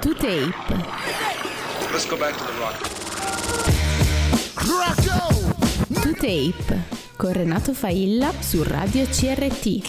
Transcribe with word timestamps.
To 0.00 0.14
tape. 0.14 0.54
Let's 1.92 2.06
go 2.06 2.16
back 2.16 2.34
to 2.36 2.44
the 2.44 2.52
rock. 2.58 2.76
To 6.02 6.12
tape. 6.14 6.82
Con 7.16 7.32
Renato 7.32 7.74
Failla 7.74 8.32
su 8.38 8.62
Radio 8.62 9.04
CRT. 9.04 9.80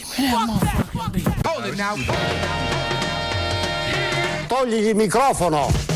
Togli 4.48 4.74
il 4.74 4.96
microfono! 4.96 5.91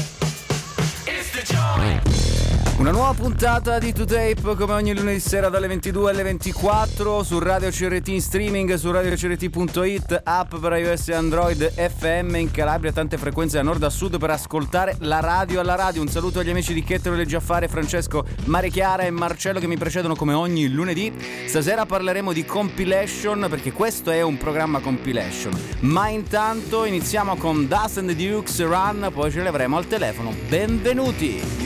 Una 2.85 2.93
nuova 2.93 3.13
puntata 3.13 3.79
di 3.79 3.91
2Tape 3.91 4.55
come 4.55 4.73
ogni 4.73 4.95
lunedì 4.95 5.19
sera 5.19 5.49
dalle 5.49 5.65
22 5.65 6.11
alle 6.11 6.21
24 6.21 7.23
su 7.23 7.39
Radio 7.39 7.71
CRT 7.71 8.09
in 8.09 8.21
streaming 8.21 8.75
su 8.75 8.91
radiocrt.it, 8.91 10.21
app 10.23 10.55
per 10.57 10.73
iOS 10.73 11.09
e 11.09 11.15
Android, 11.15 11.73
FM 11.73 12.35
in 12.35 12.51
Calabria, 12.51 12.91
tante 12.91 13.17
frequenze 13.17 13.57
da 13.57 13.63
nord 13.63 13.81
a 13.81 13.89
sud 13.89 14.19
per 14.19 14.29
ascoltare 14.29 14.97
la 14.99 15.19
radio 15.19 15.61
alla 15.61 15.73
radio. 15.73 15.99
Un 16.03 16.09
saluto 16.09 16.37
agli 16.37 16.51
amici 16.51 16.75
di 16.75 16.83
Chettero 16.83 17.15
Leggiaffare, 17.15 17.67
Francesco, 17.67 18.23
Marichiara 18.43 19.01
e 19.01 19.09
Marcello 19.09 19.59
che 19.59 19.65
mi 19.65 19.77
precedono 19.77 20.13
come 20.15 20.33
ogni 20.33 20.69
lunedì. 20.69 21.11
Stasera 21.47 21.87
parleremo 21.87 22.33
di 22.33 22.45
compilation 22.45 23.47
perché 23.49 23.71
questo 23.71 24.11
è 24.11 24.21
un 24.21 24.37
programma 24.37 24.79
compilation. 24.79 25.59
Ma 25.79 26.09
intanto 26.09 26.85
iniziamo 26.85 27.35
con 27.37 27.67
Dust 27.67 27.97
and 27.97 28.09
the 28.09 28.15
Dukes 28.15 28.61
Run, 28.61 29.09
poi 29.11 29.31
ce 29.31 29.41
le 29.41 29.49
avremo 29.49 29.75
al 29.75 29.87
telefono. 29.87 30.31
Benvenuti! 30.47 31.64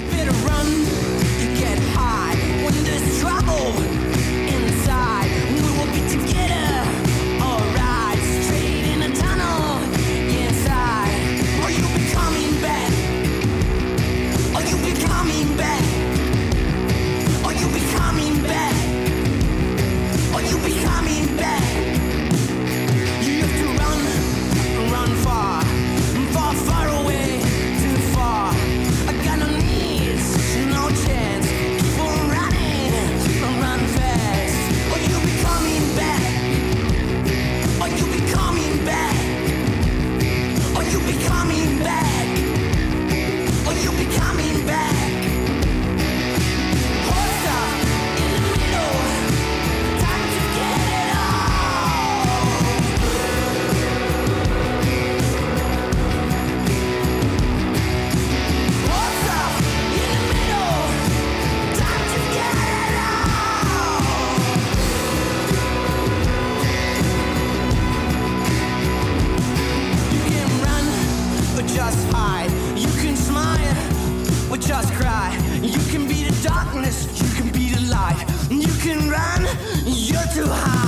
Too 80.39 80.47
high. 80.47 80.78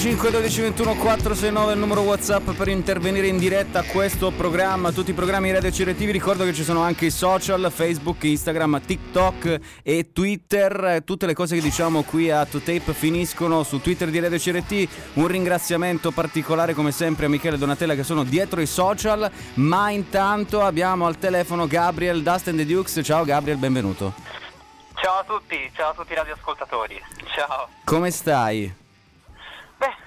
...335 0.00 0.30
12 0.30 0.62
21 0.62 0.94
469 0.94 1.72
è 1.72 1.74
il 1.74 1.78
numero 1.78 2.00
Whatsapp 2.00 2.52
per 2.52 2.68
intervenire 2.68 3.26
in 3.26 3.36
diretta 3.36 3.80
a 3.80 3.82
questo 3.82 4.30
programma, 4.30 4.92
tutti 4.92 5.10
i 5.10 5.12
programmi 5.12 5.52
Radio 5.52 5.70
CRT, 5.70 5.94
vi 5.94 6.10
ricordo 6.10 6.44
che 6.44 6.54
ci 6.54 6.64
sono 6.64 6.80
anche 6.80 7.04
i 7.04 7.10
social, 7.10 7.70
Facebook, 7.70 8.24
Instagram, 8.24 8.80
TikTok 8.80 9.60
e 9.82 10.10
Twitter, 10.10 11.02
tutte 11.04 11.26
le 11.26 11.34
cose 11.34 11.54
che 11.56 11.60
diciamo 11.60 12.02
qui 12.02 12.30
a 12.30 12.40
2Tape 12.50 12.94
finiscono 12.94 13.62
su 13.62 13.82
Twitter 13.82 14.08
di 14.08 14.20
Radio 14.20 14.38
CRT, 14.38 14.88
un 15.14 15.26
ringraziamento 15.26 16.12
particolare 16.12 16.72
come 16.72 16.92
sempre 16.92 17.26
a 17.26 17.28
Michele 17.28 17.56
e 17.56 17.58
Donatella 17.58 17.94
che 17.94 18.02
sono 18.02 18.24
dietro 18.24 18.62
i 18.62 18.66
social, 18.66 19.30
ma 19.56 19.90
intanto 19.90 20.62
abbiamo 20.62 21.04
al 21.04 21.18
telefono 21.18 21.66
Gabriel 21.66 22.22
Dust 22.22 22.48
and 22.48 22.56
the 22.56 22.64
Dukes, 22.64 23.02
ciao 23.04 23.22
Gabriel, 23.24 23.58
benvenuto. 23.58 24.14
Ciao 24.94 25.18
a 25.18 25.24
tutti, 25.24 25.70
ciao 25.74 25.90
a 25.90 25.94
tutti 25.94 26.12
i 26.12 26.14
radioascoltatori. 26.16 26.98
Ciao. 27.34 27.68
Come 27.84 28.10
stai? 28.10 28.88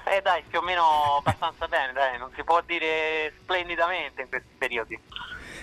Eh, 0.06 0.22
dai, 0.22 0.44
più 0.48 0.60
o 0.60 0.62
meno 0.62 1.18
abbastanza 1.18 1.68
bene, 1.68 1.94
dai, 1.94 2.18
non 2.18 2.30
si 2.36 2.44
può 2.44 2.62
dire 2.66 3.34
splendidamente 3.42 4.22
in 4.22 4.30
questi 4.30 4.50
periodi. 4.58 5.00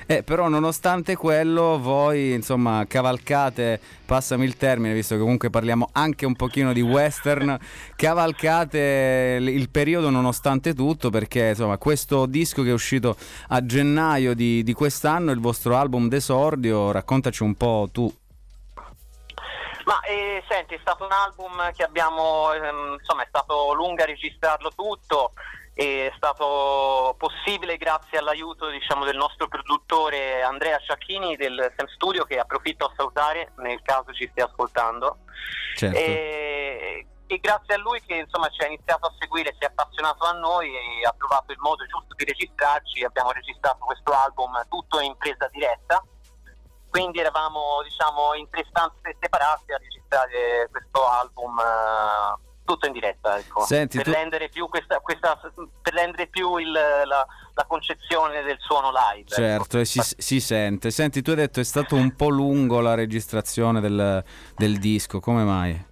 Eh, 0.07 0.25
però 0.25 0.49
nonostante 0.49 1.15
quello 1.15 1.79
voi 1.79 2.33
insomma 2.33 2.85
cavalcate, 2.89 3.79
passami 4.05 4.45
il 4.45 4.57
termine 4.57 4.93
visto 4.93 5.15
che 5.15 5.21
comunque 5.21 5.51
parliamo 5.51 5.89
anche 5.93 6.27
un 6.27 6.35
pochino 6.35 6.73
di 6.73 6.81
western, 6.81 7.57
cavalcate 7.95 9.37
il 9.41 9.49
il 9.49 9.69
periodo 9.71 10.11
nonostante 10.11 10.75
tutto 10.75 11.11
perché 11.11 11.51
insomma 11.51 11.77
questo 11.77 12.27
disco 12.27 12.63
che 12.63 12.71
è 12.71 12.73
uscito 12.73 13.17
a 13.49 13.65
gennaio 13.65 14.35
di, 14.35 14.63
di 14.63 14.73
quest'anno, 14.73 15.31
il 15.31 15.39
vostro 15.39 15.77
album 15.77 16.09
d'esordio, 16.09 16.91
raccontaci 16.91 17.43
un 17.43 17.55
po' 17.55 17.89
tu. 17.93 18.20
Ma 19.91 20.01
eh, 20.03 20.45
senti, 20.49 20.75
è 20.75 20.79
stato 20.83 21.05
un 21.05 21.11
album 21.11 21.73
che 21.73 21.83
abbiamo, 21.83 22.53
ehm, 22.53 22.99
insomma, 23.01 23.25
è 23.25 23.27
stato 23.29 23.73
lungo 23.73 24.05
a 24.05 24.07
registrarlo 24.07 24.71
tutto, 24.73 25.33
è 25.75 26.13
stato 26.15 27.17
possibile 27.19 27.77
grazie 27.77 28.19
all'aiuto 28.19 28.69
diciamo, 28.69 29.05
del 29.05 29.17
nostro 29.17 29.49
produttore 29.49 30.43
Andrea 30.43 30.79
Sciacchini 30.79 31.35
del 31.35 31.73
Sam 31.77 31.89
Studio 31.89 32.23
che 32.23 32.39
approfitto 32.39 32.85
a 32.85 32.93
salutare 32.97 33.51
nel 33.57 33.83
caso 33.83 34.13
ci 34.13 34.29
stia 34.31 34.45
ascoltando. 34.45 35.25
Certo. 35.75 35.99
E, 35.99 37.07
e 37.27 37.39
grazie 37.39 37.75
a 37.75 37.79
lui 37.79 38.01
che 38.07 38.15
insomma 38.15 38.49
ci 38.51 38.63
ha 38.63 38.67
iniziato 38.67 39.07
a 39.07 39.15
seguire, 39.19 39.57
si 39.59 39.65
è 39.65 39.67
appassionato 39.67 40.25
a 40.25 40.33
noi 40.35 40.73
e 40.73 41.05
ha 41.05 41.15
trovato 41.19 41.51
il 41.51 41.59
modo 41.59 41.85
giusto 41.87 42.15
di 42.15 42.25
registrarci. 42.27 43.03
Abbiamo 43.03 43.33
registrato 43.33 43.79
questo 43.85 44.13
album 44.13 44.53
tutto 44.69 45.01
in 45.01 45.17
presa 45.17 45.49
diretta. 45.49 46.01
Quindi 46.91 47.21
eravamo 47.21 47.83
diciamo 47.85 48.35
in 48.35 48.49
tre 48.51 48.67
stanze 48.69 49.17
separate 49.21 49.73
a 49.75 49.79
registrare 49.79 50.69
questo 50.71 51.07
album 51.07 51.59
eh, 51.59 52.49
tutto 52.65 52.87
in 52.87 52.93
diretta, 52.93 53.39
ecco. 53.39 53.65
Senti, 53.65 53.97
per, 53.97 54.07
tu- 54.07 54.13
rendere 54.13 54.49
più 54.49 54.69
questa, 54.69 54.99
questa- 55.01 55.39
per 55.83 55.93
rendere 55.95 56.27
più 56.27 56.57
il- 56.57 56.71
la, 56.73 57.05
la 57.55 57.65
concezione 57.67 58.43
del 58.43 58.59
suono 58.61 58.91
live. 58.91 59.23
ecco. 59.29 59.35
Certo, 59.35 59.79
e 59.79 59.85
si, 59.85 60.01
si 60.19 60.41
sente. 60.41 60.91
Senti, 60.91 61.23
tu 61.23 61.31
hai 61.31 61.37
detto 61.37 61.61
è 61.61 61.65
stato 61.65 61.95
un 61.97 62.15
po' 62.15 62.29
lungo 62.29 62.81
la 62.81 62.95
registrazione 62.95 63.81
del, 63.81 64.23
del 64.57 64.79
disco, 64.79 65.21
come 65.21 65.43
mai? 65.45 65.89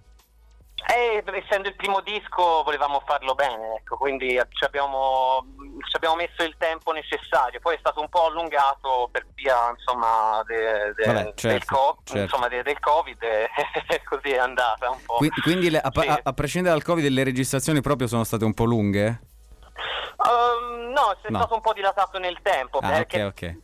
Eh, 0.91 1.23
essendo 1.45 1.67
il 1.67 1.75
primo 1.75 2.01
disco 2.01 2.63
volevamo 2.63 3.01
farlo 3.05 3.35
bene, 3.35 3.75
ecco, 3.77 3.95
quindi 3.97 4.29
ci 4.49 4.63
abbiamo, 4.63 5.45
ci 5.87 5.95
abbiamo 5.95 6.15
messo 6.15 6.41
il 6.43 6.55
tempo 6.57 6.91
necessario, 6.91 7.59
poi 7.59 7.75
è 7.75 7.79
stato 7.79 8.01
un 8.01 8.09
po' 8.09 8.25
allungato 8.25 9.07
per 9.11 9.27
via 9.35 9.69
insomma, 9.69 10.41
de- 10.47 10.93
de- 10.95 11.05
Vabbè, 11.05 11.23
del, 11.25 11.33
certo, 11.35 11.75
co- 11.75 11.97
certo. 12.03 12.23
insomma, 12.23 12.47
de- 12.47 12.63
del 12.63 12.79
Covid 12.79 13.21
e 13.21 13.49
così 14.09 14.29
è 14.31 14.37
andata 14.39 14.89
un 14.89 14.97
po'. 15.05 15.17
Qui- 15.17 15.29
Quindi, 15.43 15.69
le- 15.69 15.79
a, 15.81 15.91
Sì. 15.93 16.07
a- 16.07 16.19
a 16.23 16.33
prescindere 16.33 16.73
dal 16.73 16.83
Covid, 16.83 17.07
le 17.07 17.23
registrazioni 17.23 17.81
proprio 17.81 18.07
sono 18.07 18.23
state 18.23 18.43
un 18.43 18.53
po' 18.55 18.65
lunghe? 18.65 19.19
No, 20.93 21.11
è 21.21 21.29
No. 21.29 21.37
stato 21.37 21.55
un 21.55 21.61
po' 21.61 21.73
dilatato 21.73 22.19
nel 22.19 22.39
tempo, 22.41 22.79
Ah, 22.79 22.89
perché 22.89 23.23
ok, 23.23 23.55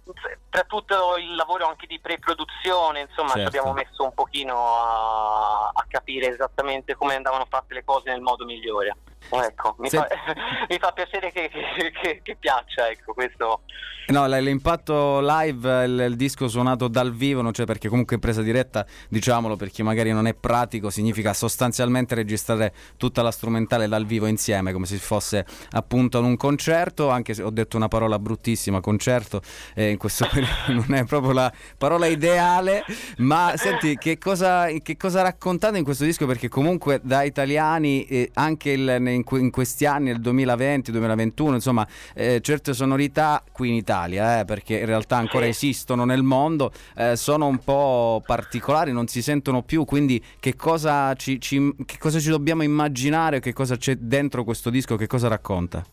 tra 0.49 0.63
tutto 0.63 1.17
il 1.17 1.35
lavoro 1.35 1.67
anche 1.67 1.85
di 1.85 1.99
pre-produzione, 1.99 3.01
insomma, 3.01 3.31
ci 3.31 3.39
Certo. 3.39 3.47
abbiamo 3.57 3.73
messo 3.73 4.03
un 4.03 4.13
pochino 4.13 4.55
a, 4.57 5.67
a 5.73 5.85
capire 5.87 6.27
esattamente 6.29 6.95
come 6.95 7.15
andavano 7.15 7.45
fatte 7.49 7.73
le 7.73 7.83
cose 7.83 8.09
nel 8.09 8.21
modo 8.21 8.45
migliore. 8.45 8.95
Ecco, 9.29 9.75
mi, 9.79 9.89
Se- 9.89 9.97
fa, 9.97 10.07
mi 10.69 10.77
fa 10.79 10.91
piacere 10.91 11.31
che, 11.31 11.49
che- 11.49 12.19
che- 12.23 12.35
piaccia, 12.39 12.89
ecco, 12.89 13.13
questo. 13.13 13.61
No, 14.07 14.27
l'impatto 14.27 15.19
live, 15.19 15.83
il, 15.85 16.05
il 16.09 16.15
disco 16.15 16.47
suonato 16.47 16.87
dal 16.87 17.11
vivo, 17.11 17.41
non 17.41 17.51
c'è 17.51 17.63
perché 17.63 17.89
comunque 17.89 18.15
in 18.15 18.21
presa 18.21 18.43
diretta, 18.43 18.85
diciamolo 19.09 19.55
per 19.55 19.71
chi 19.71 19.81
magari 19.81 20.11
non 20.11 20.27
è 20.27 20.35
pratico, 20.35 20.91
significa 20.91 21.33
sostanzialmente 21.33 22.13
registrare 22.13 22.71
tutta 22.97 23.23
la 23.23 23.31
strumentale 23.31 23.87
dal 23.87 24.05
vivo 24.05 24.27
insieme, 24.27 24.71
come 24.73 24.85
se 24.85 24.97
fosse 24.97 25.43
appunto 25.71 26.19
in 26.19 26.25
un 26.25 26.37
concerto, 26.37 27.09
anche 27.09 27.33
se 27.33 27.41
ho 27.41 27.49
detto 27.49 27.77
una 27.77 27.87
parola 27.87 28.19
bruttissima, 28.19 28.79
concerto, 28.79 29.41
eh, 29.73 29.89
in 29.89 29.97
questo 29.97 30.27
periodo 30.31 30.53
non 30.85 30.93
è 30.93 31.03
proprio 31.05 31.31
la 31.31 31.51
parola 31.75 32.05
ideale, 32.05 32.83
ma 33.17 33.53
senti, 33.55 33.97
che 33.97 34.19
cosa, 34.19 34.67
che 34.83 34.97
cosa 34.97 35.23
raccontate 35.23 35.79
in 35.79 35.83
questo 35.83 36.03
disco? 36.03 36.27
Perché 36.27 36.47
comunque 36.47 36.99
da 37.03 37.23
italiani, 37.23 38.05
eh, 38.05 38.29
anche 38.35 38.69
il- 38.69 38.97
in, 39.15 39.23
que- 39.23 39.39
in 39.39 39.51
questi 39.51 39.85
anni, 39.85 40.05
nel 40.05 40.19
2020, 40.21 40.91
2021, 40.91 41.55
insomma, 41.55 41.87
eh, 42.13 42.39
certe 42.41 42.73
sonorità 42.73 43.43
qui 43.51 43.69
in 43.69 43.75
Italia, 43.75 44.39
eh, 44.39 44.45
perché 44.45 44.77
in 44.79 44.85
realtà 44.85 45.17
ancora 45.17 45.45
Sì. 45.45 45.49
esistono 45.51 46.05
nel 46.05 46.23
mondo, 46.23 46.71
eh, 46.95 47.15
sono 47.15 47.47
un 47.47 47.57
po' 47.59 48.21
particolari, 48.25 48.91
non 48.91 49.07
si 49.07 49.21
sentono 49.21 49.61
più, 49.63 49.85
quindi 49.85 50.23
che 50.39 50.55
cosa 50.55 51.13
ci, 51.15 51.39
ci- 51.41 51.75
che 51.85 51.97
cosa 51.97 52.19
ci 52.19 52.29
dobbiamo 52.29 52.63
immaginare, 52.63 53.39
che 53.39 53.53
cosa 53.53 53.75
c'è 53.77 53.95
dentro 53.95 54.43
questo 54.43 54.69
disco, 54.69 54.95
che 54.95 55.07
cosa 55.07 55.27
racconta? 55.27 55.83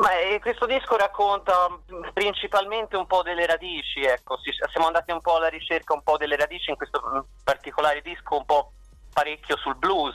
Ma 0.00 0.18
eh, 0.20 0.38
questo 0.40 0.66
disco 0.66 0.96
racconta 0.96 1.68
mh, 1.68 2.12
principalmente 2.14 2.96
un 2.96 3.06
po' 3.06 3.22
delle 3.22 3.46
radici, 3.46 4.00
ecco, 4.00 4.38
si- 4.42 4.50
siamo 4.70 4.86
andati 4.86 5.10
un 5.12 5.20
po' 5.20 5.36
alla 5.36 5.48
ricerca 5.48 5.92
un 5.94 6.02
po' 6.02 6.16
delle 6.16 6.36
radici 6.36 6.70
in 6.70 6.76
questo 6.76 7.00
mh, 7.00 7.24
particolare 7.44 8.00
disco, 8.02 8.36
un 8.36 8.44
po' 8.44 8.72
parecchio 9.12 9.56
sul 9.56 9.76
blues, 9.76 10.14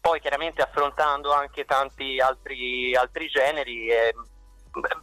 poi 0.00 0.20
chiaramente 0.20 0.62
affrontando 0.62 1.32
anche 1.32 1.64
tanti 1.64 2.20
altri, 2.20 2.94
altri 2.94 3.28
generi. 3.28 3.88
eh, 3.88 4.14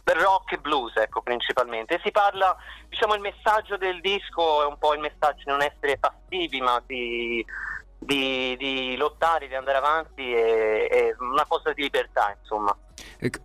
rock 0.04 0.52
e 0.52 0.58
blues 0.58 0.94
ecco 0.96 1.20
principalmente 1.20 2.00
si 2.04 2.12
parla 2.12 2.56
diciamo 2.88 3.14
il 3.14 3.20
messaggio 3.20 3.76
del 3.76 4.00
disco 4.00 4.62
è 4.62 4.66
un 4.66 4.78
po' 4.78 4.94
il 4.94 5.00
messaggio 5.00 5.42
di 5.44 5.50
non 5.50 5.62
essere 5.62 5.98
passivi 5.98 6.60
ma 6.60 6.80
di, 6.86 7.44
di- 7.98 8.54
di 8.56 8.96
lottare 8.96 9.48
di 9.48 9.54
andare 9.56 9.78
avanti 9.78 10.32
e, 10.32 10.88
e 10.88 11.16
una 11.18 11.44
cosa 11.46 11.72
di 11.72 11.82
libertà 11.82 12.36
insomma 12.38 12.76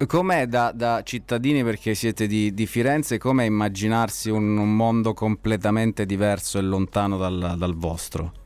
Com'è 0.07 0.45
da, 0.45 0.71
da 0.73 1.01
cittadini, 1.03 1.63
perché 1.63 1.93
siete 1.93 2.27
di, 2.27 2.53
di 2.53 2.65
Firenze, 2.65 3.17
com'è 3.17 3.45
immaginarsi 3.45 4.29
un, 4.29 4.57
un 4.57 4.75
mondo 4.75 5.13
completamente 5.13 6.05
diverso 6.05 6.57
e 6.57 6.61
lontano 6.61 7.17
dal, 7.17 7.55
dal 7.57 7.75
vostro? 7.75 8.38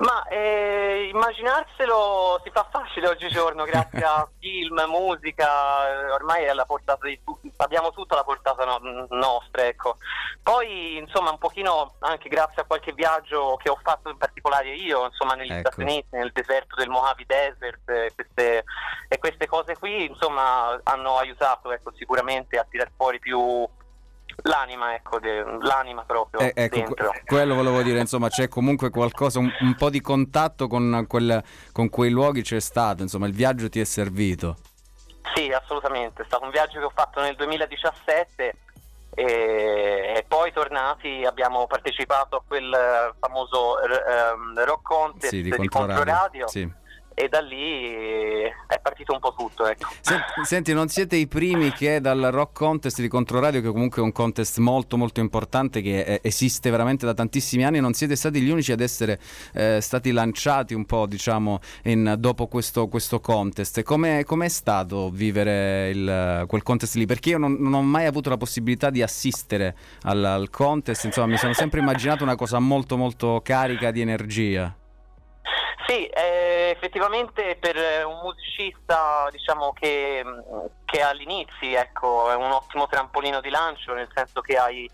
Ma 0.00 0.26
eh, 0.28 1.10
immaginarselo 1.12 2.40
si 2.42 2.50
fa 2.50 2.66
facile 2.70 3.08
oggigiorno 3.08 3.64
grazie 3.64 4.02
a 4.02 4.26
film, 4.40 4.82
musica, 4.88 5.88
eh, 5.90 6.10
ormai 6.12 6.44
è 6.44 6.48
alla 6.48 6.64
portata 6.64 7.06
di 7.06 7.20
tutti, 7.22 7.52
abbiamo 7.58 7.90
tutto 7.92 8.14
alla 8.14 8.24
portata 8.24 8.64
no- 8.64 9.06
nostra, 9.10 9.66
ecco. 9.66 9.98
Poi 10.42 10.96
insomma 10.96 11.30
un 11.30 11.38
pochino 11.38 11.96
anche 11.98 12.30
grazie 12.30 12.62
a 12.62 12.64
qualche 12.64 12.94
viaggio 12.94 13.56
che 13.62 13.68
ho 13.68 13.78
fatto 13.82 14.08
in 14.08 14.16
particolare 14.16 14.74
io, 14.74 15.04
insomma 15.04 15.34
negli 15.34 15.52
Ecco. 15.52 15.70
Stati 15.70 15.82
Uniti, 15.82 16.16
nel 16.16 16.32
deserto 16.32 16.76
del 16.76 16.88
Mojave 16.88 17.24
Desert 17.26 17.88
eh, 17.90 18.12
queste, 18.14 18.64
e 19.06 19.18
queste 19.18 19.46
cose 19.46 19.76
qui 19.76 20.06
insomma 20.06 20.80
hanno 20.82 21.18
aiutato 21.18 21.72
ecco, 21.72 21.92
sicuramente 21.94 22.58
a 22.58 22.66
tirar 22.68 22.90
fuori 22.96 23.18
più 23.18 23.68
l'anima, 24.42 24.94
ecco, 24.94 25.18
de- 25.18 25.44
l'anima 25.60 26.02
proprio 26.02 26.40
Eh, 26.40 26.52
ecco, 26.54 26.76
dentro. 26.76 27.10
que- 27.10 27.22
quello 27.26 27.54
volevo 27.54 27.82
dire, 27.82 28.00
insomma, 28.00 28.28
c'è 28.28 28.48
comunque 28.48 28.90
qualcosa, 28.90 29.38
un, 29.38 29.50
un 29.60 29.74
po' 29.74 29.90
di 29.90 30.00
contatto 30.00 30.66
con, 30.68 31.04
quel- 31.08 31.42
con 31.72 31.88
quei 31.88 32.10
luoghi 32.10 32.42
c'è 32.42 32.60
stato, 32.60 33.02
insomma, 33.02 33.26
il 33.26 33.34
viaggio 33.34 33.68
ti 33.68 33.80
è 33.80 33.84
servito. 33.84 34.56
Sì, 35.34 35.50
assolutamente, 35.52 36.22
è 36.22 36.24
stato 36.24 36.44
un 36.44 36.50
viaggio 36.50 36.78
che 36.78 36.84
ho 36.84 36.92
fatto 36.94 37.20
nel 37.20 37.36
2017 37.36 38.54
e, 39.14 40.24
poi 40.26 40.52
tornati 40.52 41.24
abbiamo 41.24 41.66
partecipato 41.66 42.36
a 42.36 42.42
quel 42.46 43.14
famoso 43.18 43.80
ehm, 43.80 44.64
rock 44.64 44.82
contest 44.82 45.28
Sì, 45.28 45.42
di 45.42 45.50
di 45.50 45.68
Controradio. 45.68 45.94
Controradio 45.94 46.48
Sì. 46.48 46.72
E 47.20 47.28
da 47.28 47.40
lì 47.40 48.42
è 48.66 48.80
partito 48.80 49.12
un 49.12 49.18
po' 49.18 49.34
tutto. 49.36 49.66
Ecco. 49.66 49.88
Senti, 50.00 50.24
senti, 50.44 50.72
non 50.72 50.88
siete 50.88 51.16
i 51.16 51.26
primi 51.26 51.70
che 51.72 52.00
dal 52.00 52.20
Rock 52.30 52.54
Contest 52.54 53.00
di 53.00 53.08
Controradio, 53.08 53.60
che 53.60 53.68
comunque 53.68 54.00
è 54.00 54.04
un 54.04 54.12
contest 54.12 54.56
molto 54.58 54.96
molto 54.96 55.20
importante 55.20 55.82
che 55.82 56.00
eh, 56.00 56.20
esiste 56.22 56.70
veramente 56.70 57.04
da 57.04 57.12
tantissimi 57.12 57.64
anni, 57.64 57.80
non 57.80 57.92
siete 57.92 58.16
stati 58.16 58.40
gli 58.40 58.48
unici 58.48 58.72
ad 58.72 58.80
essere 58.80 59.20
eh, 59.52 59.80
stati 59.82 60.12
lanciati 60.12 60.72
un 60.72 60.86
po', 60.86 61.06
diciamo, 61.06 61.60
in- 61.84 62.14
dopo 62.18 62.46
questo, 62.46 62.88
questo 62.88 63.20
contest. 63.20 63.82
Come 63.82 64.24
è 64.24 64.48
stato 64.48 65.10
vivere 65.10 65.90
il- 65.90 66.44
quel 66.46 66.62
contest 66.62 66.94
lì? 66.94 67.04
Perché 67.04 67.30
io 67.30 67.38
non, 67.38 67.56
non 67.60 67.74
ho 67.74 67.82
mai 67.82 68.06
avuto 68.06 68.30
la 68.30 68.38
possibilità 68.38 68.88
di 68.88 69.02
assistere 69.02 69.76
al, 70.02 70.24
al 70.24 70.48
contest, 70.48 71.04
insomma, 71.04 71.26
mi 71.26 71.36
sono 71.36 71.52
sempre 71.52 71.80
immaginato 71.80 72.22
una 72.22 72.36
cosa 72.36 72.58
molto 72.58 72.96
molto 72.96 73.40
carica 73.44 73.90
di 73.90 74.00
energia. 74.00 74.74
Sì, 75.86 76.06
eh, 76.06 76.72
effettivamente 76.76 77.56
per 77.58 77.76
eh, 77.76 78.02
un 78.04 78.20
musicista 78.22 79.28
diciamo 79.30 79.72
che, 79.72 80.22
che 80.84 81.02
all'inizio 81.02 81.78
ecco, 81.78 82.30
è 82.30 82.34
un 82.34 82.50
ottimo 82.52 82.86
trampolino 82.86 83.40
di 83.40 83.50
lancio, 83.50 83.92
nel 83.94 84.08
senso 84.14 84.40
che 84.40 84.56
hai 84.56 84.88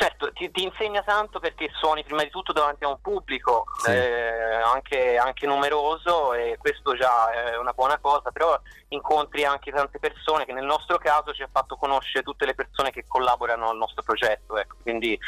certo 0.00 0.32
ti, 0.32 0.50
ti 0.50 0.62
insegna 0.62 1.02
tanto 1.02 1.40
perché 1.40 1.68
suoni 1.74 2.02
prima 2.02 2.22
di 2.22 2.30
tutto 2.30 2.54
davanti 2.54 2.84
a 2.84 2.88
un 2.88 3.00
pubblico 3.02 3.66
Sì. 3.82 3.90
eh, 3.90 4.54
anche, 4.54 5.18
anche 5.18 5.46
numeroso 5.46 6.32
e 6.32 6.56
questo 6.58 6.96
già 6.96 7.30
è 7.30 7.58
una 7.58 7.72
buona 7.72 7.98
cosa, 7.98 8.30
però 8.30 8.58
incontri 8.88 9.44
anche 9.44 9.70
tante 9.70 9.98
persone 9.98 10.46
che 10.46 10.54
nel 10.54 10.64
nostro 10.64 10.96
caso 10.96 11.34
ci 11.34 11.42
ha 11.42 11.48
fatto 11.52 11.76
conoscere 11.76 12.24
tutte 12.24 12.46
le 12.46 12.54
persone 12.54 12.90
che 12.90 13.04
collaborano 13.06 13.68
al 13.68 13.76
nostro 13.76 14.02
progetto, 14.02 14.56
ecco, 14.56 14.76
quindi 14.82 15.18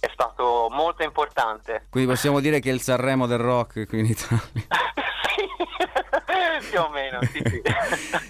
è 0.00 0.08
stato 0.14 0.68
molto 0.70 1.02
importante. 1.02 1.86
Quindi 1.90 2.08
possiamo 2.10 2.40
dire 2.40 2.58
che 2.58 2.70
è 2.70 2.72
il 2.72 2.80
Sanremo 2.80 3.26
del 3.26 3.38
rock 3.38 3.86
qui 3.86 3.98
in 3.98 4.06
Italia. 4.06 4.40
Sì, 5.32 5.48
più 6.70 6.80
o 6.80 6.90
meno, 6.90 7.18
sì, 7.22 7.40
sì. 7.44 7.62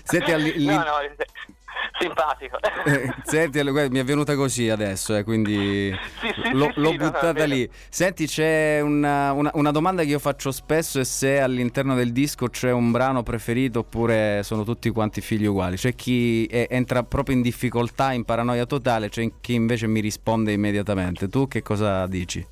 Senti, 0.04 0.30
alli- 0.32 0.64
no, 0.66 0.84
no, 0.84 1.00
eh, 1.00 1.16
simpatico. 1.98 2.58
Eh, 2.84 3.12
Senti, 3.24 3.58
allora, 3.58 3.88
mi 3.88 3.98
è 3.98 4.04
venuta 4.04 4.34
così 4.34 4.68
adesso, 4.68 5.14
eh, 5.16 5.24
quindi 5.24 5.94
Sì, 6.20 6.32
sì, 6.42 6.52
l'ho, 6.52 6.70
sì, 6.72 6.80
l'ho 6.80 6.92
no, 6.92 6.96
no, 6.96 7.10
buttata 7.10 7.28
è 7.30 7.32
vero. 7.32 7.46
lì. 7.46 7.70
Senti, 7.88 8.26
c'è 8.26 8.80
una, 8.80 9.32
una- 9.32 9.50
una 9.54 9.70
domanda 9.70 10.02
che 10.02 10.08
io 10.08 10.18
faccio 10.18 10.50
spesso 10.52 10.98
è 11.00 11.04
se 11.04 11.40
all'interno 11.40 11.94
del 11.94 12.12
disco 12.12 12.48
c'è 12.48 12.70
un 12.72 12.90
brano 12.90 13.22
preferito 13.22 13.80
oppure 13.80 14.42
sono 14.42 14.64
tutti 14.64 14.90
quanti 14.90 15.20
figli 15.20 15.46
uguali. 15.46 15.76
C'è 15.76 15.94
chi 15.94 16.46
eh, 16.46 16.66
entra 16.70 17.02
proprio 17.02 17.36
in 17.36 17.42
difficoltà, 17.42 18.12
in 18.12 18.24
paranoia 18.24 18.66
totale, 18.66 19.08
c'è 19.08 19.30
chi 19.40 19.54
invece 19.54 19.86
mi 19.86 20.00
risponde 20.00 20.52
immediatamente. 20.52 21.28
Tu 21.28 21.48
che 21.48 21.62
cosa 21.62 22.06
dici? 22.06 22.46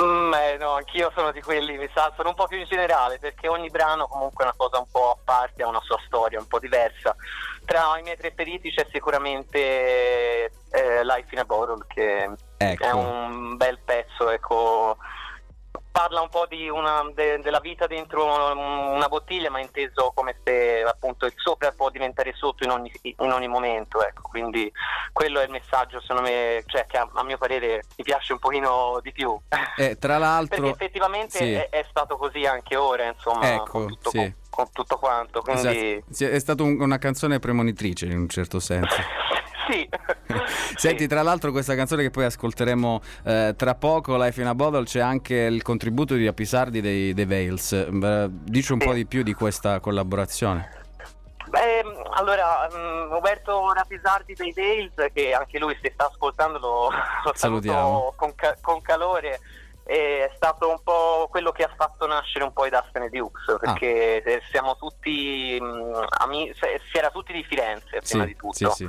Mm, 0.00 0.32
eh, 0.34 0.56
no, 0.60 0.74
anch'io 0.74 1.10
sono 1.14 1.32
di 1.32 1.40
quelli, 1.40 1.76
mi 1.76 1.88
sa, 1.92 2.12
sono 2.14 2.28
un 2.28 2.34
po' 2.34 2.46
più 2.46 2.58
in 2.58 2.66
generale, 2.68 3.18
perché 3.18 3.48
ogni 3.48 3.68
brano 3.70 4.06
comunque 4.06 4.44
è 4.44 4.46
una 4.46 4.54
cosa 4.56 4.78
un 4.78 4.86
po' 4.90 5.10
a 5.12 5.16
parte, 5.24 5.62
ha 5.62 5.66
una 5.68 5.80
sua 5.82 5.98
storia 6.06 6.38
un 6.38 6.46
po' 6.46 6.58
diversa. 6.60 7.16
Tra 7.68 7.98
i 7.98 8.02
miei 8.02 8.16
preferiti 8.16 8.70
c'è 8.70 8.86
sicuramente 8.90 9.58
eh, 10.70 11.04
Life 11.04 11.28
in 11.32 11.38
a 11.38 11.44
Bottle, 11.44 11.84
che 11.86 12.30
Ecco. 12.56 12.82
è 12.82 12.90
un 12.92 13.58
bel 13.58 13.78
pezzo, 13.84 14.30
ecco. 14.30 14.96
Parla 15.92 16.22
un 16.22 16.30
po' 16.30 16.46
di 16.46 16.70
una, 16.70 17.04
de- 17.12 17.40
della 17.40 17.60
vita 17.60 17.86
dentro 17.86 18.24
una 18.24 19.08
bottiglia, 19.08 19.50
ma 19.50 19.60
inteso 19.60 20.12
come 20.14 20.38
se 20.42 20.80
appunto 20.82 21.26
il 21.26 21.34
sopra 21.36 21.70
può 21.72 21.90
diventare 21.90 22.32
sotto 22.34 22.64
in 22.64 22.70
ogni, 22.70 22.90
in 23.02 23.32
ogni 23.32 23.48
momento, 23.48 24.02
ecco. 24.02 24.22
Quindi 24.22 24.72
quello 25.12 25.38
è 25.38 25.44
il 25.44 25.50
messaggio, 25.50 26.00
secondo 26.00 26.22
me, 26.22 26.62
cioè 26.64 26.86
che 26.86 26.96
a, 26.96 27.06
a 27.12 27.22
mio 27.22 27.36
parere 27.36 27.82
mi 27.96 28.04
piace 28.04 28.32
un 28.32 28.38
pochino 28.38 28.98
di 29.02 29.12
più. 29.12 29.38
Eh, 29.76 29.98
tra 29.98 30.16
Perché 30.16 30.18
l'altro... 30.18 30.68
effettivamente 30.70 31.36
sì. 31.36 31.52
è, 31.52 31.68
è 31.68 31.84
stato 31.90 32.16
così 32.16 32.46
anche 32.46 32.76
ora, 32.76 33.04
insomma, 33.04 33.52
Ecco, 33.52 33.84
tutto, 33.84 34.08
sì. 34.08 34.16
con, 34.16 34.34
con 34.58 34.72
tutto 34.72 34.96
quanto. 34.96 35.40
Quindi 35.40 36.02
Esatto. 36.10 36.32
È 36.34 36.38
stata 36.40 36.62
un- 36.64 36.80
una 36.80 36.98
canzone 36.98 37.38
premonitrice 37.38 38.06
in 38.06 38.18
un 38.18 38.28
certo 38.28 38.58
senso. 38.58 38.96
sì. 39.70 39.88
Senti, 40.76 41.02
Sì. 41.02 41.06
tra 41.06 41.22
l'altro 41.22 41.52
questa 41.52 41.76
canzone 41.76 42.02
che 42.02 42.10
poi 42.10 42.24
ascolteremo 42.24 43.00
eh, 43.24 43.54
tra 43.56 43.74
poco, 43.76 44.16
Life 44.16 44.40
in 44.40 44.48
a 44.48 44.54
Bottle, 44.56 44.82
c'è 44.84 44.98
anche 45.00 45.34
il 45.36 45.62
contributo 45.62 46.14
di 46.14 46.26
Apisardi 46.26 46.80
dei, 46.80 47.14
dei 47.14 47.24
Veils. 47.24 47.70
Eh, 47.72 48.26
dici 48.30 48.72
un 48.72 48.80
Sì. 48.80 48.86
po' 48.86 48.94
di 48.94 49.06
più 49.06 49.22
di 49.22 49.32
questa 49.32 49.78
collaborazione. 49.78 50.70
Beh, 51.48 51.82
allora, 52.14 52.68
mm, 52.70 53.10
Roberto 53.10 53.72
Rapisardi 53.72 54.34
dei 54.34 54.52
Dales, 54.52 55.12
che 55.14 55.32
anche 55.32 55.58
lui 55.60 55.78
se 55.80 55.92
sta 55.94 56.06
ascoltando 56.06 56.58
lo, 56.58 56.90
lo 57.24 57.32
Salutiamo. 57.34 57.76
saluto 57.78 58.12
con, 58.16 58.34
ca- 58.34 58.56
con 58.60 58.82
calore. 58.82 59.38
È 59.90 60.30
stato 60.36 60.68
un 60.68 60.82
po' 60.82 61.28
quello 61.30 61.50
che 61.50 61.62
ha 61.64 61.72
fatto 61.74 62.06
nascere 62.06 62.44
un 62.44 62.52
po' 62.52 62.66
i 62.66 62.70
Dustin 62.70 63.02
e 63.04 63.08
Dukes, 63.08 63.56
perché 63.58 64.22
eh, 64.22 64.42
siamo 64.50 64.76
tutti 64.76 65.56
mh, 65.58 66.04
ami- 66.18 66.52
se- 66.54 66.80
si 66.90 66.98
era 66.98 67.08
tutti 67.10 67.32
di 67.32 67.42
Firenze 67.42 68.00
prima 68.00 68.24
Sì, 68.24 68.26
di 68.26 68.36
tutto. 68.36 68.52
sì, 68.52 68.70
sì. 68.84 68.88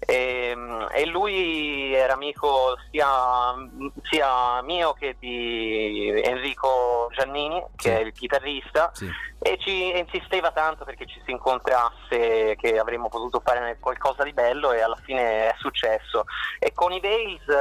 E, 0.00 0.54
mh, 0.56 0.88
e 0.92 1.06
lui 1.06 1.94
era 1.94 2.14
amico 2.14 2.76
sia, 2.90 3.54
sia 4.02 4.60
mio 4.62 4.92
che 4.94 5.14
di 5.20 6.20
Enrico 6.20 7.08
Giannini, 7.12 7.62
che 7.76 7.98
è 7.98 8.00
il 8.00 8.12
chitarrista, 8.12 8.90
e 9.38 9.56
ci 9.60 9.96
insisteva 9.96 10.50
tanto 10.50 10.84
perché 10.84 11.06
ci 11.06 11.22
si 11.24 11.30
incontrasse, 11.30 12.56
che 12.56 12.76
avremmo 12.78 13.08
potuto 13.08 13.40
fare 13.44 13.78
qualcosa 13.78 14.24
di 14.24 14.32
bello 14.32 14.72
e 14.72 14.80
alla 14.80 14.98
fine 15.04 15.48
è 15.50 15.54
successo. 15.58 16.24
E 16.58 16.72
con 16.72 16.90
i 16.92 16.98
Veils 16.98 17.46
eh, 17.48 17.54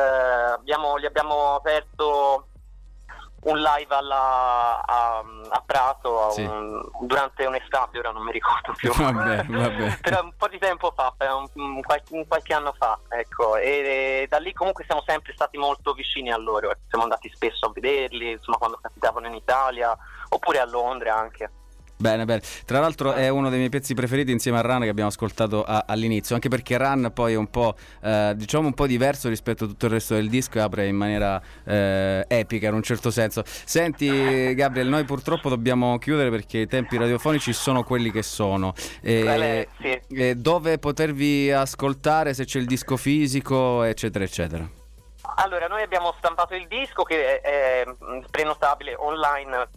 abbiamo- 0.54 0.98
gli 1.00 1.06
abbiamo 1.06 1.54
aperto 1.56 2.48
un 3.42 3.58
live 3.58 3.96
alla- 3.96 4.84
a, 4.86 5.24
a 5.50 5.64
Prato 5.66 6.28
a 6.28 6.30
Sì. 6.32 6.44
un- 6.44 6.82
durante 7.02 7.46
un'estate, 7.46 8.00
ora 8.00 8.12
non 8.12 8.24
mi 8.24 8.32
ricordo 8.32 8.74
più. 8.74 8.92
Vabbè, 8.94 9.44
vabbè. 9.46 9.98
Però 10.02 10.24
un 10.24 10.34
po' 10.38 10.48
di 10.48 10.60
tempo 10.60 10.92
fa, 10.96 11.14
eh, 11.18 11.32
un, 11.32 11.48
un 11.54 11.82
qualche, 11.82 12.14
un 12.14 12.28
qualche 12.28 12.54
anno 12.54 12.74
fa, 12.78 13.00
ecco, 13.10 13.56
e, 13.56 14.26
da 14.30 14.38
lì 14.40 14.54
comunque 14.54 14.84
siamo 14.86 15.02
sempre 15.06 15.34
stati 15.34 15.58
molto 15.58 15.94
vicini 15.94 16.32
a 16.32 16.38
loro, 16.38 16.72
siamo 16.88 17.04
andati 17.06 17.30
spesso 17.34 17.68
a 17.68 17.72
vederli, 17.74 18.32
insomma 18.32 18.58
quando 18.58 18.80
capitavano 18.82 19.28
in 19.28 19.36
Italia, 19.36 19.96
oppure 20.30 20.60
a 20.60 20.66
Londra 20.66 21.16
anche. 21.16 21.52
Bene, 22.02 22.24
bene. 22.24 22.42
Tra 22.64 22.80
l'altro 22.80 23.12
è 23.12 23.28
uno 23.28 23.50
dei 23.50 23.58
miei 23.58 23.70
pezzi 23.70 23.94
preferiti 23.94 24.32
insieme 24.32 24.58
a 24.58 24.62
Run 24.62 24.84
che 24.84 24.88
abbiamo 24.88 25.10
ascoltato 25.10 25.66
a- 25.66 25.84
all'inizio, 25.86 26.34
anche 26.34 26.48
perché 26.48 26.78
Run 26.78 27.12
poi 27.14 27.34
è 27.34 27.36
un 27.36 27.50
po', 27.50 27.76
eh, 28.02 28.32
diciamo 28.38 28.68
un 28.68 28.74
po' 28.74 28.88
diverso 28.88 29.28
rispetto 29.28 29.66
a 29.66 29.68
tutto 29.68 29.88
il 29.88 29.92
resto 29.92 30.14
del 30.14 30.30
disco 30.30 30.60
e 30.60 30.62
apre 30.62 30.88
in 30.88 30.96
maniera 30.96 31.42
eh, 31.66 32.24
epica 32.26 32.70
in 32.70 32.76
un 32.76 32.84
certo 32.84 33.12
senso. 33.12 33.44
Senti 33.46 34.56
Gabriel, 34.56 34.88
noi 34.88 35.04
purtroppo 35.04 35.50
dobbiamo 35.50 35.98
chiudere 35.98 36.30
perché 36.30 36.60
i 36.60 36.68
tempi 36.68 36.96
radiofonici 36.96 37.52
sono 37.52 37.84
quelli 37.84 38.12
che 38.12 38.24
sono. 38.24 38.74
E- 39.02 39.22
Beh, 39.22 39.68
sì. 39.82 40.16
e 40.16 40.36
dove 40.36 40.78
potervi 40.78 41.52
ascoltare, 41.52 42.34
se 42.34 42.46
c'è 42.46 42.60
il 42.60 42.66
disco 42.66 42.96
fisico, 42.96 43.84
eccetera, 43.84 44.24
eccetera. 44.24 44.66
Allora, 45.36 45.68
noi 45.68 45.82
abbiamo 45.82 46.14
stampato 46.18 46.56
il 46.56 46.66
disco 46.68 47.04
che 47.04 47.42
è, 47.42 47.82
è, 47.82 47.86
prenotabile 48.32 48.96
online, 48.98 49.68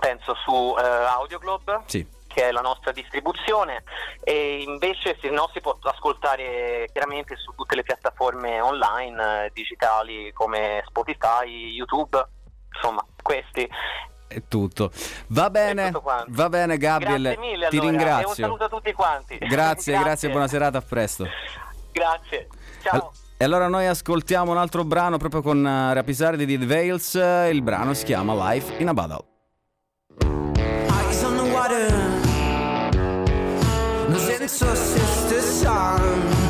penso 0.00 0.34
su 0.44 0.74
eh, 0.78 0.82
Audioglobe. 0.82 1.82
Sì. 1.86 2.06
che 2.28 2.48
è 2.48 2.52
la 2.52 2.60
nostra 2.60 2.92
distribuzione 2.92 3.82
e 4.22 4.58
invece 4.60 5.16
se 5.20 5.30
no 5.30 5.48
si 5.52 5.60
può 5.60 5.76
ascoltare 5.82 6.86
chiaramente 6.92 7.36
su 7.36 7.52
tutte 7.56 7.74
le 7.74 7.82
piattaforme 7.82 8.60
online 8.60 9.46
eh, 9.46 9.50
digitali 9.52 10.30
come 10.34 10.84
Spotify, 10.86 11.48
YouTube, 11.70 12.22
insomma 12.72 13.04
questi. 13.22 13.68
È 14.28 14.42
tutto. 14.46 14.90
Va 15.28 15.48
bene, 15.48 15.90
tutto 15.90 16.12
va 16.28 16.48
bene 16.50 16.76
Gabriel, 16.76 17.22
Grazie 17.22 17.40
mille 17.40 17.68
ti 17.68 17.78
allora, 17.78 17.90
ringrazio. 17.90 18.26
e 18.26 18.28
un 18.28 18.34
saluto 18.34 18.64
a 18.64 18.68
tutti 18.68 18.92
quanti. 18.92 19.38
Grazie, 19.38 19.98
grazie, 19.98 20.28
buona 20.28 20.48
serata, 20.48 20.78
a 20.78 20.82
presto. 20.82 21.26
Grazie, 21.90 22.48
ciao. 22.82 23.10
E 23.38 23.44
allora 23.44 23.68
noi 23.68 23.86
ascoltiamo 23.86 24.50
un 24.50 24.58
altro 24.58 24.84
brano 24.84 25.16
proprio 25.16 25.42
con 25.42 25.64
uh, 25.64 25.92
Rapisardi 25.94 26.44
di 26.44 26.58
The 26.58 26.66
Veils, 26.66 27.14
eh, 27.14 27.48
il 27.50 27.62
brano 27.62 27.94
si 27.94 28.04
chiama 28.04 28.50
Life 28.50 28.74
in 28.82 28.88
a 28.88 28.92
Battle. 28.92 29.37
Eyes 30.24 31.24
on 31.24 31.36
the 31.36 31.44
water. 31.44 31.88
No 34.08 34.18
senso 34.18 34.74
sister 34.74 35.40
sun 35.40 36.47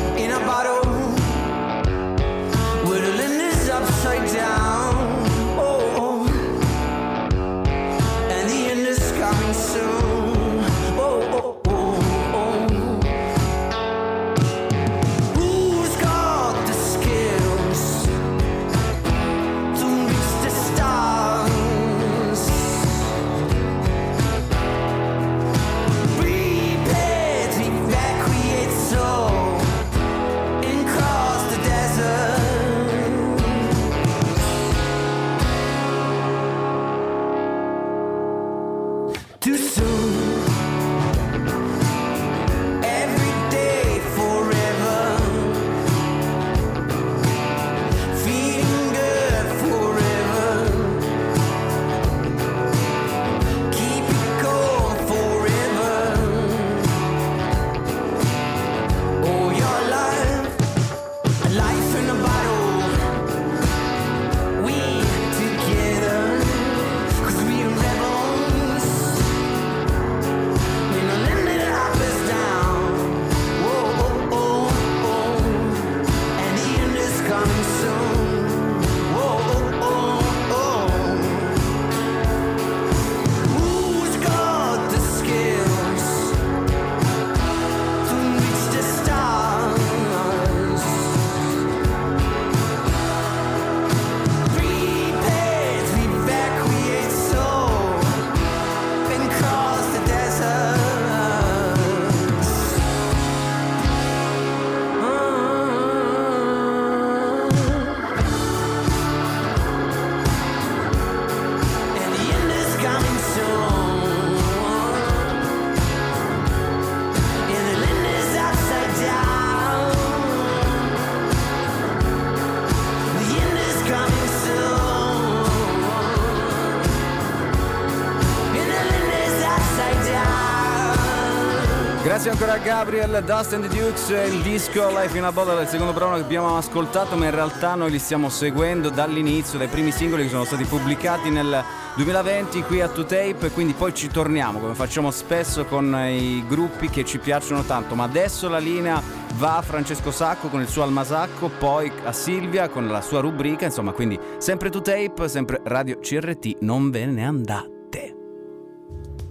Gabriel, 132.69 133.23
Dust 133.25 133.53
and 133.53 133.67
the 133.67 133.75
Dukes, 133.75 134.09
il 134.09 134.43
disco 134.43 134.89
Life 134.89 135.17
in 135.17 135.23
a 135.23 135.31
Bottle, 135.31 135.59
il 135.59 135.67
secondo 135.67 135.91
brano 135.91 136.17
che 136.17 136.21
abbiamo 136.21 136.55
ascoltato, 136.55 137.15
ma 137.15 137.25
in 137.25 137.31
realtà 137.31 137.73
noi 137.73 137.89
li 137.89 137.97
stiamo 137.97 138.29
seguendo 138.29 138.91
dall'inizio, 138.91 139.57
dai 139.57 139.67
primi 139.67 139.91
singoli 139.91 140.21
che 140.21 140.29
sono 140.29 140.43
stati 140.43 140.65
pubblicati 140.65 141.31
nel 141.31 141.63
2020 141.95 142.61
qui 142.61 142.81
a 142.81 142.85
2Tape 142.85 143.45
e 143.45 143.49
quindi 143.49 143.73
poi 143.73 143.95
ci 143.95 144.07
torniamo 144.07 144.59
come 144.59 144.75
facciamo 144.75 145.09
spesso 145.09 145.65
con 145.65 145.95
i 145.95 146.45
gruppi 146.47 146.91
che 146.91 147.03
ci 147.05 147.17
piacciono 147.17 147.63
tanto, 147.63 147.95
ma 147.95 148.03
adesso 148.03 148.47
la 148.47 148.59
linea 148.59 149.01
va 149.37 149.57
a 149.57 149.61
Francesco 149.63 150.11
Sacco 150.11 150.49
con 150.49 150.61
il 150.61 150.67
suo 150.67 150.83
Almasacco, 150.83 151.49
poi 151.57 151.91
a 152.03 152.11
Silvia 152.11 152.69
con 152.69 152.87
la 152.87 153.01
sua 153.01 153.19
rubrica, 153.19 153.65
insomma 153.65 153.93
quindi 153.93 154.19
sempre 154.37 154.69
2Tape, 154.69 155.25
sempre 155.25 155.59
Radio 155.63 155.97
CRT, 155.97 156.57
non 156.59 156.91
ve 156.91 157.07
ne 157.07 157.25
andate. 157.25 158.15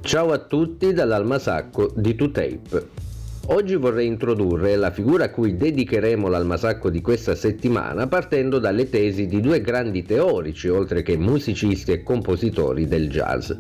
Ciao 0.00 0.32
a 0.32 0.38
tutti 0.38 0.92
dall'Almasacco 0.92 1.92
di 1.94 2.16
2Tape. 2.16 3.06
Oggi 3.50 3.76
vorrei 3.76 4.06
introdurre 4.06 4.76
la 4.76 4.90
figura 4.90 5.24
a 5.24 5.30
cui 5.30 5.56
dedicheremo 5.56 6.28
l'Almasacco 6.28 6.90
di 6.90 7.00
questa 7.00 7.34
settimana 7.34 8.06
partendo 8.06 8.58
dalle 8.58 8.90
tesi 8.90 9.26
di 9.26 9.40
due 9.40 9.62
grandi 9.62 10.02
teorici, 10.02 10.68
oltre 10.68 11.00
che 11.00 11.16
musicisti 11.16 11.92
e 11.92 12.02
compositori 12.02 12.86
del 12.86 13.08
jazz. 13.08 13.50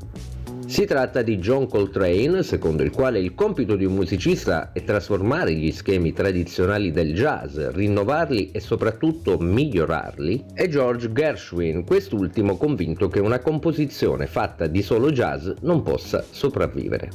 Si 0.68 0.84
tratta 0.84 1.22
di 1.22 1.38
John 1.38 1.66
Coltrane, 1.66 2.42
secondo 2.42 2.82
il 2.82 2.90
quale 2.90 3.18
il 3.18 3.34
compito 3.34 3.74
di 3.74 3.86
un 3.86 3.94
musicista 3.94 4.70
è 4.74 4.84
trasformare 4.84 5.54
gli 5.54 5.72
schemi 5.72 6.12
tradizionali 6.12 6.90
del 6.90 7.14
jazz, 7.14 7.58
rinnovarli 7.58 8.50
e 8.50 8.60
soprattutto 8.60 9.38
migliorarli, 9.38 10.44
e 10.52 10.68
George 10.68 11.10
Gershwin, 11.10 11.86
quest'ultimo 11.86 12.58
convinto 12.58 13.08
che 13.08 13.18
una 13.18 13.38
composizione 13.38 14.26
fatta 14.26 14.66
di 14.66 14.82
solo 14.82 15.10
jazz 15.10 15.48
non 15.62 15.82
possa 15.82 16.22
sopravvivere. 16.28 17.12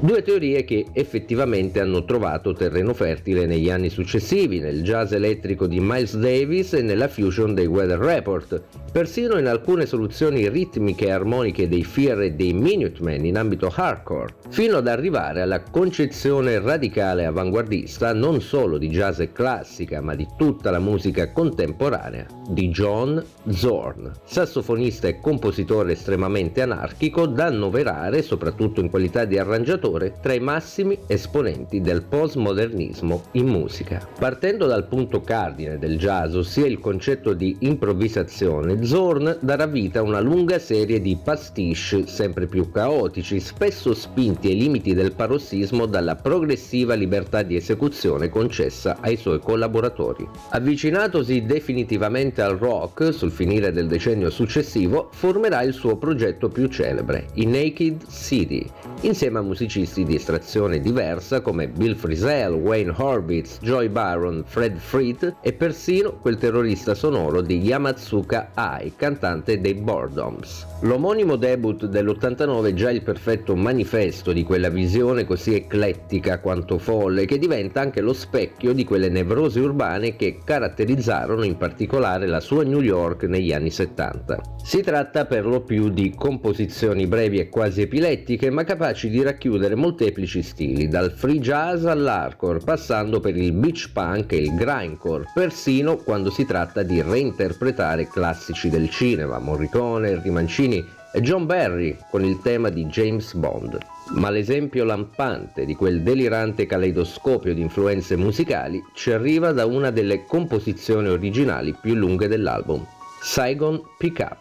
Due 0.00 0.22
teorie 0.22 0.64
che 0.64 0.86
effettivamente 0.94 1.80
hanno 1.80 2.06
trovato 2.06 2.54
terreno 2.54 2.94
fertile 2.94 3.44
negli 3.44 3.68
anni 3.68 3.90
successivi, 3.90 4.60
nel 4.60 4.82
jazz 4.82 5.12
elettrico 5.12 5.66
di 5.66 5.78
Miles 5.78 6.16
Davis 6.16 6.72
e 6.72 6.80
nella 6.80 7.08
fusion 7.08 7.52
dei 7.52 7.66
Weather 7.66 7.98
Report, 7.98 8.62
persino 8.90 9.36
in 9.38 9.46
alcune 9.46 9.84
soluzioni 9.84 10.48
ritmiche 10.48 11.04
e 11.04 11.10
armoniche 11.10 11.68
dei 11.68 11.84
Fear 11.84 12.22
e 12.22 12.32
dei 12.32 12.54
Minute 12.54 12.93
Minutemen 12.94 13.24
in 13.24 13.36
ambito 13.36 13.72
hardcore, 13.74 14.34
fino 14.50 14.76
ad 14.76 14.86
arrivare 14.86 15.40
alla 15.40 15.62
concezione 15.62 16.60
radicale 16.60 17.24
avanguardista 17.24 18.12
non 18.12 18.40
solo 18.40 18.78
di 18.78 18.88
jazz 18.88 19.18
e 19.20 19.32
classica, 19.32 20.00
ma 20.00 20.14
di 20.14 20.26
tutta 20.36 20.70
la 20.70 20.78
musica 20.78 21.32
contemporanea 21.32 22.26
di 22.48 22.68
John 22.68 23.22
Zorn, 23.48 24.12
sassofonista 24.24 25.08
e 25.08 25.18
compositore 25.18 25.92
estremamente 25.92 26.62
anarchico 26.62 27.26
da 27.26 27.46
annoverare, 27.46 28.22
soprattutto 28.22 28.80
in 28.80 28.90
qualità 28.90 29.24
di 29.24 29.38
arrangiatore, 29.38 30.18
tra 30.20 30.32
i 30.32 30.40
massimi 30.40 30.98
esponenti 31.06 31.80
del 31.80 32.02
postmodernismo 32.02 33.24
in 33.32 33.46
musica. 33.46 34.06
Partendo 34.18 34.66
dal 34.66 34.86
punto 34.86 35.20
cardine 35.20 35.78
del 35.78 35.98
jazz, 35.98 36.34
ossia 36.34 36.66
il 36.66 36.78
concetto 36.78 37.32
di 37.32 37.56
improvvisazione, 37.60 38.84
Zorn 38.84 39.38
darà 39.40 39.66
vita 39.66 39.98
a 39.98 40.02
una 40.02 40.20
lunga 40.20 40.58
serie 40.58 41.00
di 41.00 41.18
pastiche 41.22 41.62
sempre 42.06 42.46
più 42.46 42.70
caotici, 42.84 43.40
spesso 43.40 43.94
spinti 43.94 44.48
ai 44.48 44.58
limiti 44.58 44.92
del 44.92 45.12
parossismo 45.12 45.86
dalla 45.86 46.16
progressiva 46.16 46.92
libertà 46.92 47.40
di 47.40 47.56
esecuzione 47.56 48.28
concessa 48.28 48.98
ai 49.00 49.16
suoi 49.16 49.40
collaboratori. 49.40 50.28
Avvicinatosi 50.50 51.46
definitivamente 51.46 52.42
al 52.42 52.58
rock 52.58 53.14
sul 53.14 53.30
finire 53.30 53.72
del 53.72 53.86
decennio 53.86 54.28
successivo, 54.28 55.08
formerà 55.12 55.62
il 55.62 55.72
suo 55.72 55.96
progetto 55.96 56.50
più 56.50 56.68
celebre, 56.68 57.28
i 57.34 57.46
Naked 57.46 58.06
City, 58.06 58.68
insieme 59.00 59.38
a 59.38 59.42
musicisti 59.42 60.04
di 60.04 60.16
estrazione 60.16 60.78
diversa 60.78 61.40
come 61.40 61.68
Bill 61.68 61.94
Frisell, 61.94 62.52
Wayne 62.52 62.92
Horvitz, 62.94 63.60
Joy 63.62 63.88
Byron, 63.88 64.44
Fred 64.46 64.76
Freed 64.76 65.36
e 65.40 65.54
persino 65.54 66.18
quel 66.20 66.36
terrorista 66.36 66.94
sonoro 66.94 67.40
di 67.40 67.60
Yamatsuka 67.60 68.50
Ai, 68.52 68.92
cantante 68.94 69.58
dei 69.58 69.72
Boredoms. 69.72 70.66
L'omonimo 70.84 71.36
debut 71.36 71.86
dell'89 71.86 72.66
è 72.68 72.74
già 72.74 72.90
il 72.90 73.02
perfetto 73.02 73.56
manifesto 73.56 74.34
di 74.34 74.42
quella 74.42 74.68
visione 74.68 75.24
così 75.24 75.54
eclettica 75.54 76.40
quanto 76.40 76.76
folle 76.76 77.24
che 77.24 77.38
diventa 77.38 77.80
anche 77.80 78.02
lo 78.02 78.12
specchio 78.12 78.74
di 78.74 78.84
quelle 78.84 79.08
nevrosi 79.08 79.60
urbane 79.60 80.14
che 80.14 80.40
caratterizzarono 80.44 81.42
in 81.42 81.56
particolare 81.56 82.26
la 82.26 82.40
sua 82.40 82.64
New 82.64 82.82
York 82.82 83.22
negli 83.22 83.54
anni 83.54 83.70
70. 83.70 84.40
Si 84.62 84.82
tratta 84.82 85.24
per 85.24 85.46
lo 85.46 85.62
più 85.62 85.88
di 85.88 86.14
composizioni 86.14 87.06
brevi 87.06 87.38
e 87.38 87.48
quasi 87.48 87.80
epilettiche 87.80 88.50
ma 88.50 88.64
capaci 88.64 89.08
di 89.08 89.22
racchiudere 89.22 89.74
molteplici 89.74 90.42
stili, 90.42 90.88
dal 90.88 91.12
free 91.12 91.38
jazz 91.38 91.86
all'hardcore, 91.86 92.60
passando 92.62 93.20
per 93.20 93.34
il 93.38 93.52
beach 93.52 93.90
punk 93.90 94.32
e 94.32 94.36
il 94.36 94.54
grindcore, 94.54 95.24
persino 95.32 95.96
quando 95.96 96.28
si 96.30 96.44
tratta 96.44 96.82
di 96.82 97.00
reinterpretare 97.00 98.06
classici 98.06 98.68
del 98.68 98.90
cinema, 98.90 99.38
Morricone, 99.38 100.20
Rimancini 100.20 100.72
e 100.78 101.20
John 101.20 101.46
Barry 101.46 101.96
con 102.10 102.24
il 102.24 102.40
tema 102.42 102.70
di 102.70 102.86
James 102.86 103.34
Bond. 103.34 103.78
Ma 104.14 104.30
l'esempio 104.30 104.84
lampante 104.84 105.64
di 105.64 105.74
quel 105.74 106.02
delirante 106.02 106.66
caleidoscopio 106.66 107.54
di 107.54 107.60
influenze 107.60 108.16
musicali 108.16 108.82
ci 108.94 109.12
arriva 109.12 109.52
da 109.52 109.66
una 109.66 109.90
delle 109.90 110.24
composizioni 110.24 111.08
originali 111.08 111.74
più 111.80 111.94
lunghe 111.94 112.28
dell'album, 112.28 112.84
Saigon 113.22 113.80
Pickup, 113.96 114.38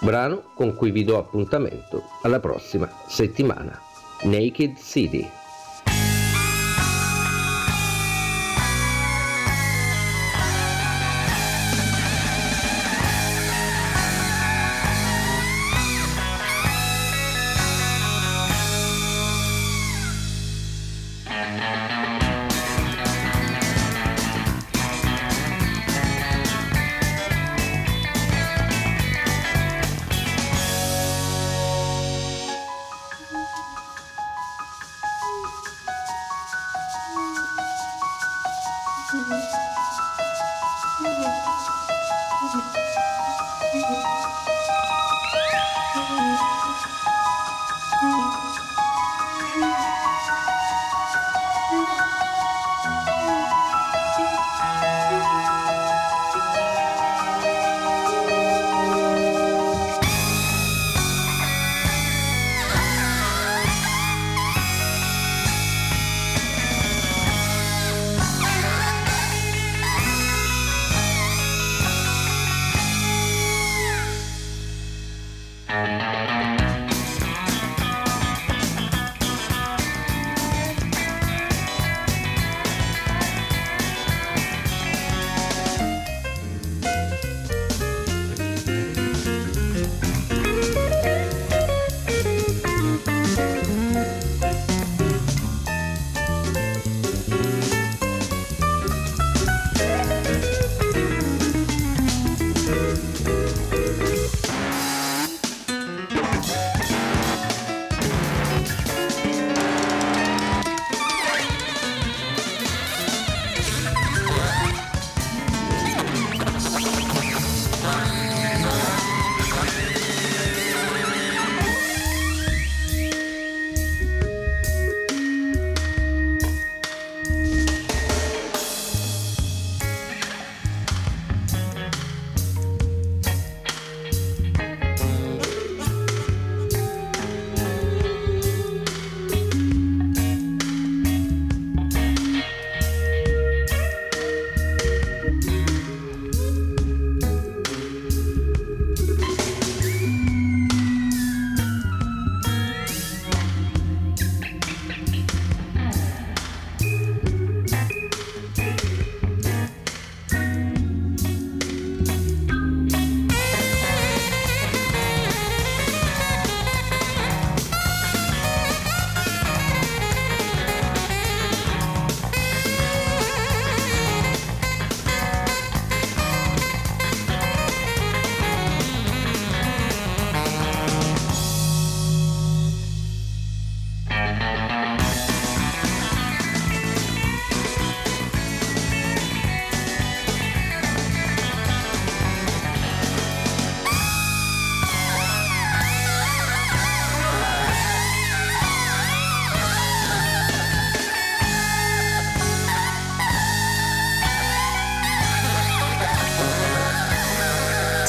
brano 0.00 0.44
con 0.54 0.74
cui 0.74 0.90
vi 0.90 1.04
do 1.04 1.18
appuntamento 1.18 2.04
alla 2.22 2.40
prossima 2.40 2.88
settimana. 3.06 3.78
Naked 4.22 4.76
City. 4.76 5.37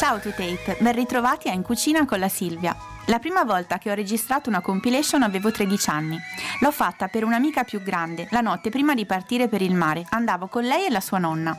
Ciao 0.09 0.17
to 0.17 0.31
tape, 0.31 0.75
ben 0.79 0.93
ritrovati 0.93 1.49
a 1.49 1.53
In 1.53 1.61
Cucina 1.61 2.03
con 2.03 2.17
la 2.17 2.29
Silvia. 2.29 2.75
La 3.05 3.19
prima 3.19 3.43
volta 3.43 3.77
che 3.77 3.91
ho 3.91 3.93
registrato 3.93 4.49
una 4.49 4.59
compilation 4.59 5.21
avevo 5.21 5.51
13 5.51 5.89
anni. 5.91 6.17
L'ho 6.61 6.71
fatta 6.71 7.09
per 7.09 7.23
un'amica 7.23 7.63
più 7.63 7.79
grande, 7.83 8.27
la 8.31 8.41
notte 8.41 8.71
prima 8.71 8.95
di 8.95 9.05
partire 9.05 9.47
per 9.47 9.61
il 9.61 9.75
mare. 9.75 10.03
Andavo 10.09 10.47
con 10.47 10.63
lei 10.63 10.87
e 10.87 10.89
la 10.89 10.99
sua 10.99 11.19
nonna. 11.19 11.55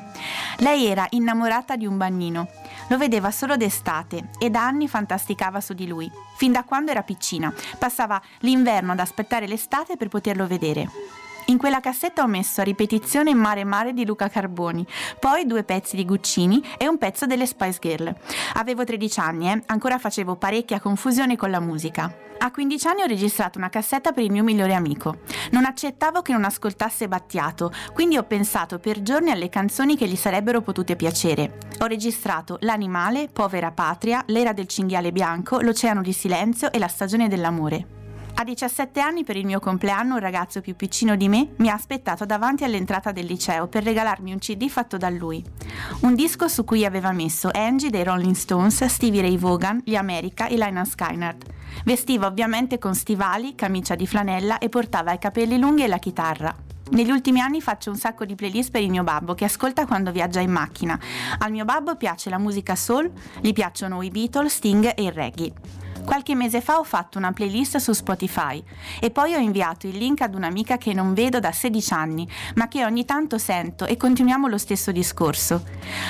Lei 0.56 0.86
era 0.86 1.06
innamorata 1.10 1.76
di 1.76 1.86
un 1.86 1.96
bagnino. 1.96 2.48
Lo 2.88 2.98
vedeva 2.98 3.30
solo 3.30 3.56
d'estate 3.56 4.30
e 4.40 4.50
da 4.50 4.66
anni 4.66 4.88
fantasticava 4.88 5.60
su 5.60 5.72
di 5.72 5.86
lui. 5.86 6.10
Fin 6.36 6.50
da 6.50 6.64
quando 6.64 6.90
era 6.90 7.04
piccina, 7.04 7.54
passava 7.78 8.20
l'inverno 8.40 8.90
ad 8.90 8.98
aspettare 8.98 9.46
l'estate 9.46 9.96
per 9.96 10.08
poterlo 10.08 10.48
vedere. 10.48 10.88
In 11.50 11.58
quella 11.58 11.80
cassetta 11.80 12.22
ho 12.22 12.28
messo 12.28 12.60
a 12.60 12.64
ripetizione 12.64 13.34
Mare 13.34 13.64
Mare 13.64 13.92
di 13.92 14.06
Luca 14.06 14.28
Carboni, 14.28 14.86
poi 15.18 15.46
due 15.46 15.64
pezzi 15.64 15.96
di 15.96 16.04
Guccini 16.04 16.62
e 16.78 16.86
un 16.86 16.96
pezzo 16.96 17.26
delle 17.26 17.44
Spice 17.44 17.78
Girl. 17.80 18.14
Avevo 18.54 18.84
13 18.84 19.18
anni, 19.18 19.50
eh? 19.50 19.62
ancora 19.66 19.98
facevo 19.98 20.36
parecchia 20.36 20.78
confusione 20.78 21.34
con 21.34 21.50
la 21.50 21.58
musica. 21.58 22.14
A 22.38 22.52
15 22.52 22.86
anni 22.86 23.02
ho 23.02 23.06
registrato 23.06 23.58
una 23.58 23.68
cassetta 23.68 24.12
per 24.12 24.22
il 24.22 24.30
mio 24.30 24.44
migliore 24.44 24.74
amico. 24.74 25.22
Non 25.50 25.64
accettavo 25.64 26.22
che 26.22 26.30
non 26.30 26.44
ascoltasse 26.44 27.08
Battiato, 27.08 27.72
quindi 27.94 28.16
ho 28.16 28.22
pensato 28.22 28.78
per 28.78 29.02
giorni 29.02 29.32
alle 29.32 29.48
canzoni 29.48 29.96
che 29.96 30.06
gli 30.06 30.16
sarebbero 30.16 30.60
potute 30.60 30.94
piacere. 30.94 31.58
Ho 31.80 31.86
registrato 31.86 32.58
L'animale, 32.60 33.28
Povera 33.28 33.72
patria, 33.72 34.22
L'era 34.28 34.52
del 34.52 34.68
cinghiale 34.68 35.10
bianco, 35.10 35.60
L'oceano 35.60 36.00
di 36.00 36.12
silenzio 36.12 36.70
e 36.70 36.78
La 36.78 36.88
stagione 36.88 37.26
dell'amore. 37.26 37.99
A 38.34 38.44
17 38.44 39.00
anni 39.00 39.22
per 39.22 39.36
il 39.36 39.44
mio 39.44 39.60
compleanno 39.60 40.14
un 40.14 40.20
ragazzo 40.20 40.60
più 40.60 40.74
piccino 40.74 41.14
di 41.14 41.28
me 41.28 41.50
mi 41.56 41.68
ha 41.68 41.74
aspettato 41.74 42.24
davanti 42.24 42.64
all'entrata 42.64 43.12
del 43.12 43.26
liceo 43.26 43.68
per 43.68 43.84
regalarmi 43.84 44.32
un 44.32 44.38
CD 44.38 44.68
fatto 44.68 44.96
da 44.96 45.10
lui. 45.10 45.44
Un 46.00 46.14
disco 46.14 46.48
su 46.48 46.64
cui 46.64 46.84
aveva 46.84 47.12
messo 47.12 47.50
Angie 47.52 47.90
dei 47.90 48.04
Rolling 48.04 48.34
Stones, 48.34 48.84
Stevie 48.86 49.20
Ray 49.20 49.36
Vaughan, 49.36 49.82
gli 49.84 49.94
America 49.94 50.46
e 50.46 50.56
Lina 50.56 50.84
Skynyrd. 50.84 51.44
Vestiva 51.84 52.26
ovviamente 52.26 52.78
con 52.78 52.94
stivali, 52.94 53.54
camicia 53.54 53.94
di 53.94 54.06
flanella 54.06 54.58
e 54.58 54.68
portava 54.68 55.12
i 55.12 55.18
capelli 55.18 55.58
lunghi 55.58 55.84
e 55.84 55.88
la 55.88 55.98
chitarra. 55.98 56.54
Negli 56.90 57.10
ultimi 57.10 57.40
anni 57.40 57.60
faccio 57.60 57.90
un 57.90 57.96
sacco 57.96 58.24
di 58.24 58.34
playlist 58.34 58.70
per 58.72 58.82
il 58.82 58.90
mio 58.90 59.04
babbo 59.04 59.34
che 59.34 59.44
ascolta 59.44 59.86
quando 59.86 60.10
viaggia 60.10 60.40
in 60.40 60.50
macchina. 60.50 60.98
Al 61.38 61.52
mio 61.52 61.64
babbo 61.64 61.94
piace 61.96 62.30
la 62.30 62.38
musica 62.38 62.74
soul, 62.74 63.10
gli 63.40 63.52
piacciono 63.52 64.02
i 64.02 64.10
Beatles, 64.10 64.54
Sting 64.54 64.92
e 64.96 65.02
il 65.02 65.12
reggae. 65.12 65.52
Qualche 66.04 66.34
mese 66.34 66.60
fa 66.60 66.78
ho 66.78 66.84
fatto 66.84 67.18
una 67.18 67.32
playlist 67.32 67.76
su 67.78 67.92
Spotify 67.92 68.62
e 69.00 69.10
poi 69.10 69.34
ho 69.34 69.38
inviato 69.38 69.86
il 69.86 69.96
link 69.96 70.20
ad 70.22 70.34
un'amica 70.34 70.76
che 70.76 70.92
non 70.92 71.14
vedo 71.14 71.40
da 71.40 71.52
16 71.52 71.92
anni, 71.92 72.28
ma 72.54 72.68
che 72.68 72.84
ogni 72.84 73.04
tanto 73.04 73.38
sento 73.38 73.86
e 73.86 73.96
continuiamo 73.96 74.48
lo 74.48 74.58
stesso 74.58 74.92
discorso. 74.92 75.64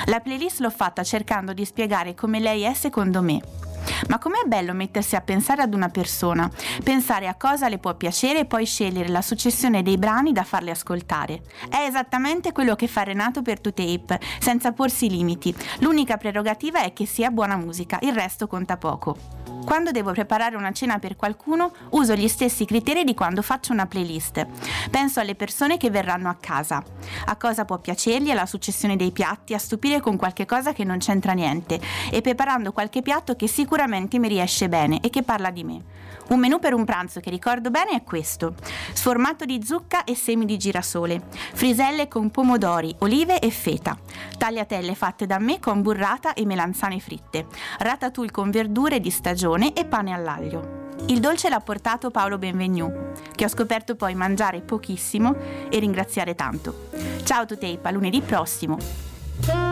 La 0.05 0.19
playlist 0.19 0.59
l'ho 0.59 0.69
fatta 0.69 1.03
cercando 1.03 1.53
di 1.53 1.65
spiegare 1.65 2.15
come 2.15 2.39
lei 2.39 2.63
è 2.63 2.73
secondo 2.73 3.21
me. 3.21 3.70
Ma 4.07 4.17
com'è 4.19 4.43
bello 4.45 4.73
mettersi 4.73 5.15
a 5.15 5.21
pensare 5.21 5.61
ad 5.61 5.73
una 5.73 5.89
persona, 5.89 6.49
pensare 6.83 7.27
a 7.27 7.35
cosa 7.35 7.69
le 7.69 7.77
può 7.77 7.95
piacere 7.95 8.39
e 8.39 8.45
poi 8.45 8.65
scegliere 8.65 9.09
la 9.09 9.21
successione 9.21 9.83
dei 9.83 9.97
brani 9.97 10.31
da 10.31 10.43
farle 10.43 10.71
ascoltare. 10.71 11.41
È 11.69 11.77
esattamente 11.87 12.51
quello 12.51 12.75
che 12.75 12.87
fa 12.87 13.03
Renato 13.03 13.41
per 13.41 13.59
2Tape, 13.61 14.19
senza 14.39 14.71
porsi 14.71 15.09
limiti. 15.09 15.53
L'unica 15.79 16.17
prerogativa 16.17 16.81
è 16.81 16.93
che 16.93 17.05
sia 17.05 17.31
buona 17.31 17.57
musica, 17.57 17.99
il 18.01 18.13
resto 18.13 18.47
conta 18.47 18.77
poco. 18.77 19.39
Quando 19.65 19.91
devo 19.91 20.11
preparare 20.11 20.55
una 20.55 20.71
cena 20.71 20.97
per 20.97 21.15
qualcuno, 21.15 21.71
uso 21.91 22.15
gli 22.15 22.27
stessi 22.27 22.65
criteri 22.65 23.03
di 23.03 23.13
quando 23.13 23.43
faccio 23.43 23.71
una 23.71 23.85
playlist. 23.85 24.45
Penso 24.89 25.19
alle 25.19 25.35
persone 25.35 25.77
che 25.77 25.91
verranno 25.91 26.29
a 26.29 26.37
casa, 26.39 26.83
a 27.25 27.35
cosa 27.35 27.63
può 27.63 27.77
piacergli, 27.77 28.31
alla 28.31 28.47
successione 28.47 28.95
dei 28.95 29.11
piatti, 29.11 29.53
a 29.53 29.59
stupire 29.59 29.99
con 29.99 30.17
qualche 30.17 30.45
cosa 30.45 30.73
che 30.73 30.83
non 30.83 30.97
c'entra 30.97 31.33
niente 31.33 31.79
e 32.09 32.21
preparando 32.21 32.71
qualche 32.71 33.03
piatto 33.03 33.35
che 33.35 33.47
sicuramente 33.47 33.70
mi 34.19 34.27
riesce 34.27 34.67
bene 34.69 34.99
e 35.01 35.09
che 35.09 35.23
parla 35.23 35.49
di 35.49 35.63
me. 35.63 35.83
Un 36.29 36.39
menù 36.39 36.59
per 36.59 36.73
un 36.73 36.85
pranzo 36.85 37.19
che 37.19 37.29
ricordo 37.29 37.71
bene 37.71 37.91
è 37.91 38.03
questo: 38.03 38.53
sformato 38.93 39.43
di 39.45 39.61
zucca 39.63 40.03
e 40.03 40.15
semi 40.15 40.45
di 40.45 40.57
girasole, 40.57 41.23
friselle 41.53 42.07
con 42.07 42.31
pomodori, 42.31 42.95
olive 42.99 43.39
e 43.39 43.49
feta, 43.49 43.97
tagliatelle 44.37 44.95
fatte 44.95 45.25
da 45.25 45.39
me 45.39 45.59
con 45.59 45.81
burrata 45.81 46.33
e 46.33 46.45
melanzane 46.45 46.99
fritte, 46.99 47.47
ratatouille 47.79 48.31
con 48.31 48.49
verdure 48.49 48.99
di 48.99 49.09
stagione 49.09 49.73
e 49.73 49.85
pane 49.85 50.13
all'aglio. 50.13 50.89
Il 51.07 51.19
dolce 51.19 51.49
l'ha 51.49 51.59
portato 51.59 52.11
Paolo 52.11 52.37
Benvenu, 52.37 53.11
che 53.35 53.45
ho 53.45 53.49
scoperto 53.49 53.95
poi 53.95 54.13
mangiare 54.13 54.61
pochissimo 54.61 55.35
e 55.69 55.79
ringraziare 55.79 56.35
tanto. 56.35 56.89
Ciao 57.23 57.45
to 57.45 57.57
tape, 57.57 57.87
a 57.87 57.91
lunedì 57.91 58.21
prossimo! 58.21 59.70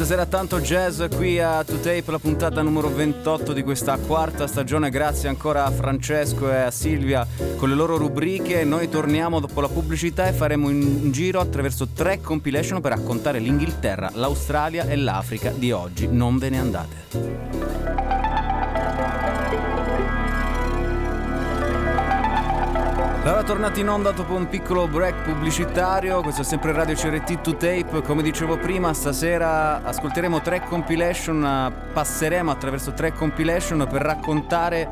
Stasera 0.00 0.24
tanto 0.24 0.62
jazz 0.62 1.02
qui 1.14 1.38
a 1.40 1.62
To 1.62 1.74
Tape, 1.74 2.04
la 2.06 2.18
puntata 2.18 2.62
numero 2.62 2.88
28 2.88 3.52
di 3.52 3.62
questa 3.62 3.98
quarta 3.98 4.46
stagione. 4.46 4.88
Grazie 4.88 5.28
ancora 5.28 5.66
a 5.66 5.70
Francesco 5.70 6.50
e 6.50 6.56
a 6.56 6.70
Silvia 6.70 7.26
con 7.58 7.68
le 7.68 7.74
loro 7.74 7.98
rubriche. 7.98 8.64
Noi 8.64 8.88
torniamo 8.88 9.40
dopo 9.40 9.60
la 9.60 9.68
pubblicità 9.68 10.26
e 10.26 10.32
faremo 10.32 10.68
un 10.68 11.12
giro 11.12 11.38
attraverso 11.38 11.88
tre 11.88 12.22
compilation 12.22 12.80
per 12.80 12.92
raccontare 12.92 13.40
l'Inghilterra, 13.40 14.10
l'Australia 14.14 14.86
e 14.86 14.96
l'Africa 14.96 15.50
di 15.50 15.70
oggi. 15.70 16.08
Non 16.10 16.38
ve 16.38 16.48
ne 16.48 16.58
andate. 16.58 17.09
Allora 23.30 23.44
tornati 23.44 23.78
in 23.78 23.88
onda 23.88 24.10
dopo 24.10 24.34
un 24.34 24.48
piccolo 24.48 24.88
break 24.88 25.22
pubblicitario, 25.22 26.20
questo 26.20 26.40
è 26.40 26.44
sempre 26.44 26.72
Radio 26.72 26.96
CRT 26.96 27.42
2 27.42 27.56
Tape, 27.56 28.02
come 28.02 28.22
dicevo 28.22 28.58
prima 28.58 28.92
stasera 28.92 29.84
ascolteremo 29.84 30.40
tre 30.40 30.64
compilation, 30.64 31.72
passeremo 31.92 32.50
attraverso 32.50 32.92
tre 32.92 33.12
compilation 33.12 33.86
per 33.88 34.02
raccontare 34.02 34.88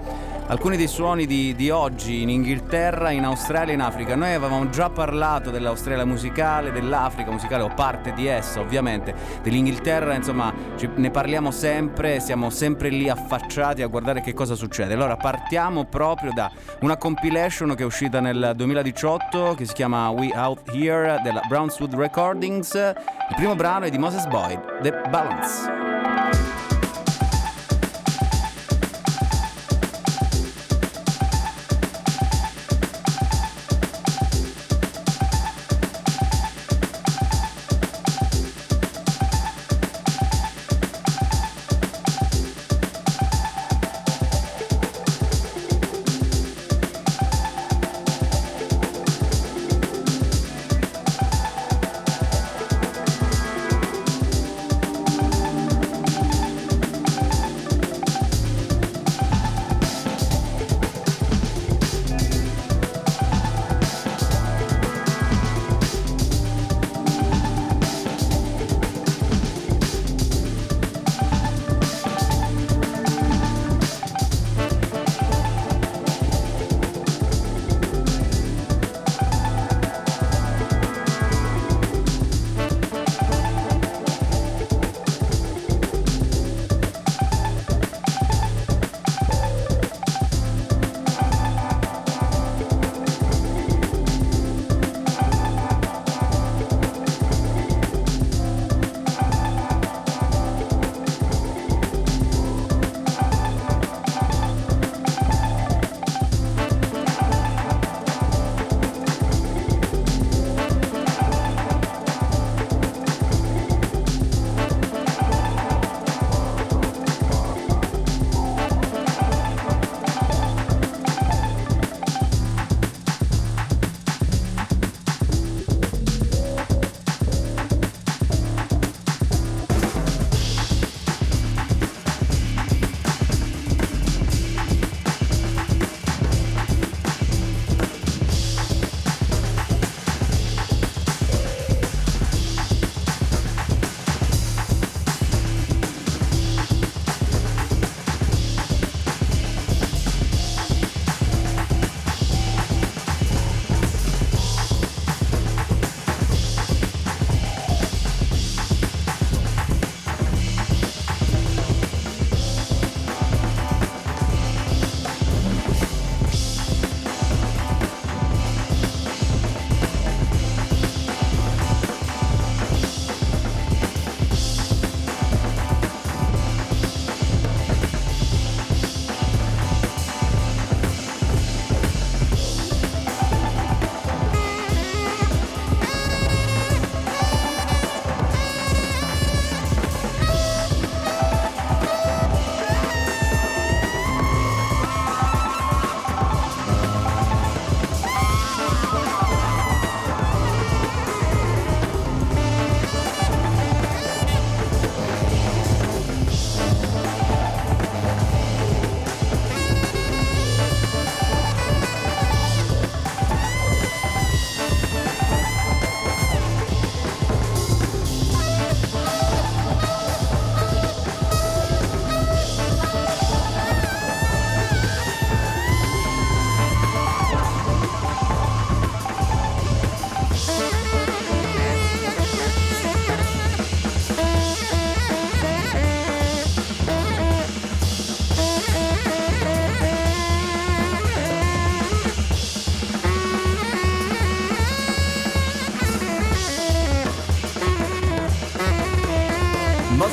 alcuni 0.49 0.77
dei 0.77 0.89
suoni 0.89 1.27
di, 1.27 1.55
di, 1.55 1.71
oggi 1.71 2.23
in 2.23 2.31
Inghilterra, 2.31 3.11
in 3.11 3.25
Australia 3.25 3.73
e 3.73 3.75
in 3.75 3.81
Africa. 3.81 4.15
Noi 4.15 4.33
avevamo 4.35 4.69
già 4.71 4.91
parlato 4.91 5.51
dell'Australia 5.51 6.05
musicale, 6.05 6.73
dell'Africa 6.73 7.31
musicale 7.31 7.63
o 7.63 7.73
parte 7.75 8.13
di 8.13 8.27
essa 8.27 8.61
ovviamente, 8.61 9.15
dell'Inghilterra, 9.43 10.15
insomma 10.15 10.53
ne 10.95 11.11
parliamo 11.11 11.51
sempre, 11.51 12.21
siamo 12.21 12.51
sempre 12.51 12.89
lì 12.89 13.09
affacciati 13.09 13.83
a 13.83 13.87
guardare 13.87 14.21
che 14.21 14.35
cosa 14.35 14.55
succede. 14.55 14.95
Allora 14.95 15.17
partiamo 15.17 15.85
proprio 15.85 16.33
da 16.33 16.51
una 16.81 16.97
compilation 16.97 17.75
che 17.75 17.83
è 17.83 17.87
uscita 17.87 18.21
nel 18.21 18.53
2018 18.57 19.55
che 19.55 19.67
si 19.67 19.75
chiama 19.75 20.09
We 20.11 20.33
Out 20.35 20.71
Here 20.73 21.21
della 21.23 21.43
Brownswood 21.47 21.95
Recordings. 21.95 22.75
Il 22.75 23.35
primo 23.37 23.55
brano 23.55 23.85
è 23.85 23.91
di 23.91 23.99
Moses 23.99 24.27
Boyd, 24.27 24.81
The 24.81 25.03
Balance. 25.11 25.88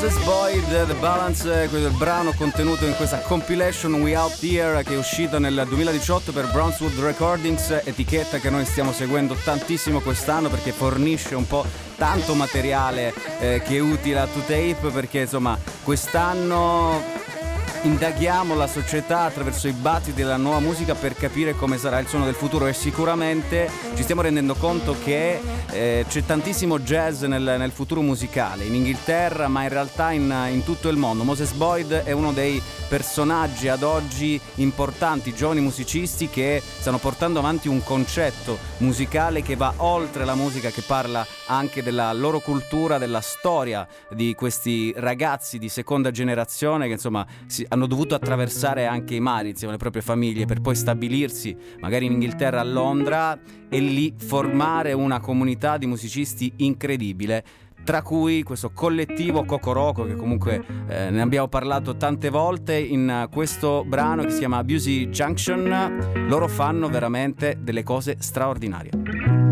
Moses 0.06 0.24
Boyd, 0.24 0.86
The 0.86 0.94
Balance, 1.00 1.68
questo 1.68 1.88
è 1.88 1.90
il 1.90 1.98
brano 1.98 2.32
contenuto 2.34 2.86
in 2.86 2.96
questa 2.96 3.22
compilation 3.22 3.96
We 3.96 4.16
Out 4.16 4.38
Here 4.44 4.84
che 4.84 4.94
è 4.94 4.98
uscita 4.98 5.40
nel 5.40 5.66
2018 5.68 6.32
per 6.32 6.52
Brownswood 6.52 7.00
Recordings, 7.00 7.72
etichetta 7.84 8.38
che 8.38 8.52
noi 8.52 8.66
stiamo 8.66 8.92
seguendo 8.92 9.34
tantissimo 9.34 10.02
quest'anno 10.02 10.48
perché 10.48 10.74
fornisce 10.74 11.34
un 11.34 11.48
po' 11.48 11.66
tanto 11.96 12.36
materiale 12.36 13.16
eh, 13.40 13.64
che 13.66 13.78
è 13.78 13.80
utile 13.80 14.20
a 14.20 14.26
2Tape 14.26 14.94
perché 14.94 15.22
insomma 15.22 15.58
quest'anno 15.82 17.02
indaghiamo 17.86 18.56
la 18.56 18.66
società 18.66 19.22
attraverso 19.22 19.68
i 19.68 19.72
battiti 19.72 20.14
della 20.14 20.38
nuova 20.38 20.60
musica 20.60 20.96
per 20.96 21.14
capire 21.14 21.54
come 21.54 21.78
sarà 21.78 22.00
il 22.00 22.08
suono 22.08 22.26
del 22.26 22.34
futuro 22.34 22.66
e 22.66 22.74
sicuramente 22.74 23.70
ci 23.94 24.02
stiamo 24.02 24.22
rendendo 24.22 24.56
conto 24.56 24.96
che 25.04 25.40
eh, 25.70 26.04
c'è 26.08 26.26
tantissimo 26.26 26.80
jazz 26.80 27.22
nel, 27.24 27.44
nel, 27.44 27.72
futuro 27.72 28.02
musicale 28.02 28.64
in 28.64 28.74
Inghilterra 28.74 29.48
ma 29.48 29.62
in 29.62 29.70
realtà 29.70 30.12
in, 30.12 30.34
in, 30.52 30.64
tutto 30.64 30.90
il 30.90 30.98
mondo. 30.98 31.24
Moses 31.24 31.52
Boyd 31.52 31.92
è 31.92 32.12
uno 32.12 32.34
dei 32.34 32.60
personaggi 32.88 33.68
ad 33.68 33.84
oggi 33.84 34.40
importanti, 34.56 35.36
giovani 35.36 35.62
musicisti 35.62 36.28
che 36.28 36.64
stanno 36.64 36.98
portando 36.98 37.38
avanti 37.38 37.68
un 37.68 37.84
concetto 37.84 38.58
musicale 38.78 39.44
che 39.44 39.56
va 39.56 39.74
oltre 39.78 40.26
la 40.26 40.34
musica, 40.34 40.72
che 40.72 40.82
parla 40.82 41.26
anche 41.48 41.84
della 41.84 42.12
loro 42.14 42.40
cultura, 42.40 42.98
della 42.98 43.22
storia 43.22 43.88
di 44.10 44.34
questi 44.34 44.92
ragazzi 44.98 45.60
di 45.60 45.70
seconda 45.70 46.10
generazione 46.10 46.88
che 46.88 46.94
insomma 46.94 47.26
si, 47.46 47.64
hanno 47.76 47.88
dovuto 47.88 48.16
attraversare 48.16 48.86
anche 48.86 49.16
i 49.16 49.20
mari 49.20 49.50
insieme 49.50 49.74
alle 49.74 49.82
proprie 49.82 50.02
famiglie 50.02 50.46
per 50.46 50.62
poi 50.62 50.76
stabilirsi 50.76 51.56
magari 51.80 52.06
in 52.06 52.14
Inghilterra 52.14 52.62
a 52.62 52.64
Londra 52.64 53.38
e 53.70 53.80
lì 53.80 54.14
formare 54.18 54.94
una 54.94 55.20
comunità 55.20 55.78
di 55.78 55.86
musicisti 55.86 56.52
incredibile 56.58 57.44
tra 57.84 58.02
cui 58.02 58.42
questo 58.42 58.72
collettivo 58.72 59.46
Cocoroco 59.46 60.06
che 60.06 60.16
comunque 60.16 60.64
eh, 60.88 61.12
ne 61.12 61.22
abbiamo 61.22 61.48
parlato 61.48 61.96
tante 61.98 62.30
volte 62.30 62.76
in 62.78 63.28
questo 63.32 63.84
brano 63.86 64.24
che 64.24 64.32
si 64.32 64.40
chiama 64.40 64.64
Busy 64.64 65.10
Junction. 65.10 66.26
Loro 66.28 66.48
fanno 66.48 66.90
veramente 66.90 67.60
delle 67.62 67.84
cose 67.84 68.16
straordinarie 68.18 69.45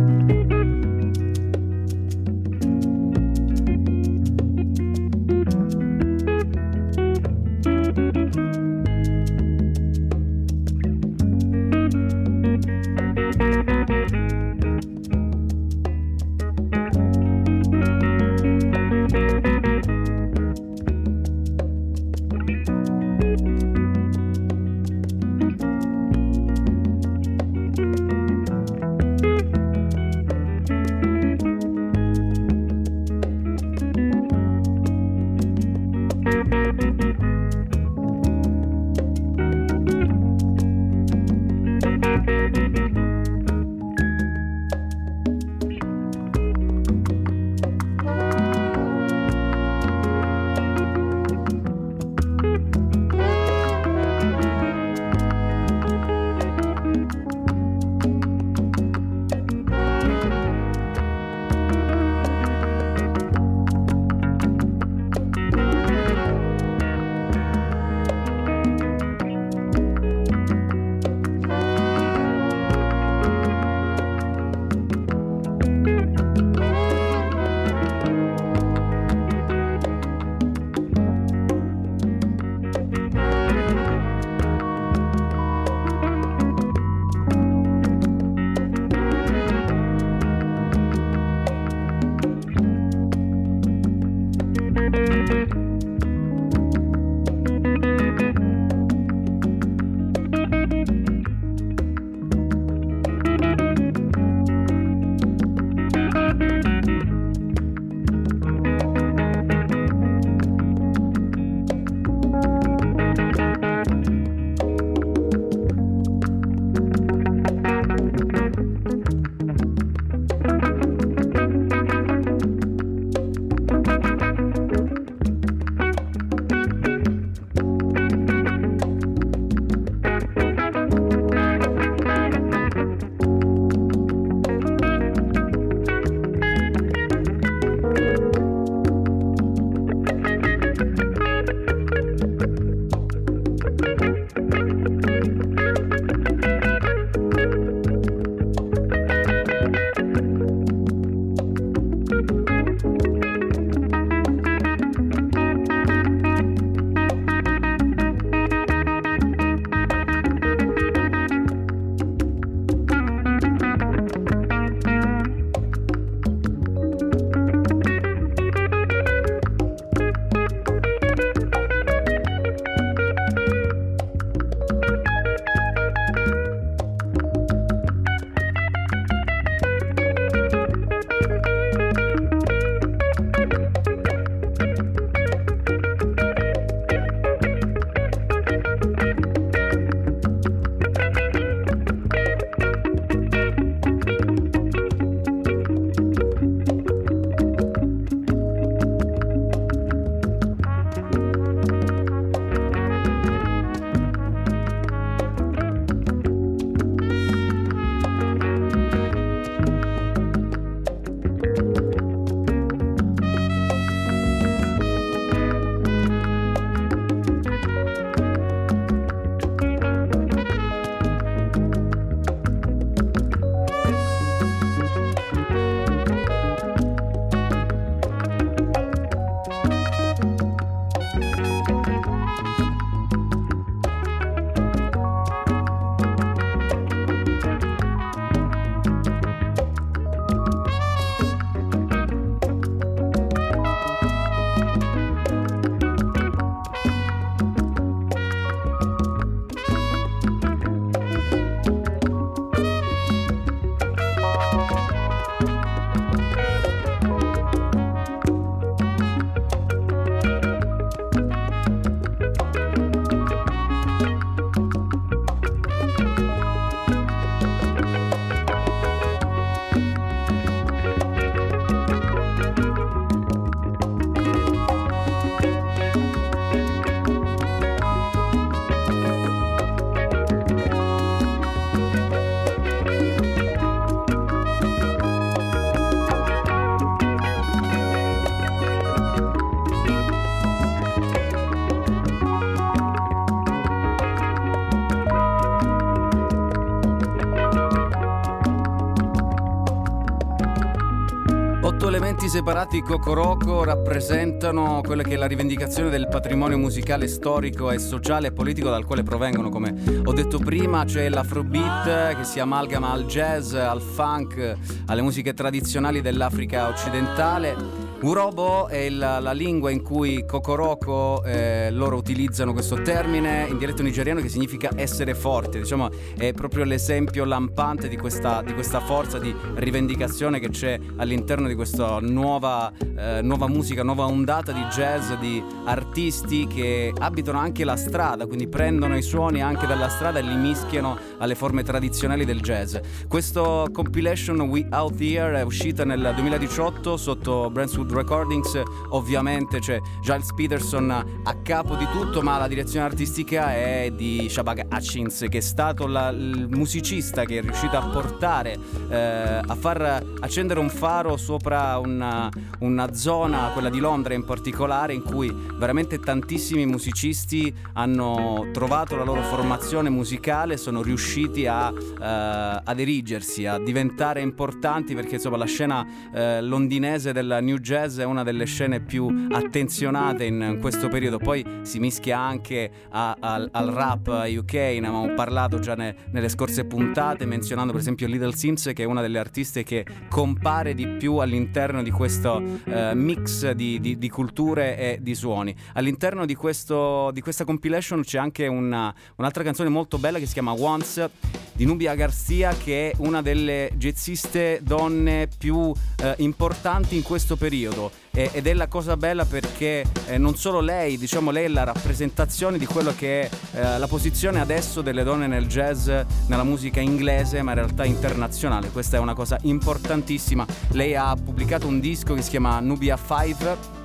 separati 302.34 302.82
Cocoroco 302.82 303.64
rappresentano 303.64 304.82
quella 304.84 305.04
che 305.04 305.14
è 305.14 305.18
la 305.18 305.28
rivendicazione 305.28 305.92
del 305.92 306.08
patrimonio 306.08 306.58
musicale 306.58 307.08
storico 307.08 307.70
e 307.70 307.78
sociale 307.78 308.30
e 308.30 308.32
politico 308.32 308.72
dal 308.72 308.86
quale 308.86 309.04
provengono, 309.04 309.50
come 309.50 310.02
ho 310.04 310.12
detto 310.14 310.40
prima, 310.40 310.84
c'è 310.84 311.10
l'afrobeat 311.10 312.16
che 312.16 312.24
si 312.24 312.40
amalgama 312.40 312.92
al 312.92 313.06
jazz, 313.06 313.54
al 313.54 313.82
funk, 313.82 314.58
alle 314.88 315.02
musiche 315.04 315.36
tradizionali 315.36 316.02
dell'Africa 316.02 316.70
occidentale 316.70 317.83
Urobo 318.04 318.68
è 318.68 318.90
la, 318.90 319.20
la, 319.22 319.32
lingua 319.32 319.72
in 319.72 319.82
cui 319.82 320.26
Kokoroko 320.26 321.24
eh, 321.24 321.70
loro 321.72 321.96
utilizzano 321.96 322.52
questo 322.52 322.82
termine 322.82 323.48
in 323.50 323.58
dialetto 323.58 323.82
nigeriano 323.82 324.20
che 324.20 324.28
significa 324.28 324.72
essere 324.76 325.16
forte. 325.16 325.60
Diciamo 325.60 325.90
è 326.18 326.34
proprio 326.34 326.66
l'esempio 326.66 327.24
lampante 327.24 327.88
di 327.88 327.96
questa, 327.96 328.42
di 328.42 328.54
questa 328.54 328.82
forza 328.82 329.20
di 329.20 329.34
rivendicazione 329.56 330.42
che 330.42 330.50
c'è 330.50 330.78
all'interno 330.98 331.48
di 331.48 331.56
questa 331.56 332.00
nuova, 332.02 332.74
eh, 332.78 333.22
nuova 333.22 333.48
musica, 333.48 333.84
nuova 333.84 334.04
ondata 334.06 334.52
di 334.52 334.64
jazz, 334.64 335.14
di 335.14 335.42
artisti 335.64 335.83
che 335.94 336.92
abitano 336.98 337.38
anche 337.38 337.64
la 337.64 337.76
strada, 337.76 338.26
quindi 338.26 338.48
prendono 338.48 338.98
i 338.98 339.04
suoni 339.04 339.44
anche 339.44 339.68
dalla 339.68 339.90
strada 339.90 340.18
e 340.18 340.24
li 340.24 340.36
mischiano 340.36 340.98
alle 341.20 341.36
forme 341.36 341.62
tradizionali 341.62 342.26
del 342.26 342.42
jazz. 342.42 342.76
Questo 343.08 343.68
compilation 343.72 344.42
We 344.42 344.66
Out 344.72 345.00
Here 345.00 345.38
è 345.38 345.44
uscita 345.44 345.86
nel 345.86 346.14
2018 346.16 346.98
sotto 346.98 347.52
Brentwood 347.52 347.92
Recordings 347.92 348.60
ovviamente 348.90 349.60
c'è 349.60 349.80
Giles 350.02 350.34
Peterson 350.34 350.90
a 350.90 351.36
capo 351.44 351.76
di 351.76 351.88
tutto 351.92 352.24
ma 352.24 352.40
la 352.40 352.48
direzione 352.48 352.86
artistica 352.86 353.54
è 353.54 353.92
di 353.96 354.28
Shabag 354.30 354.66
Hutchins 354.72 355.26
che 355.30 355.38
è 355.38 355.42
stato 355.42 355.86
la, 355.86 356.10
il 356.10 356.48
musicista 356.50 357.24
che 357.24 357.38
è 357.38 357.42
riuscito 357.42 357.78
a 357.78 357.88
portare 357.90 358.58
eh, 358.90 358.98
a 358.98 359.56
far 359.56 360.04
accendere 360.22 360.60
un 360.60 360.70
faro 360.70 361.18
sopra 361.18 361.78
una, 361.78 362.30
una 362.60 362.94
zona, 362.94 363.50
quella 363.54 363.70
di 363.70 363.80
Londra 363.80 364.16
in 364.16 364.26
particolare 364.26 364.94
in 364.94 365.04
cui 365.04 365.32
veramente 365.56 365.82
tantissimi 365.88 366.66
musicisti 366.66 367.54
hanno 367.74 368.48
trovato 368.52 368.96
la 368.96 369.04
loro 369.04 369.22
formazione 369.24 369.90
musicale 369.90 370.58
sono 370.58 370.82
riusciti 370.82 371.46
a, 371.48 371.70
eh, 371.72 372.62
ad 372.64 372.80
erigersi, 372.80 373.46
a 373.46 373.58
diventare 373.60 374.22
importanti 374.22 374.96
perché 374.96 375.16
insomma 375.16 375.38
la 375.38 375.46
scena 375.46 375.86
eh, 376.14 376.42
londinese 376.42 377.12
del 377.14 377.40
New 377.42 377.58
Jazz 377.58 378.00
è 378.00 378.04
una 378.04 378.24
delle 378.24 378.46
scene 378.46 378.80
più 378.82 379.28
attenzionate 379.32 380.26
in 380.26 380.58
questo 380.60 380.88
periodo, 380.88 381.18
poi 381.18 381.46
si 381.64 381.80
mischia 381.80 382.20
anche 382.20 382.72
a, 382.90 383.16
a, 383.20 383.48
al 383.52 383.68
rap 383.68 384.08
UK, 384.08 384.54
ne 384.54 384.78
abbiamo 384.78 385.14
parlato 385.14 385.60
già 385.60 385.76
ne, 385.76 385.96
nelle 386.12 386.30
scorse 386.30 386.66
puntate, 386.66 387.26
menzionando 387.26 387.72
per 387.72 387.82
esempio 387.82 388.08
Little 388.08 388.36
Sims 388.36 388.72
che 388.74 388.84
è 388.84 388.86
una 388.86 389.02
delle 389.02 389.20
artiste 389.20 389.64
che 389.64 389.86
compare 390.10 390.74
di 390.74 390.88
più 390.88 391.18
all'interno 391.18 391.82
di 391.84 391.92
questo 391.92 392.42
uh, 392.42 392.94
mix 392.94 393.52
di, 393.52 393.80
di, 393.80 393.98
di, 393.98 394.10
culture 394.10 394.78
e 394.78 395.00
di 395.02 395.16
suoni. 395.16 395.56
All'interno 395.74 396.26
di, 396.26 396.36
questo, 396.36 397.12
di 397.12 397.22
questa 397.22 397.46
compilation 397.46 398.02
c'è 398.02 398.18
anche 398.18 398.48
una, 398.48 398.94
un'altra 399.16 399.44
canzone 399.44 399.70
molto 399.70 399.98
bella 399.98 400.20
che 400.20 400.26
si 400.26 400.34
chiama 400.34 400.54
Once 400.54 401.10
di 401.54 401.66
Nubia 401.66 401.94
Garcia 401.96 402.56
che 402.56 402.92
è 402.92 402.96
una 403.00 403.22
delle 403.22 403.72
jazziste 403.76 404.60
donne 404.64 405.28
più 405.38 405.72
eh, 405.98 406.16
importanti 406.18 406.96
in 406.96 407.04
questo 407.04 407.36
periodo 407.36 407.92
eh, 408.12 408.30
ed 408.34 408.48
è 408.48 408.54
la 408.54 408.68
cosa 408.68 408.98
bella 408.98 409.26
perché 409.26 409.86
eh, 410.08 410.18
non 410.18 410.36
solo 410.36 410.60
lei, 410.60 410.98
diciamo 410.98 411.32
lei 411.32 411.46
è 411.46 411.48
la 411.48 411.64
rappresentazione 411.64 412.58
di 412.58 412.66
quello 412.66 412.94
che 412.96 413.22
è 413.22 413.30
eh, 413.54 413.78
la 413.78 413.88
posizione 413.88 414.40
adesso 414.40 414.82
delle 414.82 415.04
donne 415.04 415.28
nel 415.28 415.48
jazz, 415.48 415.88
nella 416.28 416.44
musica 416.44 416.80
inglese 416.80 417.42
ma 417.42 417.52
in 417.52 417.58
realtà 417.58 417.86
internazionale, 417.86 418.70
questa 418.70 418.98
è 418.98 419.00
una 419.00 419.14
cosa 419.14 419.38
importantissima. 419.44 420.46
Lei 420.72 420.96
ha 420.96 421.16
pubblicato 421.16 421.68
un 421.68 421.80
disco 421.80 422.14
che 422.14 422.22
si 422.22 422.30
chiama 422.30 422.60
Nubia 422.60 422.98
5 422.98 423.83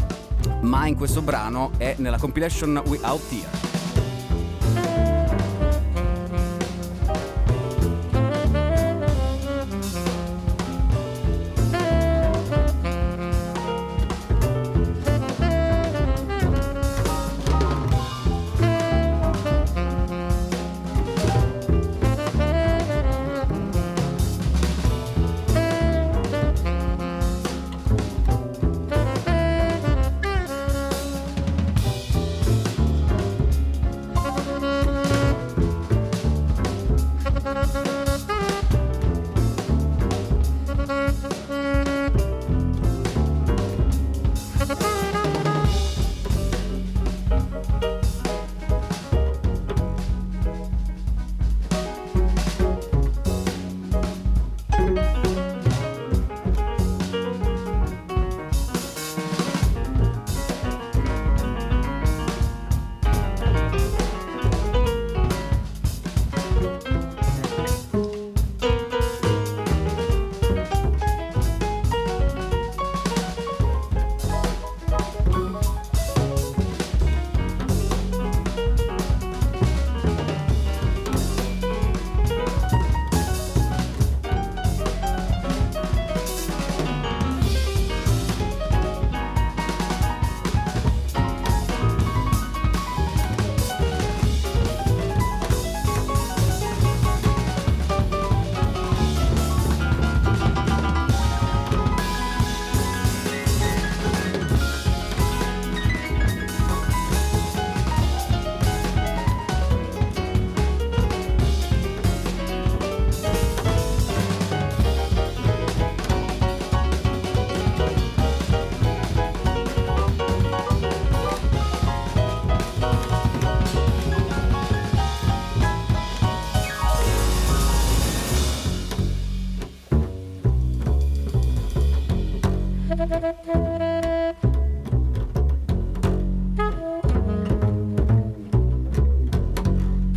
ma 0.61 0.87
in 0.87 0.97
questo 0.97 1.23
brano 1.23 1.71
è 1.77 1.95
nella 1.99 2.19
compilation 2.19 2.83
We 2.87 2.99
Out. 3.03 3.78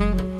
Mm-hmm. 0.02 0.31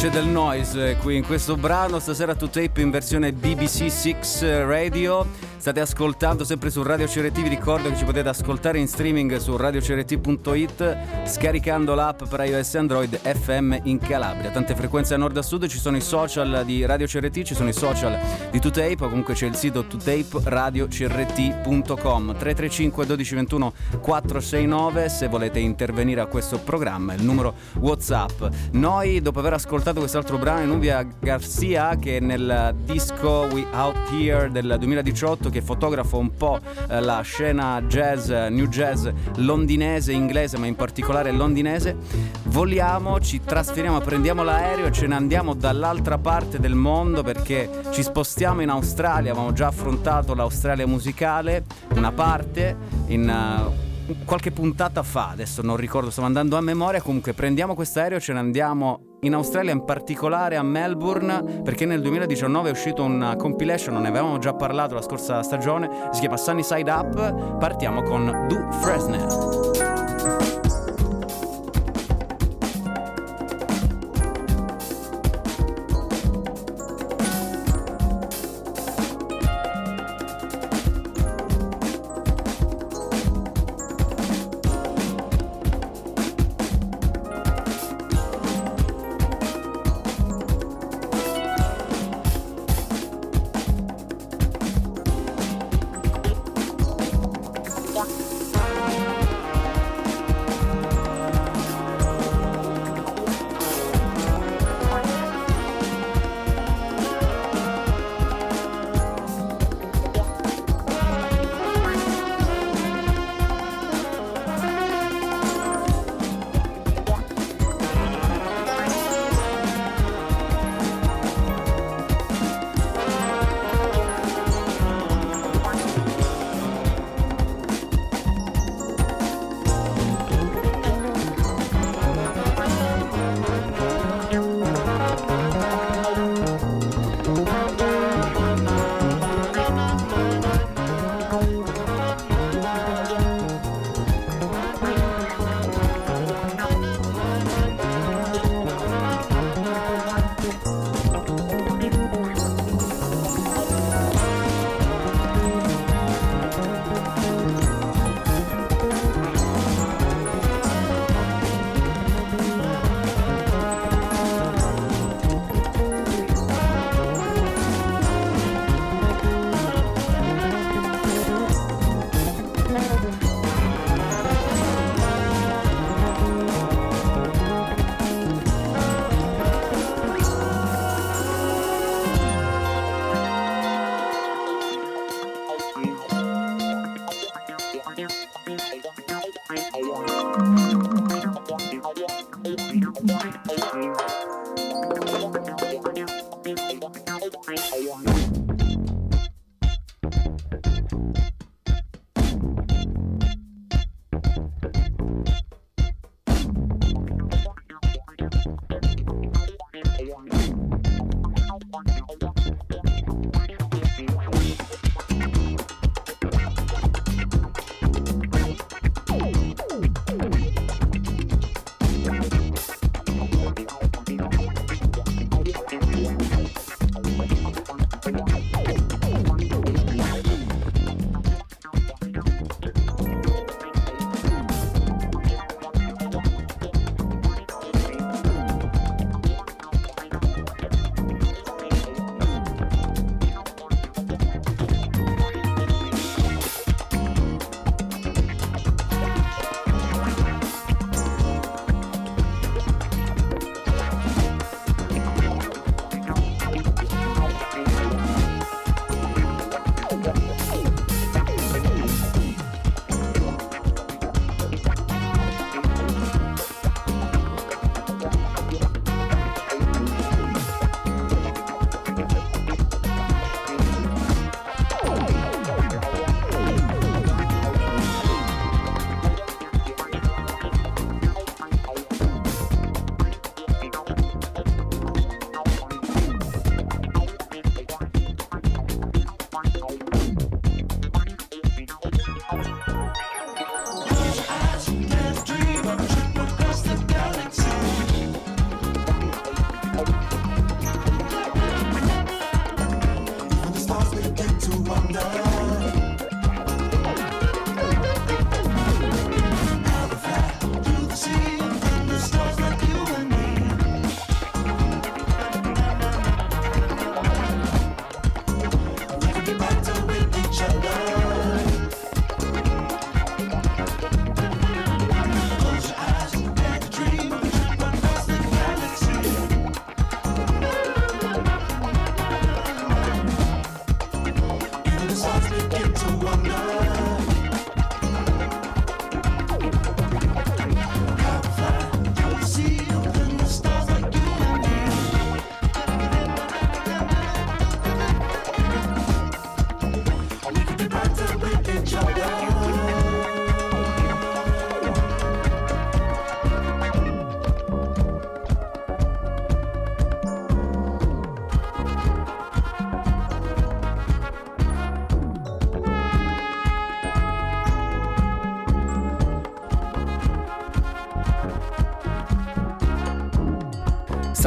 E 0.00 0.04
c'è 0.04 0.08
del 0.08 0.28
noise 0.28 0.96
qui 0.96 1.16
in 1.16 1.26
questo 1.26 1.56
brano, 1.58 1.98
stasera 1.98 2.34
to 2.34 2.48
tape 2.48 2.80
in 2.80 2.88
versione 2.88 3.34
BBC 3.34 3.90
6 3.90 4.64
Radio. 4.64 5.26
State 5.60 5.80
ascoltando 5.80 6.42
sempre 6.42 6.70
su 6.70 6.82
Radio 6.82 7.06
CRT, 7.06 7.42
vi 7.42 7.48
ricordo 7.50 7.90
che 7.90 7.96
ci 7.96 8.06
potete 8.06 8.30
ascoltare 8.30 8.78
in 8.78 8.88
streaming 8.88 9.36
su 9.36 9.58
radiocrt.it 9.58 10.96
scaricando 11.24 11.94
l'app 11.94 12.22
per 12.24 12.40
iOS 12.46 12.74
e 12.74 12.78
Android 12.78 13.14
FM 13.14 13.76
in 13.82 13.98
Calabria. 13.98 14.48
Tante 14.48 14.74
frequenze 14.74 15.12
a 15.12 15.18
nord 15.18 15.36
a 15.36 15.42
sud, 15.42 15.66
ci 15.66 15.78
sono 15.78 15.98
i 15.98 16.00
social 16.00 16.62
di 16.64 16.86
Radio 16.86 17.06
CRT, 17.06 17.42
ci 17.42 17.54
sono 17.54 17.68
i 17.68 17.74
social 17.74 18.18
di 18.50 18.58
2Tape, 18.58 18.96
comunque 18.96 19.34
c'è 19.34 19.44
il 19.44 19.54
sito 19.54 19.82
2tape 19.82 20.44
radioCRT.com 20.44 22.36
335 22.38 23.04
1221 23.04 23.72
469 24.00 25.08
se 25.10 25.28
volete 25.28 25.58
intervenire 25.58 26.22
a 26.22 26.26
questo 26.26 26.58
programma, 26.58 27.12
il 27.12 27.22
numero 27.22 27.52
WhatsApp. 27.80 28.44
Noi 28.72 29.20
dopo 29.20 29.40
aver 29.40 29.52
ascoltato 29.52 29.98
quest'altro 29.98 30.38
brano 30.38 30.64
Nubia 30.72 31.06
Garcia 31.20 31.96
che 31.96 32.16
è 32.16 32.20
nel 32.20 32.74
disco 32.82 33.46
We 33.52 33.66
Out 33.72 34.10
Here 34.10 34.50
del 34.50 34.76
2018 34.78 35.48
che 35.50 35.62
fotografa 35.62 36.16
un 36.16 36.34
po' 36.34 36.60
eh, 36.88 37.00
la 37.00 37.20
scena 37.22 37.82
jazz, 37.82 38.30
new 38.30 38.66
jazz 38.66 39.08
londinese, 39.36 40.12
inglese, 40.12 40.58
ma 40.58 40.66
in 40.66 40.76
particolare 40.76 41.32
londinese, 41.32 41.96
voliamo, 42.44 43.20
ci 43.20 43.40
trasferiamo, 43.44 44.00
prendiamo 44.00 44.42
l'aereo 44.42 44.86
e 44.86 44.92
ce 44.92 45.06
ne 45.06 45.14
andiamo 45.14 45.54
dall'altra 45.54 46.18
parte 46.18 46.58
del 46.58 46.74
mondo 46.74 47.22
perché 47.22 47.68
ci 47.90 48.02
spostiamo 48.02 48.62
in 48.62 48.68
Australia, 48.70 49.32
avevamo 49.32 49.52
già 49.52 49.68
affrontato 49.68 50.34
l'Australia 50.34 50.86
musicale, 50.86 51.64
una 51.94 52.12
parte 52.12 52.76
in... 53.06 53.28
Uh, 53.28 53.88
qualche 54.24 54.50
puntata 54.50 55.02
fa, 55.02 55.30
adesso 55.30 55.62
non 55.62 55.76
ricordo, 55.76 56.10
stavo 56.10 56.26
andando 56.26 56.56
a 56.56 56.60
memoria, 56.60 57.00
comunque 57.00 57.32
prendiamo 57.32 57.74
questo 57.74 58.00
aereo 58.00 58.18
e 58.18 58.20
ce 58.20 58.32
ne 58.32 58.38
andiamo 58.38 59.16
in 59.20 59.34
Australia, 59.34 59.72
in 59.72 59.84
particolare 59.84 60.56
a 60.56 60.62
Melbourne, 60.62 61.60
perché 61.62 61.84
nel 61.84 62.00
2019 62.00 62.68
è 62.68 62.72
uscito 62.72 63.02
una 63.02 63.36
compilation, 63.36 64.00
ne 64.00 64.08
avevamo 64.08 64.38
già 64.38 64.54
parlato 64.54 64.94
la 64.94 65.02
scorsa 65.02 65.42
stagione, 65.42 66.08
si 66.12 66.20
chiama 66.20 66.36
Sunny 66.36 66.62
Side 66.62 66.90
Up, 66.90 67.58
partiamo 67.58 68.02
con 68.02 68.46
Du 68.48 68.70
Fresnel. 68.80 70.09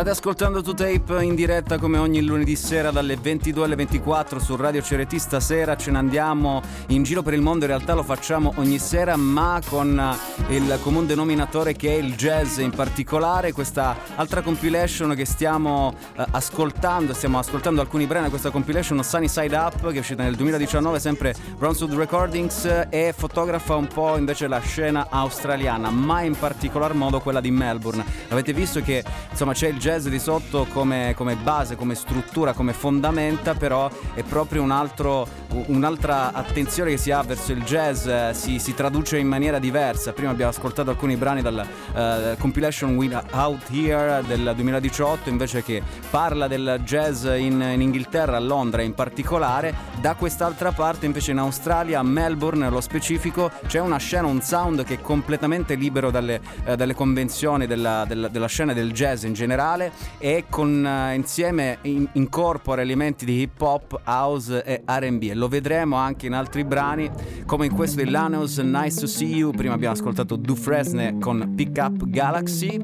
State 0.03 0.19
ascoltando 0.19 0.59
2Tape 0.59 1.21
in 1.21 1.33
diretta 1.33 1.77
come 1.77 1.97
ogni 1.97 2.21
lunedì 2.21 2.57
sera 2.57 2.91
dalle 2.91 3.15
22 3.15 3.63
alle 3.63 3.75
24 3.75 4.37
su 4.37 4.57
Radio 4.57 4.81
Cereti. 4.81 5.17
Stasera 5.17 5.77
ce 5.77 5.91
ne 5.91 5.97
andiamo 5.97 6.61
in 6.87 7.03
giro 7.03 7.21
per 7.21 7.33
il 7.33 7.41
mondo, 7.41 7.63
in 7.63 7.71
realtà 7.71 7.93
lo 7.93 8.03
facciamo 8.03 8.51
ogni 8.57 8.79
sera, 8.79 9.15
ma 9.15 9.61
con 9.65 10.17
il 10.49 10.77
comune 10.81 11.05
denominatore 11.05 11.71
che 11.71 11.87
è 11.87 11.93
il 11.93 12.15
jazz 12.15 12.57
in 12.57 12.71
particolare. 12.71 13.53
Questa 13.53 13.95
altra 14.15 14.41
compilation 14.41 15.15
che 15.15 15.23
stiamo 15.23 15.95
eh, 16.17 16.25
ascoltando, 16.31 17.13
stiamo 17.13 17.39
ascoltando 17.39 17.79
alcuni 17.79 18.05
brani 18.05 18.27
questa 18.27 18.49
compilation 18.49 19.01
Sunny 19.05 19.29
Side 19.29 19.55
Up 19.55 19.87
che 19.87 19.95
è 19.95 19.99
uscita 19.99 20.23
nel 20.23 20.35
2019, 20.35 20.99
sempre 20.99 21.33
Brownswood 21.57 21.93
Recordings 21.93 22.87
e 22.89 23.13
fotografa 23.15 23.77
un 23.77 23.87
po' 23.87 24.17
invece 24.17 24.47
la 24.47 24.59
scena 24.59 25.07
australiana, 25.09 25.89
ma 25.91 26.23
in 26.23 26.37
particolar 26.37 26.93
modo 26.93 27.21
quella 27.21 27.39
di 27.39 27.51
Melbourne. 27.51 28.03
Avete 28.27 28.51
visto 28.51 28.81
che 28.81 29.01
insomma 29.31 29.53
c'è 29.53 29.69
il 29.69 29.77
jazz 29.77 29.91
di 29.93 30.17
sotto 30.17 30.65
come, 30.73 31.13
come 31.15 31.35
base, 31.35 31.75
come 31.75 31.93
struttura, 31.93 32.53
come 32.53 32.73
fondamenta, 32.73 33.53
però 33.53 33.87
è 34.15 34.23
proprio 34.23 34.63
un 34.63 34.71
altro, 34.71 35.27
un'altra 35.67 36.33
attenzione 36.33 36.89
che 36.89 36.97
si 36.97 37.11
ha 37.11 37.21
verso 37.21 37.51
il 37.51 37.63
jazz, 37.63 38.07
eh, 38.07 38.31
si, 38.33 38.57
si, 38.57 38.73
traduce 38.73 39.19
in 39.19 39.27
maniera 39.27 39.59
diversa. 39.59 40.11
Prima 40.11 40.31
abbiamo 40.31 40.49
ascoltato 40.49 40.89
alcuni 40.89 41.15
brani 41.15 41.43
dal 41.43 41.63
uh, 41.93 42.37
compilation 42.39 42.97
Out 43.33 43.69
Here 43.69 44.23
del 44.25 44.53
2018, 44.55 45.29
invece 45.29 45.61
che 45.61 45.83
parla 46.09 46.47
del 46.47 46.81
jazz 46.83 47.25
in, 47.25 47.61
in 47.61 47.81
Inghilterra, 47.81 48.37
a 48.37 48.39
Londra 48.39 48.81
in 48.81 48.95
particolare. 48.95 49.91
Da 50.01 50.15
quest'altra 50.15 50.71
parte 50.71 51.05
invece 51.05 51.31
in 51.31 51.37
Australia, 51.37 51.99
a 51.99 52.03
Melbourne 52.03 52.63
nello 52.63 52.81
specifico, 52.81 53.51
c'è 53.67 53.79
una 53.79 53.97
scena, 53.97 54.25
un 54.25 54.41
sound 54.41 54.83
che 54.85 54.95
è 54.95 55.01
completamente 55.01 55.75
libero 55.75 56.09
dalle, 56.09 56.41
uh, 56.65 56.73
dalle 56.73 56.95
convenzioni 56.95 57.67
della, 57.67 58.05
della, 58.07 58.27
della 58.27 58.47
scena 58.47 58.73
del 58.73 58.91
jazz 58.91 59.23
in 59.23 59.33
generale 59.33 59.81
musicale 59.83 59.91
e 60.17 60.45
con, 60.49 60.83
uh, 60.83 61.13
insieme 61.13 61.79
in, 61.81 62.07
incorpora 62.13 62.81
elementi 62.81 63.25
di 63.25 63.41
hip 63.41 63.59
hop, 63.59 64.01
house 64.05 64.63
e 64.63 64.83
RB 64.85 65.23
e 65.23 65.33
lo 65.33 65.47
vedremo 65.47 65.95
anche 65.95 66.27
in 66.27 66.33
altri 66.33 66.63
brani 66.63 67.09
come 67.45 67.65
in 67.65 67.73
questo 67.73 68.01
di 68.01 68.09
Lanos 68.09 68.57
Nice 68.59 68.99
to 68.99 69.07
See 69.07 69.35
You, 69.35 69.51
prima 69.51 69.73
abbiamo 69.73 69.93
ascoltato 69.93 70.35
Dufresne 70.35 71.17
con 71.19 71.53
Pick 71.55 71.77
Up 71.77 72.07
Galaxy 72.07 72.81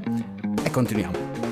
e 0.64 0.72
continuiamo. 0.72 1.49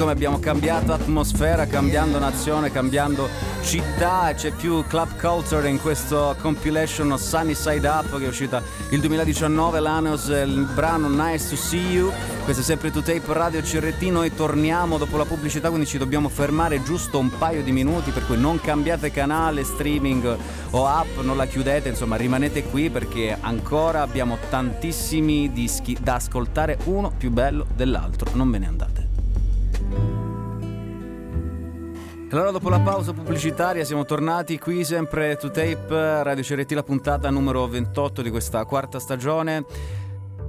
Come 0.00 0.12
abbiamo 0.12 0.38
cambiato 0.38 0.94
atmosfera, 0.94 1.66
cambiando 1.66 2.18
nazione, 2.18 2.72
cambiando 2.72 3.28
città, 3.60 4.32
c'è 4.34 4.50
più 4.50 4.82
club 4.86 5.20
culture 5.20 5.68
in 5.68 5.78
questo 5.78 6.34
compilation 6.40 7.18
Sunny 7.18 7.54
Side 7.54 7.86
Up 7.86 8.18
che 8.18 8.24
è 8.24 8.28
uscita 8.28 8.62
il 8.92 9.00
2019, 9.00 9.78
l'Aneos, 9.78 10.28
il 10.28 10.66
brano 10.74 11.08
Nice 11.08 11.50
to 11.50 11.56
See 11.56 11.90
You, 11.90 12.10
questo 12.44 12.62
è 12.62 12.64
sempre 12.64 12.90
to 12.90 13.02
tape 13.02 13.20
Radio 13.26 13.60
CRT, 13.60 14.00
noi 14.04 14.34
torniamo 14.34 14.96
dopo 14.96 15.18
la 15.18 15.26
pubblicità 15.26 15.68
quindi 15.68 15.86
ci 15.86 15.98
dobbiamo 15.98 16.30
fermare 16.30 16.82
giusto 16.82 17.18
un 17.18 17.30
paio 17.36 17.62
di 17.62 17.70
minuti 17.70 18.10
per 18.10 18.24
cui 18.24 18.40
non 18.40 18.58
cambiate 18.58 19.10
canale, 19.10 19.64
streaming 19.64 20.36
o 20.70 20.86
app, 20.86 21.18
non 21.20 21.36
la 21.36 21.44
chiudete, 21.44 21.90
insomma 21.90 22.16
rimanete 22.16 22.62
qui 22.64 22.88
perché 22.88 23.36
ancora 23.38 24.00
abbiamo 24.00 24.38
tantissimi 24.48 25.52
dischi 25.52 25.94
da 26.00 26.14
ascoltare, 26.14 26.78
uno 26.84 27.12
più 27.14 27.30
bello 27.30 27.66
dell'altro, 27.74 28.30
non 28.32 28.50
ve 28.50 28.58
ne 28.58 28.66
andate. 28.66 28.79
Allora 32.32 32.52
dopo 32.52 32.68
la 32.68 32.78
pausa 32.78 33.12
pubblicitaria 33.12 33.84
siamo 33.84 34.04
tornati 34.04 34.56
qui 34.56 34.84
sempre 34.84 35.36
to 35.36 35.50
tape 35.50 36.22
Radio 36.22 36.44
CRT 36.44 36.70
la 36.72 36.84
puntata 36.84 37.28
numero 37.28 37.66
28 37.66 38.22
di 38.22 38.30
questa 38.30 38.64
quarta 38.66 39.00
stagione. 39.00 39.64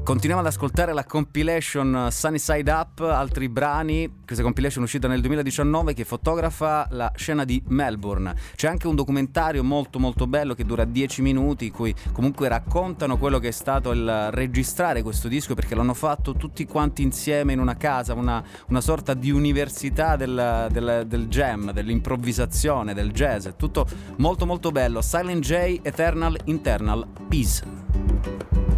Continuiamo 0.04 0.42
ad 0.42 0.48
ascoltare 0.48 0.94
la 0.94 1.06
compilation 1.06 2.08
Sunny 2.10 2.40
Side 2.40 2.72
Up, 2.72 3.02
altri 3.02 3.48
brani, 3.48 4.12
questa 4.26 4.44
compilation 4.44 4.84
uscita 4.84 5.08
nel 5.08 5.22
2019 5.22 5.94
che 5.94 6.06
fotografa 6.06 6.88
la 6.90 7.12
scena 7.16 7.46
di 7.46 7.62
Melbourne. 7.68 8.34
C'è 8.56 8.68
anche 8.68 8.88
un 8.88 8.96
documentario 8.96 9.64
molto 9.64 10.00
molto 10.00 10.26
bello 10.26 10.56
che 10.56 10.66
dura 10.66 10.86
10 10.86 11.22
minuti 11.22 11.66
in 11.68 11.72
cui 11.72 11.94
comunque 12.12 12.48
raccontano 12.48 13.20
quello 13.20 13.38
che 13.38 13.50
è 13.50 13.52
stato 13.52 13.92
il 13.92 14.32
registrare 14.32 15.04
questo 15.04 15.28
disco 15.28 15.54
perché 15.54 15.76
l'hanno 15.76 15.94
fatto 15.94 16.34
tutti 16.34 16.66
quanti 16.66 17.04
insieme 17.04 17.54
in 17.54 17.60
una 17.60 17.78
casa, 17.78 18.16
una, 18.16 18.44
una 18.70 18.82
sorta 18.82 19.14
di 19.14 19.30
università 19.30 20.16
del, 20.16 20.68
del, 20.72 21.04
del 21.06 21.28
jam, 21.28 21.72
dell'improvvisazione, 21.72 22.96
del 22.96 23.12
jazz, 23.12 23.46
è 23.46 23.56
tutto 23.56 23.86
molto 24.18 24.48
molto 24.48 24.72
bello. 24.72 25.00
Silent 25.02 25.46
J, 25.46 25.80
Eternal 25.84 26.38
Internal 26.46 27.06
Peace. 27.30 28.71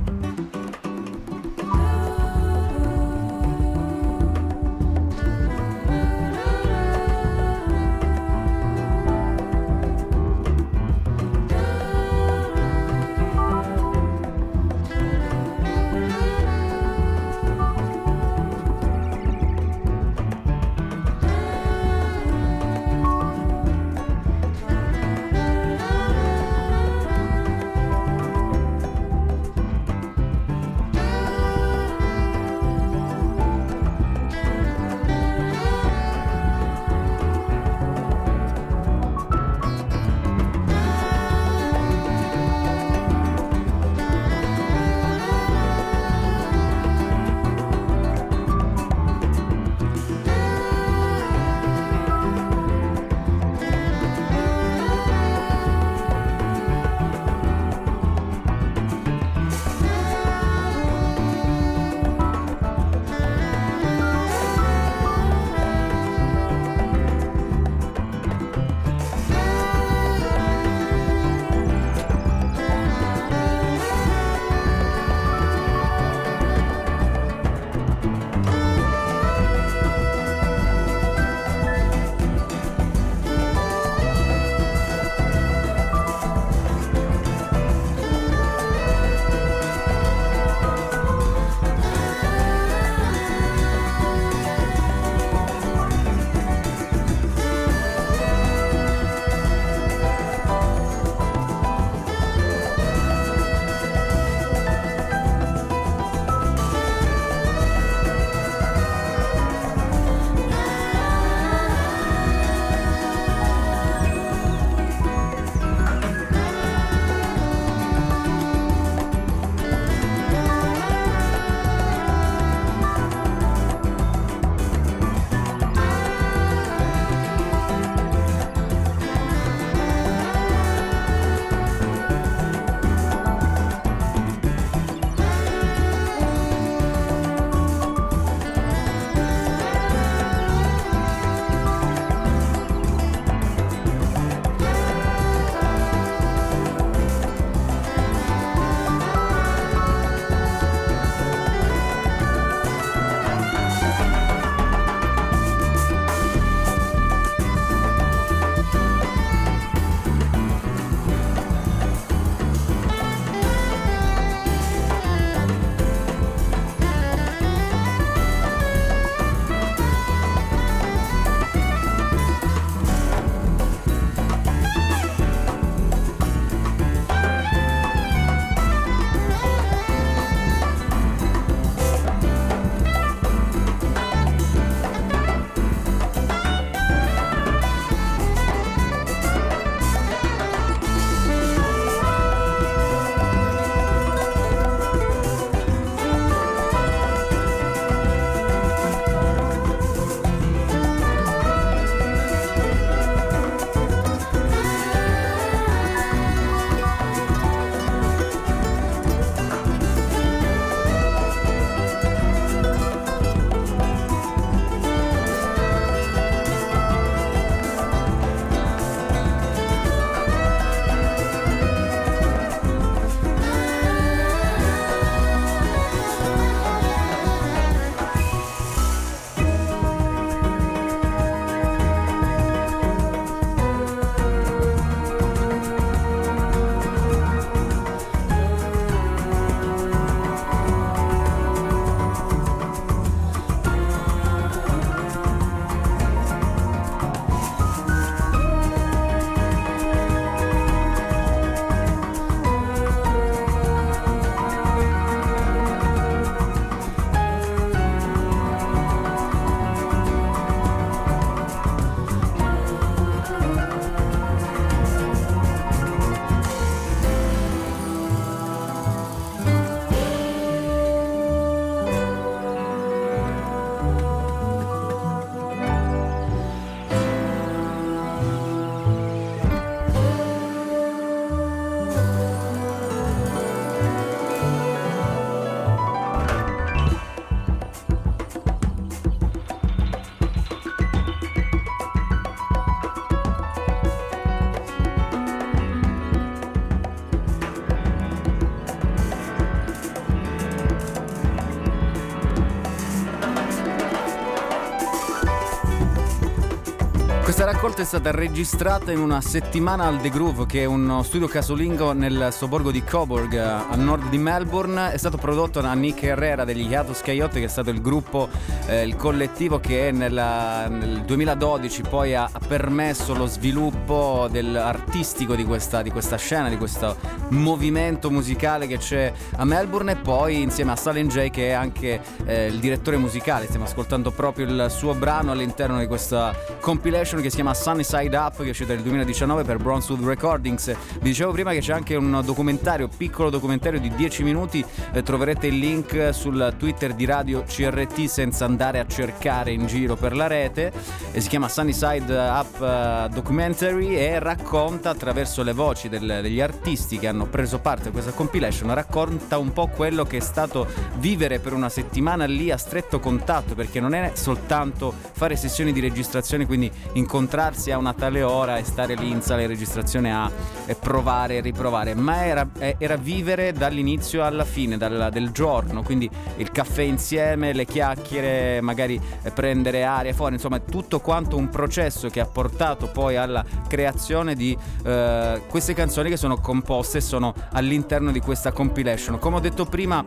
Raccolta 307.64 307.84
è 307.84 307.86
stata 307.86 308.12
registrata 308.12 308.92
in 308.92 309.00
una 309.00 309.22
settimana 309.22 309.86
al 309.86 310.02
The 310.02 310.10
Groove, 310.10 310.46
che 310.48 310.64
è 310.64 310.66
uno 310.66 311.02
studio 311.02 311.28
casolingo 311.28 311.94
nel 311.94 312.28
sobborgo 312.30 312.72
di 312.72 312.84
Coburg, 312.84 313.38
a 313.38 313.74
nord 313.78 314.10
di 314.10 314.18
Melbourne. 314.18 314.92
È 314.92 314.98
stato 314.98 315.16
prodotto 315.16 315.62
da 315.62 315.74
Nick 315.74 316.04
Herrera 316.04 316.44
degli 316.44 316.70
Hiatus 316.70 317.00
Coyote, 317.00 317.40
che 317.40 317.46
è 317.46 317.48
stato 317.48 317.70
il 317.70 317.80
gruppo, 317.80 318.28
eh, 318.66 318.84
il 318.84 318.98
collettivo 318.98 319.62
che 319.62 319.92
nella, 319.94 320.68
nel 320.68 321.04
2012 321.04 321.84
poi 321.84 322.14
ha, 322.14 322.30
permesso 322.46 323.16
lo 323.16 323.28
sviluppo 323.28 324.30
artistico 324.58 325.34
di 325.34 325.46
questa, 325.46 325.82
di 325.82 325.90
questa, 325.90 326.18
scena, 326.18 326.50
di 326.50 326.58
questo 326.58 326.98
movimento 327.30 328.12
musicale 328.12 328.68
che 328.68 328.78
c'è 328.78 329.10
a 329.38 329.46
Melbourne. 329.46 329.94
E 329.94 329.96
poi 329.96 330.42
insieme 330.42 330.74
a 330.74 330.76
Salen 330.76 331.08
J, 331.08 331.30
che 331.30 331.48
è 331.48 331.52
anche 331.52 332.02
eh, 332.26 332.48
il 332.48 332.60
direttore 332.60 332.98
musicale, 332.98 333.46
stiamo 333.46 333.64
ascoltando 333.64 334.12
proprio 334.12 334.48
il 334.48 334.66
suo 334.70 334.94
brano 334.96 335.32
all'interno 335.32 335.80
di 335.80 335.88
questa 335.88 336.36
compilation 336.60 337.22
che 337.22 337.30
si 337.30 337.36
chiama 337.36 337.52
Sunny 337.54 337.84
Side 337.84 338.16
Up 338.16 338.38
che 338.38 338.46
è 338.46 338.50
uscita 338.50 338.74
nel 338.74 338.84
2019 338.84 339.44
per 339.44 339.58
Bronzewood 339.58 340.06
Recordings. 340.06 340.68
Vi 340.94 341.10
dicevo 341.10 341.32
prima 341.32 341.52
che 341.52 341.60
c'è 341.60 341.74
anche 341.74 341.96
un 341.96 342.22
documentario, 342.24 342.88
piccolo 342.88 343.30
documentario 343.30 343.80
di 343.80 343.94
10 343.94 344.24
minuti, 344.24 344.64
eh, 344.92 345.04
troverete 345.04 345.48
il 345.48 345.58
link 345.58 346.10
sul 346.12 346.56
Twitter 346.58 346.94
di 346.94 347.06
Radio 347.06 347.44
CRT 347.44 348.06
senza 348.06 348.46
andare 348.46 348.80
a 348.80 348.88
cercare 348.88 349.52
in 349.52 349.66
giro 349.68 349.96
per 349.96 350.16
la 350.16 350.28
rete 350.28 350.72
e 351.12 351.22
si 351.22 351.30
chiama 351.30 351.48
Sunny 351.48 351.74
Side 351.74 352.14
Up 352.16 352.60
uh, 352.60 353.14
Documentary 353.14 353.96
e 353.96 354.20
racconta 354.20 354.90
attraverso 354.90 355.44
le 355.44 355.54
voci 355.54 355.90
del, 355.90 356.20
degli 356.22 356.42
artisti 356.42 356.98
che 356.98 357.08
hanno 357.08 357.26
preso 357.26 357.60
parte 357.60 357.90
a 357.90 357.92
questa 357.92 358.12
compilation, 358.12 358.74
racconta 358.74 359.38
un 359.38 359.54
po' 359.54 359.68
quello 359.68 360.04
che 360.06 360.18
è 360.18 360.22
stato 360.22 360.68
vivere 360.96 361.40
per 361.40 361.54
una 361.54 361.70
settimana 361.70 362.26
lì 362.26 362.52
a 362.52 362.58
stretto 362.58 363.00
contatto 363.00 363.56
perché 363.56 363.80
non 363.80 363.94
è 363.94 364.12
soltanto 364.16 364.94
fare 365.12 365.36
sessioni 365.36 365.72
di 365.72 365.80
registrazione 365.80 366.46
quindi 366.46 366.72
in 366.94 367.06
incontrarsi 367.44 367.72
a 367.72 367.78
una 367.78 367.94
tale 367.94 368.24
ora 368.24 368.58
e 368.58 368.64
stare 368.64 368.96
lì 368.96 369.10
in 369.10 369.22
sala 369.22 369.42
di 369.42 369.48
registrazione 369.48 370.14
a 370.14 370.32
provare 370.80 371.38
e 371.38 371.42
riprovare, 371.42 371.94
ma 371.94 372.26
era, 372.26 372.48
era 372.78 372.96
vivere 372.96 373.52
dall'inizio 373.52 374.24
alla 374.24 374.46
fine, 374.46 374.78
dal, 374.78 375.10
del 375.12 375.32
giorno, 375.32 375.84
quindi 375.84 376.10
il 376.38 376.52
caffè 376.52 376.84
insieme, 376.84 377.52
le 377.52 377.66
chiacchiere, 377.66 378.62
magari 378.62 379.00
prendere 379.34 379.84
aria 379.84 380.14
fuori, 380.14 380.36
insomma 380.36 380.60
tutto 380.60 381.00
quanto 381.02 381.36
un 381.36 381.50
processo 381.50 382.08
che 382.08 382.22
ha 382.22 382.26
portato 382.26 382.88
poi 382.88 383.18
alla 383.18 383.44
creazione 383.68 384.36
di 384.36 384.58
eh, 384.86 385.42
queste 385.50 385.74
canzoni 385.74 386.10
che 386.10 386.18
sono 386.18 386.38
composte 386.38 387.00
e 387.00 387.02
sono 387.02 387.34
all'interno 387.52 388.12
di 388.12 388.22
questa 388.22 388.54
compilation. 388.54 389.20
Come 389.20 389.38
ho 389.38 389.40
detto 389.40 389.66
prima, 389.66 390.06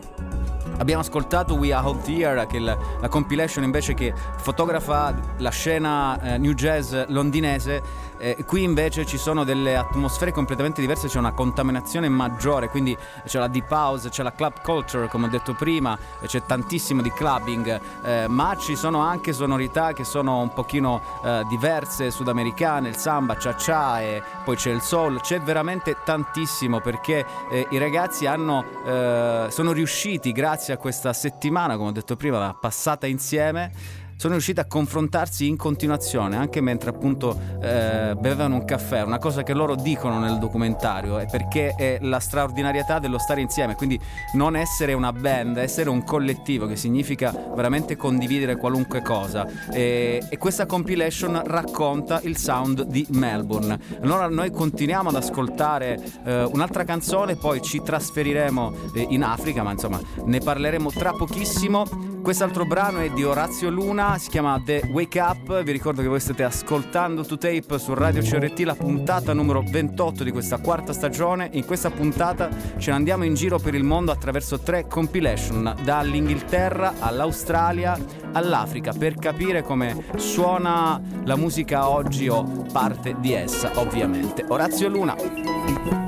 Abbiamo 0.78 1.00
ascoltato 1.00 1.54
We 1.54 1.72
Are 1.72 1.86
Out 1.86 2.06
Here, 2.06 2.46
che 2.46 2.58
è 2.58 2.60
la, 2.60 2.76
la 3.00 3.08
compilation 3.08 3.64
invece 3.64 3.94
che 3.94 4.12
fotografa 4.36 5.14
la 5.38 5.50
scena 5.50 6.20
eh, 6.20 6.38
new 6.38 6.52
jazz 6.52 6.94
londinese 7.06 7.82
eh, 8.18 8.44
qui 8.46 8.62
invece 8.62 9.04
ci 9.04 9.18
sono 9.18 9.44
delle 9.44 9.76
atmosfere 9.76 10.32
completamente 10.32 10.80
diverse, 10.80 11.08
c'è 11.08 11.18
una 11.18 11.32
contaminazione 11.32 12.08
maggiore, 12.08 12.68
quindi 12.68 12.96
c'è 13.24 13.38
la 13.38 13.48
deep 13.48 13.70
house, 13.70 14.08
c'è 14.08 14.22
la 14.22 14.32
club 14.32 14.60
culture, 14.62 15.08
come 15.08 15.26
ho 15.26 15.28
detto 15.28 15.54
prima, 15.54 15.98
c'è 16.24 16.42
tantissimo 16.44 17.02
di 17.02 17.10
clubbing, 17.10 17.80
eh, 18.04 18.26
ma 18.28 18.56
ci 18.58 18.76
sono 18.76 19.00
anche 19.00 19.32
sonorità 19.32 19.92
che 19.92 20.04
sono 20.04 20.40
un 20.40 20.52
pochino 20.52 21.02
eh, 21.24 21.44
diverse, 21.48 22.10
sudamericane, 22.10 22.88
il 22.88 22.96
samba, 22.96 23.36
cha-cha 23.36 24.00
e 24.00 24.22
poi 24.44 24.56
c'è 24.56 24.70
il 24.70 24.80
soul, 24.80 25.20
c'è 25.20 25.40
veramente 25.40 25.96
tantissimo 26.04 26.80
perché 26.80 27.24
eh, 27.50 27.66
i 27.70 27.78
ragazzi 27.78 28.26
hanno, 28.26 28.64
eh, 28.84 29.46
sono 29.50 29.72
riusciti 29.72 30.32
grazie 30.32 30.74
a 30.74 30.76
questa 30.76 31.12
settimana, 31.12 31.76
come 31.76 31.90
ho 31.90 31.92
detto 31.92 32.16
prima, 32.16 32.56
passata 32.58 33.06
insieme 33.06 34.04
sono 34.16 34.32
riusciti 34.32 34.60
a 34.60 34.66
confrontarsi 34.66 35.46
in 35.46 35.56
continuazione, 35.56 36.36
anche 36.36 36.60
mentre 36.60 36.90
appunto 36.90 37.38
eh, 37.60 38.14
bevevano 38.18 38.54
un 38.54 38.64
caffè, 38.64 39.02
una 39.02 39.18
cosa 39.18 39.42
che 39.42 39.52
loro 39.52 39.74
dicono 39.74 40.18
nel 40.18 40.38
documentario, 40.38 41.18
è 41.18 41.26
perché 41.26 41.74
è 41.76 41.98
la 42.00 42.18
straordinarietà 42.18 42.98
dello 42.98 43.18
stare 43.18 43.40
insieme, 43.40 43.74
quindi 43.74 44.00
non 44.32 44.56
essere 44.56 44.94
una 44.94 45.12
band, 45.12 45.58
essere 45.58 45.90
un 45.90 46.02
collettivo, 46.02 46.66
che 46.66 46.76
significa 46.76 47.30
veramente 47.54 47.96
condividere 47.96 48.56
qualunque 48.56 49.02
cosa. 49.02 49.46
E, 49.70 50.22
e 50.28 50.38
questa 50.38 50.66
compilation 50.66 51.42
racconta 51.44 52.20
il 52.22 52.36
sound 52.36 52.84
di 52.84 53.06
Melbourne. 53.10 53.78
Allora 54.00 54.28
noi 54.28 54.50
continuiamo 54.50 55.10
ad 55.10 55.16
ascoltare 55.16 56.02
eh, 56.24 56.42
un'altra 56.44 56.84
canzone, 56.84 57.36
poi 57.36 57.60
ci 57.60 57.82
trasferiremo 57.82 58.72
eh, 58.94 59.06
in 59.10 59.22
Africa, 59.22 59.62
ma 59.62 59.72
insomma 59.72 60.00
ne 60.24 60.38
parleremo 60.38 60.90
tra 60.90 61.12
pochissimo. 61.12 62.14
Quest'altro 62.22 62.66
brano 62.66 62.98
è 62.98 63.10
di 63.10 63.22
Orazio 63.22 63.70
Luna, 63.70 64.05
si 64.14 64.30
chiama 64.30 64.61
The 64.64 64.88
Wake 64.92 65.20
Up. 65.20 65.62
Vi 65.62 65.72
ricordo 65.72 66.00
che 66.00 66.09
voi 66.09 66.20
state 66.20 66.44
ascoltando 66.44 67.24
To 67.24 67.36
Tape 67.36 67.78
su 67.78 67.92
Radio 67.92 68.22
CRT, 68.22 68.61
la 68.61 68.74
puntata 68.74 69.32
numero 69.32 69.62
28 69.66 70.22
di 70.22 70.30
questa 70.30 70.59
quarta 70.59 70.92
stagione. 70.92 71.50
In 71.52 71.66
questa 71.66 71.90
puntata 71.90 72.48
ce 72.78 72.90
ne 72.90 72.96
andiamo 72.96 73.24
in 73.24 73.34
giro 73.34 73.59
per 73.59 73.74
il 73.74 73.82
mondo 73.82 74.12
attraverso 74.12 74.61
tre 74.61 74.86
compilation, 74.86 75.74
dall'Inghilterra 75.82 76.94
all'Australia 77.00 77.98
all'Africa, 78.32 78.92
per 78.92 79.16
capire 79.16 79.62
come 79.62 80.04
suona 80.16 81.00
la 81.24 81.36
musica 81.36 81.88
oggi 81.88 82.28
o 82.28 82.44
parte 82.72 83.16
di 83.18 83.32
essa, 83.32 83.72
ovviamente. 83.74 84.44
Orazio 84.48 84.88
Luna. 84.88 86.05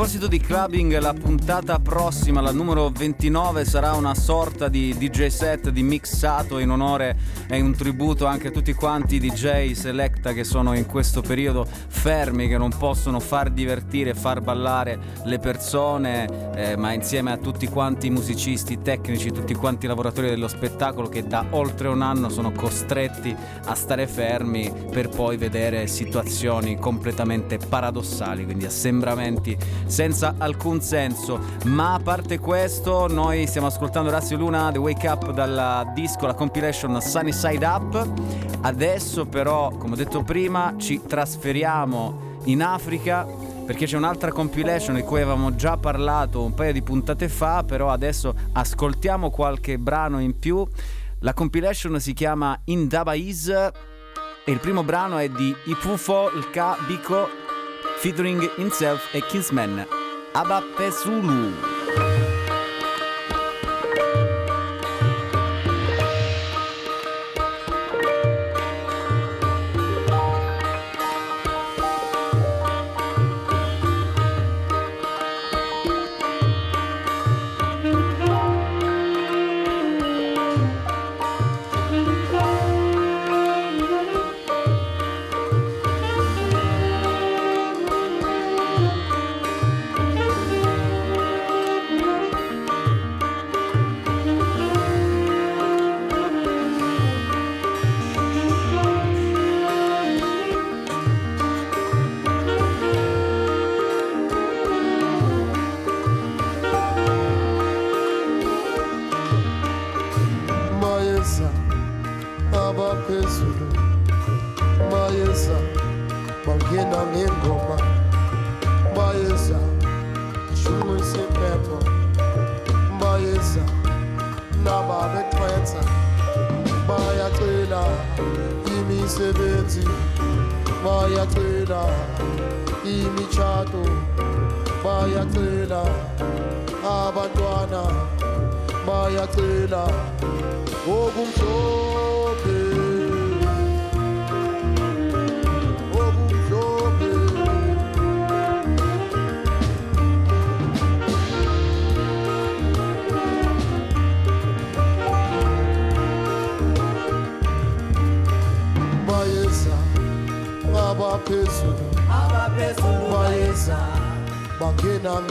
Proposito 0.00 0.28
di 0.28 0.40
clubbing, 0.40 0.96
la 0.98 1.12
puntata 1.12 1.78
prossima, 1.78 2.40
la 2.40 2.52
numero 2.52 2.88
29, 2.88 3.66
sarà 3.66 3.92
una 3.92 4.14
sorta 4.14 4.68
di 4.68 4.96
DJ 4.96 5.26
set 5.26 5.68
di 5.68 5.82
mixato 5.82 6.58
in 6.58 6.70
onore 6.70 7.18
e 7.46 7.60
un 7.60 7.76
tributo 7.76 8.24
anche 8.24 8.48
a 8.48 8.50
tutti 8.50 8.72
quanti 8.72 9.16
i 9.16 9.18
DJ 9.20 9.72
selecta 9.72 10.32
che 10.32 10.42
sono 10.42 10.74
in 10.74 10.86
questo 10.86 11.20
periodo 11.20 11.68
fermi, 12.00 12.48
che 12.48 12.56
non 12.56 12.70
possono 12.78 13.20
far 13.20 13.50
divertire, 13.50 14.14
far 14.14 14.40
ballare 14.40 14.98
le 15.24 15.38
persone, 15.38 16.54
eh, 16.54 16.74
ma 16.74 16.92
insieme 16.92 17.30
a 17.30 17.36
tutti 17.36 17.68
quanti 17.68 18.06
i 18.06 18.10
musicisti, 18.10 18.80
tecnici, 18.80 19.30
tutti 19.30 19.54
quanti 19.54 19.84
i 19.84 19.88
lavoratori 19.88 20.30
dello 20.30 20.48
spettacolo 20.48 21.10
che 21.10 21.26
da 21.26 21.44
oltre 21.50 21.88
un 21.88 22.00
anno 22.00 22.30
sono 22.30 22.52
costretti 22.52 23.36
a 23.66 23.74
stare 23.74 24.06
fermi 24.06 24.72
per 24.90 25.10
poi 25.10 25.36
vedere 25.36 25.86
situazioni 25.88 26.78
completamente 26.78 27.58
paradossali, 27.58 28.46
quindi 28.46 28.64
assembramenti 28.64 29.54
senza 29.84 30.36
alcun 30.38 30.80
senso. 30.80 31.38
Ma 31.66 31.92
a 31.94 32.00
parte 32.02 32.38
questo, 32.38 33.08
noi 33.08 33.46
stiamo 33.46 33.66
ascoltando 33.66 34.08
Razio 34.08 34.38
Luna, 34.38 34.70
The 34.72 34.78
Wake 34.78 35.06
Up 35.06 35.32
dalla 35.32 35.84
disco, 35.94 36.26
la 36.26 36.34
compilation 36.34 36.98
Sunny 37.02 37.32
Side 37.32 37.66
Up. 37.66 38.08
Adesso 38.62 39.26
però, 39.26 39.70
come 39.70 39.94
ho 39.94 39.96
detto 39.96 40.22
prima, 40.22 40.74
ci 40.76 41.00
trasferiamo 41.06 42.38
in 42.44 42.62
Africa 42.62 43.26
perché 43.64 43.86
c'è 43.86 43.96
un'altra 43.96 44.32
compilation 44.32 44.96
di 44.96 45.02
cui 45.02 45.20
avevamo 45.20 45.54
già 45.54 45.76
parlato 45.76 46.42
un 46.42 46.54
paio 46.54 46.72
di 46.72 46.82
puntate 46.82 47.28
fa, 47.28 47.62
però 47.64 47.90
adesso 47.90 48.34
ascoltiamo 48.52 49.30
qualche 49.30 49.78
brano 49.78 50.20
in 50.20 50.38
più. 50.38 50.66
La 51.20 51.32
compilation 51.34 52.00
si 52.00 52.12
chiama 52.12 52.58
Indabais 52.64 53.48
e 53.48 53.72
il 54.52 54.58
primo 54.58 54.82
brano 54.82 55.18
è 55.18 55.28
di 55.28 55.54
Ipufo 55.64 56.30
Lka 56.34 56.76
Biko 56.86 57.28
featuring 57.98 58.50
himself 58.56 59.14
e 59.14 59.24
Kingsman 59.26 59.86
Abba 60.32 60.62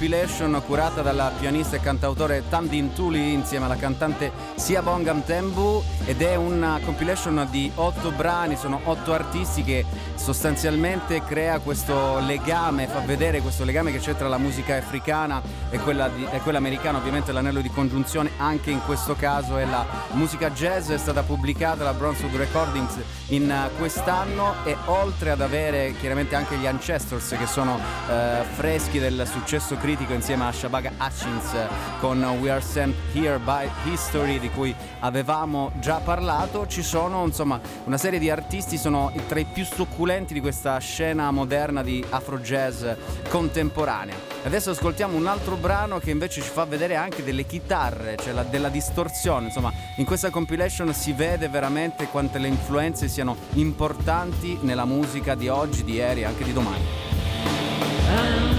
compilation 0.00 0.62
curata 0.64 1.02
dal 1.02 1.30
pianista 1.38 1.76
e 1.76 1.80
cantautore 1.80 2.44
Tamdin 2.48 2.94
Tuli 2.94 3.34
insieme 3.34 3.66
alla 3.66 3.76
cantante 3.76 4.32
Sia 4.54 4.80
Bongam 4.80 5.22
Tembu 5.24 5.82
ed 6.06 6.22
è 6.22 6.36
una 6.36 6.80
compilation 6.82 7.46
di 7.50 7.70
otto 7.74 8.10
brani, 8.10 8.56
sono 8.56 8.80
otto 8.84 9.12
artisti 9.12 9.62
che 9.62 9.84
sostanzialmente 10.20 11.24
crea 11.24 11.58
questo 11.60 12.18
legame, 12.20 12.86
fa 12.86 13.00
vedere 13.00 13.40
questo 13.40 13.64
legame 13.64 13.90
che 13.90 13.98
c'è 13.98 14.14
tra 14.14 14.28
la 14.28 14.36
musica 14.36 14.76
africana 14.76 15.40
e 15.70 15.78
quella, 15.78 16.08
di, 16.08 16.26
e 16.30 16.40
quella 16.40 16.58
americana, 16.58 16.98
ovviamente 16.98 17.32
l'anello 17.32 17.62
di 17.62 17.70
congiunzione 17.70 18.30
anche 18.36 18.70
in 18.70 18.82
questo 18.84 19.14
caso 19.14 19.56
è 19.56 19.64
la 19.64 19.86
musica 20.10 20.50
jazz, 20.50 20.90
è 20.90 20.98
stata 20.98 21.22
pubblicata 21.22 21.76
dalla 21.76 21.94
Bronzewood 21.94 22.36
Recordings 22.36 22.98
in 23.28 23.50
uh, 23.50 23.76
quest'anno 23.78 24.56
e 24.64 24.76
oltre 24.86 25.30
ad 25.30 25.40
avere 25.40 25.94
chiaramente 25.98 26.34
anche 26.34 26.56
gli 26.56 26.66
Ancestors 26.66 27.34
che 27.38 27.46
sono 27.46 27.76
uh, 27.76 28.44
freschi 28.54 28.98
del 28.98 29.26
successo 29.26 29.76
critico 29.76 30.12
insieme 30.12 30.44
a 30.44 30.52
Shabaga 30.52 30.92
Hutchins 30.98 31.54
con 31.98 32.22
We 32.40 32.50
Are 32.50 32.60
Sent 32.60 32.94
Here 33.14 33.38
by 33.38 33.68
History 33.84 34.38
di 34.38 34.50
cui 34.50 34.74
avevamo 35.00 35.72
già 35.80 35.96
parlato, 35.96 36.66
ci 36.66 36.82
sono 36.82 37.24
insomma 37.24 37.58
una 37.84 37.96
serie 37.96 38.18
di 38.18 38.28
artisti, 38.28 38.76
sono 38.76 39.10
tra 39.26 39.40
i 39.40 39.46
più 39.46 39.64
succulenti 39.64 40.08
di 40.10 40.40
questa 40.40 40.76
scena 40.78 41.30
moderna 41.30 41.84
di 41.84 42.04
afro 42.10 42.40
jazz 42.40 42.84
contemporanea. 43.28 44.16
Adesso 44.42 44.70
ascoltiamo 44.70 45.16
un 45.16 45.28
altro 45.28 45.54
brano 45.54 46.00
che 46.00 46.10
invece 46.10 46.42
ci 46.42 46.48
fa 46.48 46.64
vedere 46.64 46.96
anche 46.96 47.22
delle 47.22 47.46
chitarre, 47.46 48.16
cioè 48.16 48.32
la, 48.32 48.42
della 48.42 48.70
distorsione, 48.70 49.46
insomma 49.46 49.72
in 49.98 50.04
questa 50.04 50.30
compilation 50.30 50.92
si 50.92 51.12
vede 51.12 51.48
veramente 51.48 52.08
quante 52.08 52.38
le 52.38 52.48
influenze 52.48 53.06
siano 53.06 53.36
importanti 53.52 54.58
nella 54.62 54.84
musica 54.84 55.36
di 55.36 55.46
oggi, 55.46 55.84
di 55.84 55.92
ieri 55.92 56.22
e 56.22 56.24
anche 56.24 56.42
di 56.42 56.52
domani. 56.52 58.49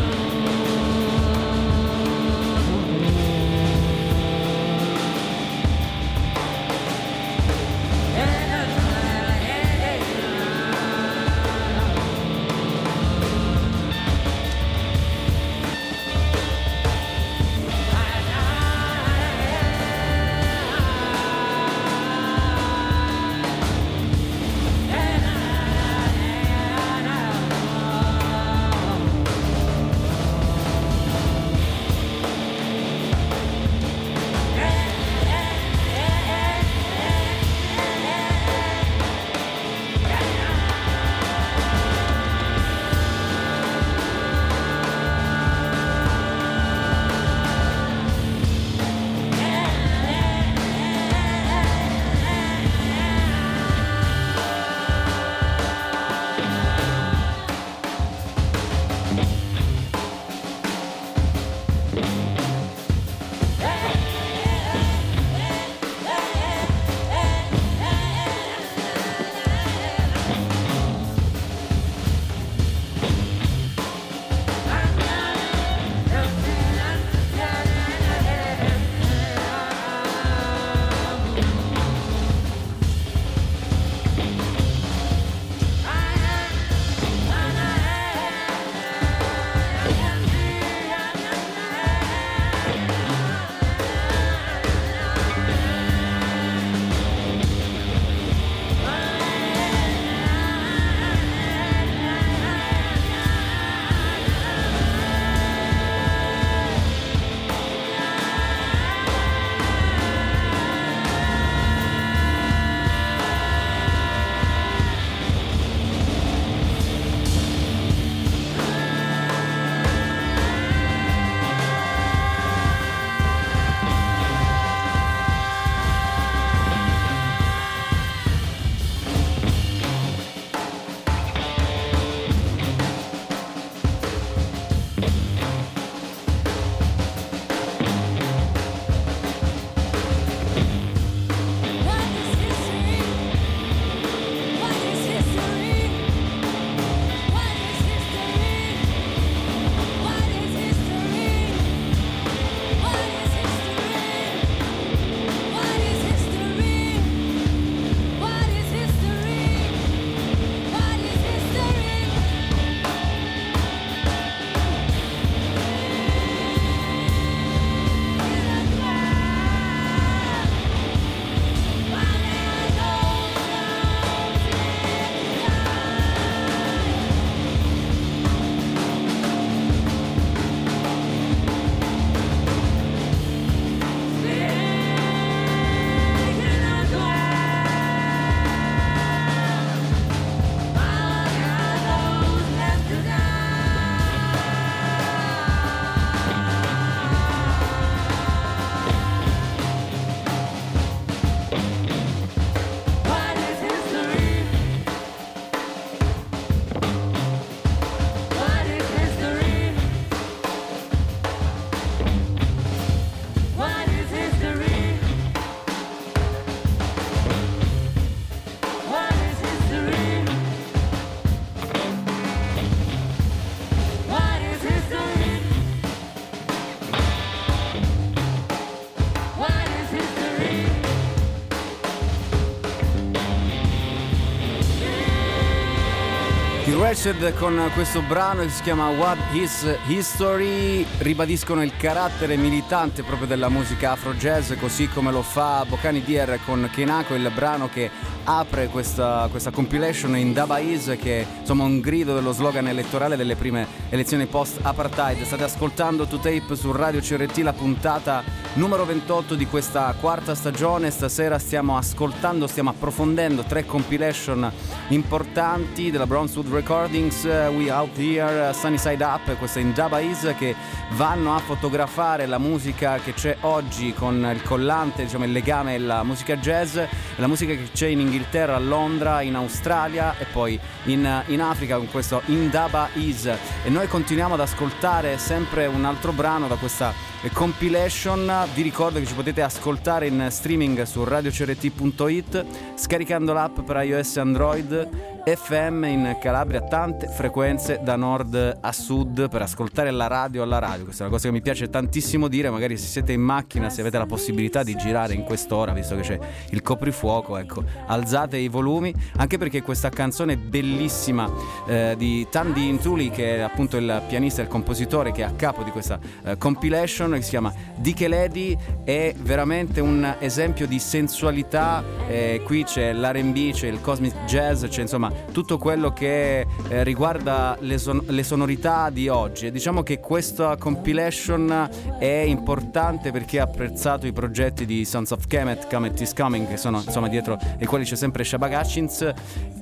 Wretched 237.03 237.33
con 237.39 237.71
questo 237.73 238.01
brano 238.01 238.43
che 238.43 238.49
si 238.49 238.61
chiama 238.61 238.89
What 238.89 239.17
Is 239.31 239.65
History. 239.87 240.85
Ribadiscono 240.99 241.63
il 241.63 241.75
carattere 241.75 242.37
militante 242.37 243.01
proprio 243.01 243.27
della 243.27 243.49
musica 243.49 243.93
afro 243.93 244.13
jazz 244.13 244.53
così 244.59 244.87
come 244.87 245.11
lo 245.11 245.23
fa 245.23 245.65
Bocani 245.67 246.03
Dier 246.03 246.39
con 246.45 246.69
Kenako 246.71 247.15
il 247.15 247.31
brano 247.33 247.69
che 247.69 247.89
apre 248.25 248.67
questa, 248.67 249.27
questa 249.31 249.49
compilation 249.49 250.15
in 250.15 250.31
Dabais 250.31 250.95
che 251.01 251.21
è 251.21 251.25
insomma 251.39 251.63
un 251.63 251.79
grido 251.79 252.13
dello 252.13 252.33
slogan 252.33 252.67
elettorale 252.67 253.15
delle 253.15 253.35
prime 253.35 253.65
elezioni 253.89 254.27
post 254.27 254.59
apartheid 254.61 255.23
state 255.23 255.43
ascoltando 255.43 256.05
To 256.05 256.17
Tape 256.17 256.55
su 256.55 256.71
Radio 256.71 256.99
CRT 256.99 257.37
la 257.37 257.53
puntata 257.53 258.23
numero 258.53 258.83
28 258.83 259.35
di 259.35 259.45
questa 259.45 259.95
quarta 259.97 260.35
stagione 260.35 260.91
stasera 260.91 261.39
stiamo 261.39 261.77
ascoltando 261.77 262.47
stiamo 262.47 262.71
approfondendo 262.71 263.43
tre 263.43 263.65
compilation 263.65 264.51
importanti 264.89 265.89
della 265.89 266.05
Brownswood 266.05 266.51
Recordings 266.51 267.23
We 267.23 267.71
Out 267.71 267.97
Here, 267.97 268.51
Sunny 268.53 268.77
Side 268.77 269.03
Up, 269.03 269.37
questa 269.37 269.59
in 269.59 269.73
Dabais 269.73 270.33
che 270.37 270.53
vanno 270.91 271.33
a 271.33 271.39
fotografare 271.39 272.25
la 272.25 272.39
musica 272.39 272.97
che 272.97 273.13
c'è 273.13 273.37
oggi 273.41 273.93
con 273.93 274.29
il 274.33 274.43
collante, 274.43 275.03
diciamo 275.03 275.23
il 275.23 275.31
legame 275.31 275.75
alla 275.75 276.03
musica 276.03 276.35
jazz, 276.35 276.77
la 277.15 277.27
musica 277.27 277.53
che 277.53 277.69
c'è 277.71 277.87
in 277.87 278.01
Inghilterra, 278.01 278.55
a 278.55 278.59
Londra, 278.59 279.21
in 279.21 279.35
Australia 279.35 280.17
e 280.17 280.25
poi 280.25 280.59
in, 280.85 281.23
in 281.27 281.41
Africa 281.41 281.77
con 281.77 281.89
questo 281.89 282.21
Indaba 282.25 282.89
Is. 282.93 283.25
E 283.25 283.69
noi 283.69 283.87
continuiamo 283.87 284.33
ad 284.33 284.41
ascoltare 284.41 285.17
sempre 285.17 285.65
un 285.67 285.85
altro 285.85 286.11
brano 286.11 286.47
da 286.47 286.55
questa 286.55 286.93
compilation. 287.31 288.40
Vi 288.45 288.63
ricordo 288.63 288.97
che 288.97 289.05
ci 289.05 289.13
potete 289.13 289.43
ascoltare 289.43 290.07
in 290.07 290.27
streaming 290.31 290.81
su 290.81 291.03
radiocrt.it 291.03 292.45
scaricando 292.75 293.33
l'app 293.33 293.59
per 293.59 293.83
iOS 293.83 294.17
e 294.17 294.19
Android 294.19 295.20
FM 295.23 295.83
in 295.83 296.17
Calabria, 296.19 296.61
tante 296.61 297.07
frequenze 297.07 297.79
da 297.83 297.95
nord 297.95 298.57
a 298.59 298.71
sud 298.71 299.29
per 299.29 299.43
ascoltare 299.43 299.91
la 299.91 300.07
radio 300.07 300.41
alla 300.41 300.57
radio. 300.57 300.85
Questa 300.85 301.03
è 301.03 301.05
una 301.05 301.15
cosa 301.15 301.27
che 301.27 301.33
mi 301.33 301.41
piace 301.41 301.69
tantissimo 301.69 302.27
dire, 302.27 302.49
magari 302.49 302.75
se 302.75 302.87
siete 302.87 303.13
in 303.13 303.21
macchina, 303.21 303.69
se 303.69 303.81
avete 303.81 303.99
la 303.99 304.07
possibilità 304.07 304.63
di 304.63 304.75
girare 304.75 305.13
in 305.13 305.23
quest'ora, 305.23 305.73
visto 305.73 305.95
che 305.95 306.01
c'è 306.01 306.19
il 306.49 306.61
coprifuoco, 306.63 307.37
ecco, 307.37 307.63
alzate 307.85 308.37
i 308.37 308.47
volumi, 308.47 308.93
anche 309.17 309.37
perché 309.37 309.61
questa 309.61 309.89
canzone 309.89 310.37
bellissima 310.37 311.31
eh, 311.67 311.93
di 311.97 312.27
Tandy 312.29 312.67
Intuli, 312.67 313.11
che 313.11 313.37
è 313.37 313.39
appunto 313.41 313.77
il 313.77 314.01
pianista 314.07 314.41
e 314.41 314.45
il 314.45 314.49
compositore 314.49 315.11
che 315.11 315.21
è 315.21 315.25
a 315.25 315.33
capo 315.35 315.61
di 315.61 315.69
questa 315.69 315.99
eh, 316.23 316.37
compilation, 316.37 317.11
che 317.11 317.21
si 317.21 317.29
chiama 317.29 317.53
Dike 317.75 318.07
Lady, 318.07 318.57
è 318.83 319.13
veramente 319.19 319.81
un 319.81 320.15
esempio 320.19 320.65
di 320.65 320.79
sensualità. 320.79 321.83
Eh, 322.07 322.41
qui 322.43 322.63
c'è 322.63 322.91
l'RB, 322.91 323.51
c'è 323.51 323.67
il 323.67 323.81
cosmic 323.81 324.25
jazz, 324.25 324.65
c'è 324.65 324.81
insomma 324.81 325.10
tutto 325.31 325.57
quello 325.57 325.91
che 325.93 326.45
eh, 326.67 326.83
riguarda 326.83 327.57
le, 327.59 327.77
son- 327.77 328.03
le, 328.07 328.23
sonorità 328.23 328.89
di 328.89 329.07
oggi. 329.07 329.51
Diciamo 329.51 329.83
che 329.83 329.99
questa 329.99 330.55
compilation 330.57 331.69
è 331.99 332.23
importante 332.25 333.11
perché 333.11 333.39
ha 333.39 333.43
apprezzato 333.43 334.07
i 334.07 334.13
progetti 334.13 334.65
di 334.65 334.85
Sons 334.85 335.11
of 335.11 335.27
Kemet, 335.27 335.67
Kemet 335.67 335.99
is 336.01 336.13
Coming, 336.13 336.47
che 336.47 336.57
sono 336.57 336.81
insomma 336.83 337.07
dietro 337.07 337.37
i 337.59 337.65
quali 337.65 337.83
c'è 337.83 337.95
sempre 337.95 338.23
Shabak 338.23 338.59
Hutchins 338.59 339.13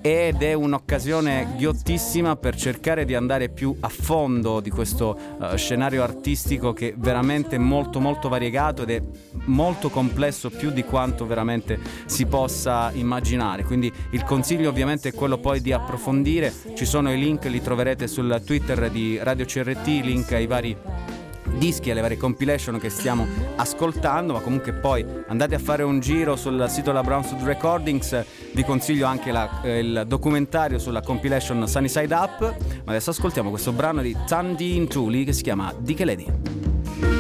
ed 0.01 0.41
è 0.41 0.53
un'occasione 0.53 1.55
ghiottissima 1.57 2.35
per 2.35 2.55
cercare 2.55 3.05
di 3.05 3.15
andare 3.15 3.49
più 3.49 3.75
a 3.79 3.89
fondo 3.89 4.59
di 4.59 4.69
questo 4.69 5.17
uh, 5.39 5.55
scenario 5.55 6.03
artistico 6.03 6.73
che 6.73 6.89
è 6.89 6.93
veramente 6.95 7.57
molto 7.57 7.99
molto 7.99 8.29
variegato 8.29 8.83
ed 8.83 8.89
è 8.91 9.01
molto 9.45 9.89
complesso 9.89 10.49
più 10.49 10.71
di 10.71 10.83
quanto 10.83 11.25
veramente 11.25 11.79
si 12.05 12.25
possa 12.25 12.91
immaginare. 12.93 13.63
Quindi 13.63 13.91
il 14.11 14.23
consiglio 14.23 14.69
ovviamente 14.69 15.09
è 15.09 15.13
quello 15.13 15.37
poi 15.39 15.61
di 15.61 15.71
approfondire, 15.71 16.53
ci 16.75 16.85
sono 16.85 17.11
i 17.11 17.17
link, 17.17 17.45
li 17.45 17.61
troverete 17.61 18.07
sul 18.07 18.41
Twitter 18.45 18.89
di 18.89 19.17
Radio 19.21 19.45
CRT, 19.45 19.85
link 19.85 20.31
ai 20.33 20.47
vari 20.47 20.77
dischi 21.57 21.91
alle 21.91 22.01
varie 22.01 22.17
compilation 22.17 22.79
che 22.79 22.89
stiamo 22.89 23.25
ascoltando, 23.55 24.33
ma 24.33 24.39
comunque 24.39 24.73
poi 24.73 25.05
andate 25.27 25.55
a 25.55 25.59
fare 25.59 25.83
un 25.83 25.99
giro 25.99 26.35
sul 26.35 26.65
sito 26.69 26.87
della 26.87 27.01
Brownswood 27.01 27.43
Recordings, 27.43 28.25
vi 28.53 28.63
consiglio 28.63 29.07
anche 29.07 29.31
la, 29.31 29.61
eh, 29.61 29.79
il 29.79 30.03
documentario 30.07 30.79
sulla 30.79 31.01
compilation 31.01 31.67
Sunny 31.67 31.89
Side 31.89 32.13
Up, 32.13 32.39
ma 32.41 32.91
adesso 32.91 33.09
ascoltiamo 33.09 33.49
questo 33.49 33.71
brano 33.71 34.01
di 34.01 34.15
Tandy 34.27 34.75
Intuli 34.75 35.23
che 35.23 35.33
si 35.33 35.43
chiama 35.43 35.73
Dike 35.77 36.05
Lady. 36.05 37.18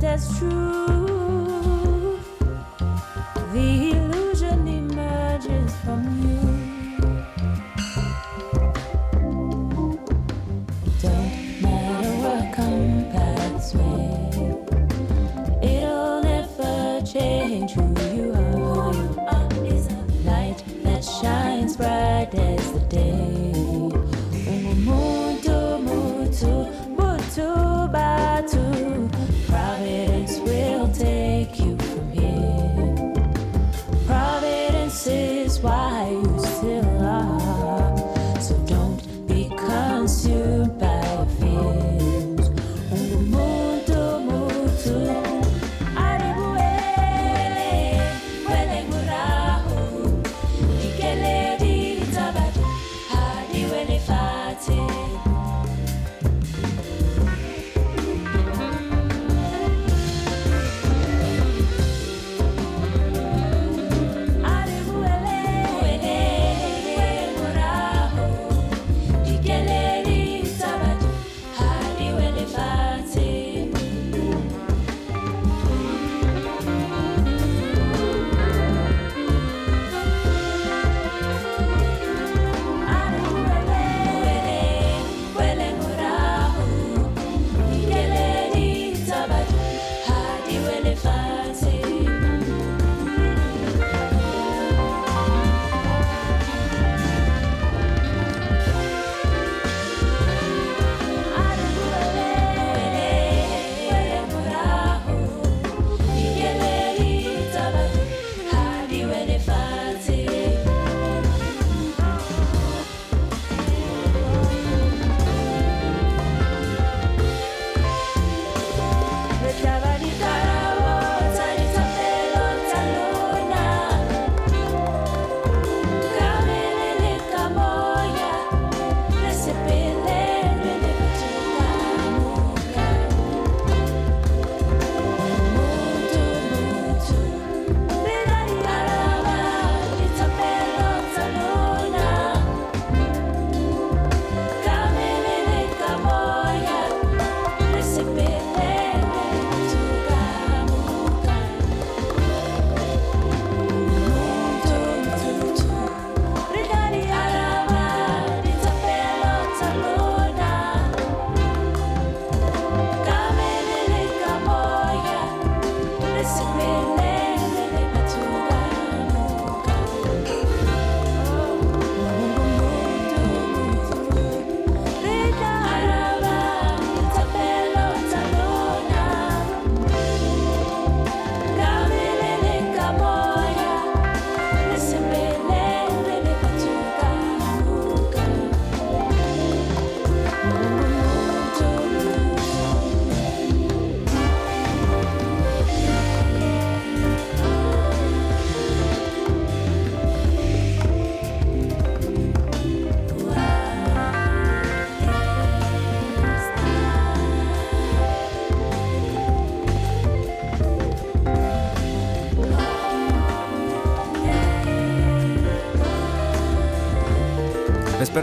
that's 0.00 0.38
true. 0.38 0.67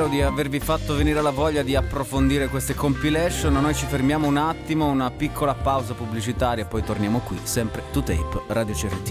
Spero 0.06 0.10
di 0.10 0.22
avervi 0.22 0.60
fatto 0.60 0.96
venire 0.96 1.22
la 1.22 1.32
voglia 1.32 1.64
di 1.64 1.76
approfondire 1.76 2.48
queste 2.48 2.74
compilation. 2.76 3.54
Noi 3.54 3.74
ci 3.74 3.86
fermiamo 3.86 4.28
un 4.28 4.38
attimo, 4.38 4.88
una 4.88 5.12
piccola 5.12 5.54
pausa 5.54 5.94
pubblicitaria 5.94 6.64
e 6.64 6.68
poi 6.68 6.84
torniamo 6.84 7.20
qui, 7.20 7.38
sempre 7.44 7.84
to 7.92 8.02
tape 8.02 8.42
Radio 8.48 8.74
CRT. 8.74 9.10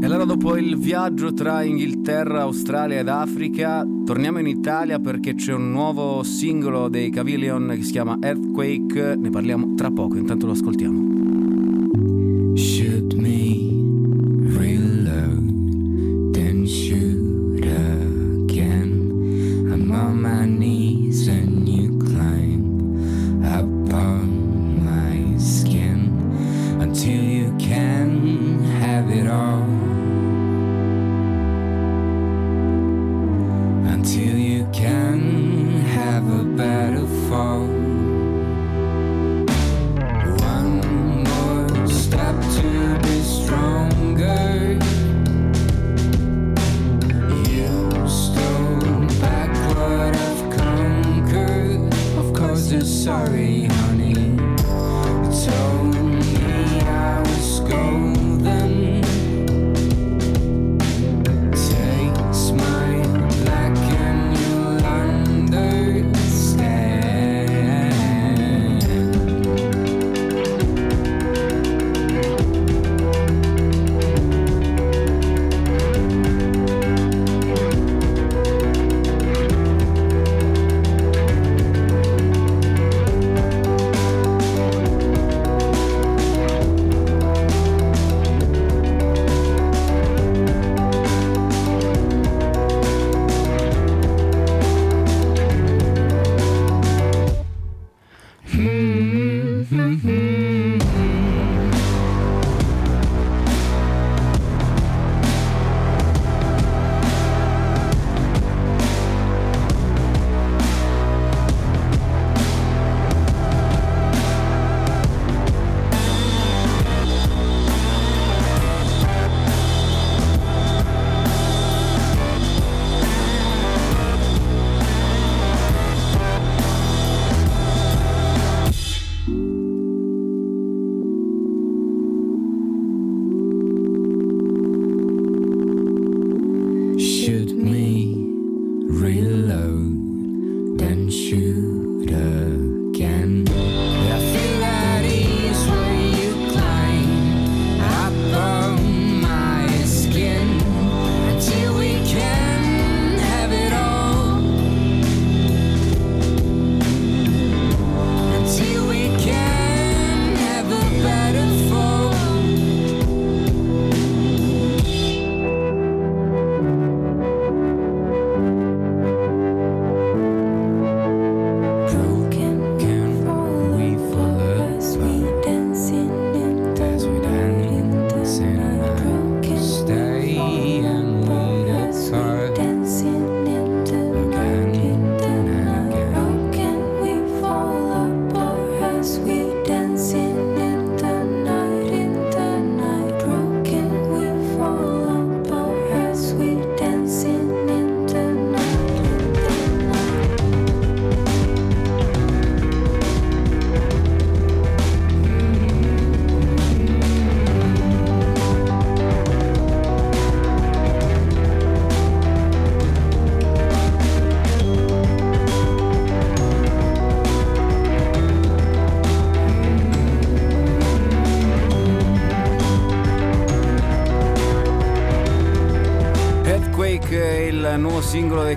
E 0.00 0.04
allora 0.04 0.24
dopo 0.24 0.56
il 0.56 0.76
viaggio 0.76 1.32
tra 1.32 1.62
Inghilterra, 1.62 2.42
Australia 2.42 2.98
ed 2.98 3.08
Africa, 3.08 3.86
torniamo 4.04 4.40
in 4.40 4.48
Italia 4.48 4.98
perché 4.98 5.34
c'è 5.34 5.52
un 5.52 5.70
nuovo 5.70 6.22
singolo 6.24 6.88
dei 6.88 7.10
Cavillion 7.10 7.72
che 7.76 7.82
si 7.82 7.92
chiama 7.92 8.18
Earthquake, 8.20 9.14
ne 9.16 9.30
parliamo 9.30 9.74
tra 9.74 9.90
poco, 9.90 10.16
intanto 10.16 10.46
lo 10.46 10.52
ascoltiamo. 10.52 11.11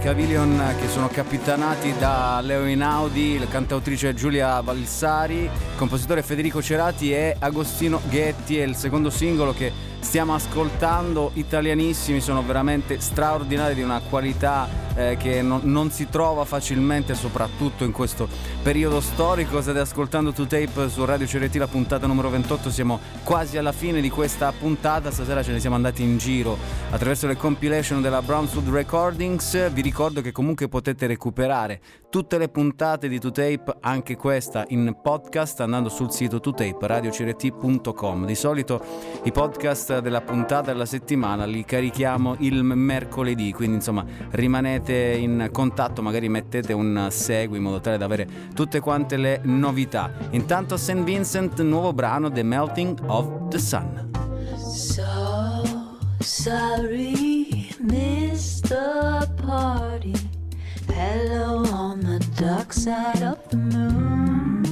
Cavillion 0.06 0.76
che 0.80 0.88
sono 0.88 1.08
capitanati 1.08 1.92
da 1.98 2.40
Leo 2.40 2.68
Inaudi, 2.68 3.40
la 3.40 3.48
cantautrice 3.48 4.14
Giulia 4.14 4.62
Valsari, 4.62 5.46
il 5.46 5.50
compositore 5.78 6.22
Federico 6.22 6.62
Cerati 6.62 7.12
e 7.12 7.36
Agostino 7.40 8.00
Ghetti. 8.08 8.60
È 8.60 8.64
il 8.64 8.76
secondo 8.76 9.10
singolo 9.10 9.52
che 9.52 9.72
stiamo 10.02 10.36
ascoltando, 10.36 11.32
italianissimi, 11.34 12.22
sono 12.22 12.44
veramente 12.44 13.00
straordinari 13.00 13.74
di 13.74 13.82
una 13.82 14.00
qualità 14.08 14.70
eh, 14.96 15.18
che 15.18 15.42
non, 15.42 15.62
non 15.64 15.90
si 15.90 16.08
trova 16.08 16.46
facilmente, 16.46 17.16
soprattutto 17.16 17.84
in 17.84 17.92
questo 17.92 18.30
periodo 18.62 19.02
storico. 19.02 19.60
State 19.60 19.80
ascoltando 19.80 20.32
To 20.32 20.46
Tape 20.46 20.88
su 20.88 21.04
Radio 21.04 21.26
CRT, 21.26 21.56
la 21.56 21.68
puntata 21.68 22.06
numero 22.06 22.30
28. 22.30 22.70
Siamo 22.70 23.00
quasi 23.24 23.58
alla 23.58 23.72
fine 23.72 24.02
di 24.02 24.12
questa 24.12 24.54
puntata. 24.58 25.10
Stasera 25.10 25.42
ce 25.42 25.52
ne 25.52 25.60
siamo 25.60 25.76
andati 25.76 26.04
in 26.04 26.20
giro 26.20 26.58
attraverso 26.90 27.28
le 27.28 27.36
compilation 27.36 28.02
della 28.02 28.22
Brownswood 28.22 28.70
Recordings. 28.70 29.72
Vi 29.72 29.82
ricordo 29.82 30.22
che 30.22 30.32
comunque 30.32 30.68
potete 30.68 31.08
recuperare 31.08 31.80
tutte 32.10 32.38
le 32.38 32.48
puntate 32.48 33.08
di 33.08 33.20
To 33.20 33.32
Tape, 33.32 33.78
anche 33.82 34.16
questa 34.16 34.66
in 34.70 34.98
podcast, 35.02 35.60
andando 35.62 35.90
sul 35.90 36.12
sito 36.12 36.40
totape 36.40 36.88
radiocrt.com. 36.88 38.26
Di 38.26 38.36
solito 38.36 38.84
i 39.24 39.32
podcast 39.32 40.00
della 40.00 40.22
puntata 40.22 40.72
della 40.72 40.86
settimana 40.86 41.46
li 41.46 41.66
carichiamo 41.66 42.38
il 42.40 42.64
mercoledì, 42.64 43.52
quindi 43.52 43.76
insomma 43.76 44.06
rimanete 44.32 44.94
in 44.94 45.50
contatto, 45.52 46.02
magari 46.02 46.30
mettete 46.30 46.74
un 46.74 47.08
segui 47.10 47.58
in 47.58 47.64
modo 47.64 47.82
tale 47.82 47.98
da 47.98 48.06
avere 48.06 48.28
tutte 48.54 48.80
quante 48.80 49.18
le 49.18 49.42
novità. 49.44 50.12
Intanto 50.32 50.78
St. 50.78 51.04
Vincent, 51.04 51.62
nuovo 51.62 51.94
brano 51.94 52.32
The 52.32 52.44
Melting 52.44 53.00
of 53.08 53.50
the 53.50 53.60
Sun. 53.60 54.15
So 56.26 56.50
sorry, 56.50 57.70
Mr. 57.84 58.68
the 58.68 59.30
party. 59.44 60.16
Hello 60.92 61.64
on 61.72 62.00
the 62.00 62.20
dark 62.36 62.74
side 62.74 63.22
of 63.22 63.48
the 63.50 63.58
moon. 63.58 64.64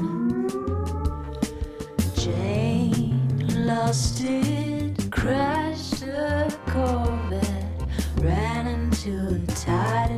Jane 2.16 3.68
lost 3.68 4.24
it, 4.24 5.12
crashed 5.12 6.02
a 6.02 6.52
Corvette, 6.66 7.88
ran 8.18 8.66
into 8.66 9.38
the 9.38 9.52
tide 9.54 10.10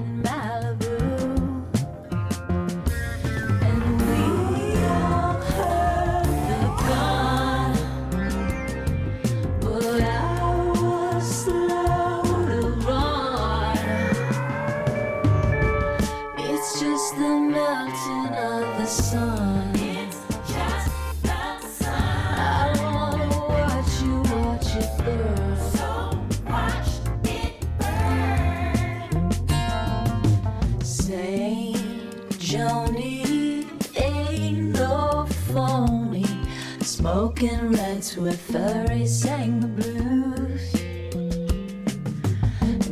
Smoking 37.45 37.73
reds 37.73 38.17
where 38.17 38.31
furry 38.31 39.05
sang 39.05 39.59
the 39.59 39.67
blues. 39.67 40.73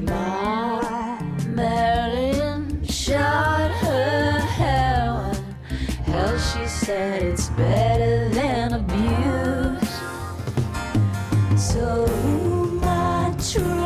My 0.03 1.19
Marilyn 1.47 2.85
shot 2.85 3.71
her 3.71 4.39
heroin. 4.39 5.55
Hell, 6.05 6.37
she 6.37 6.67
said 6.67 7.23
it's 7.23 7.49
better 7.49 8.29
than 8.29 8.73
abuse. 8.73 9.89
So 11.57 12.05
who 12.05 12.79
am 12.83 13.82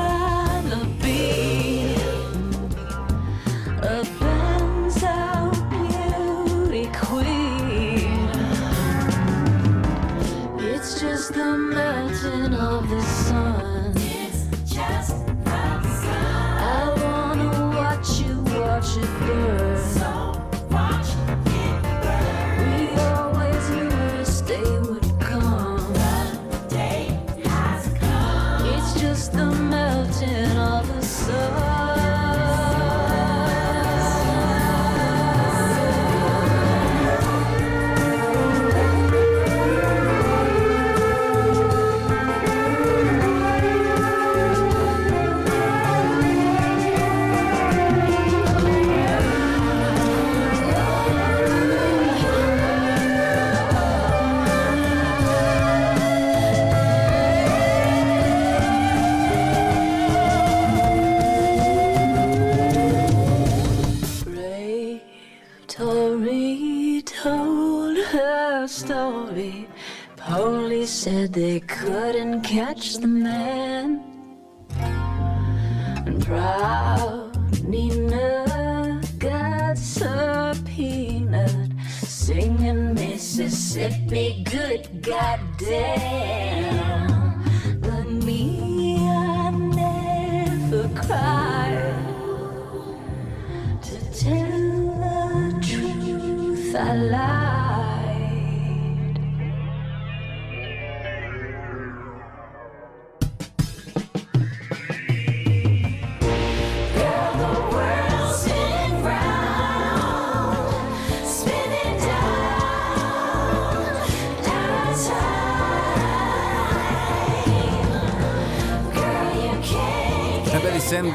goddamn. 85.07 86.26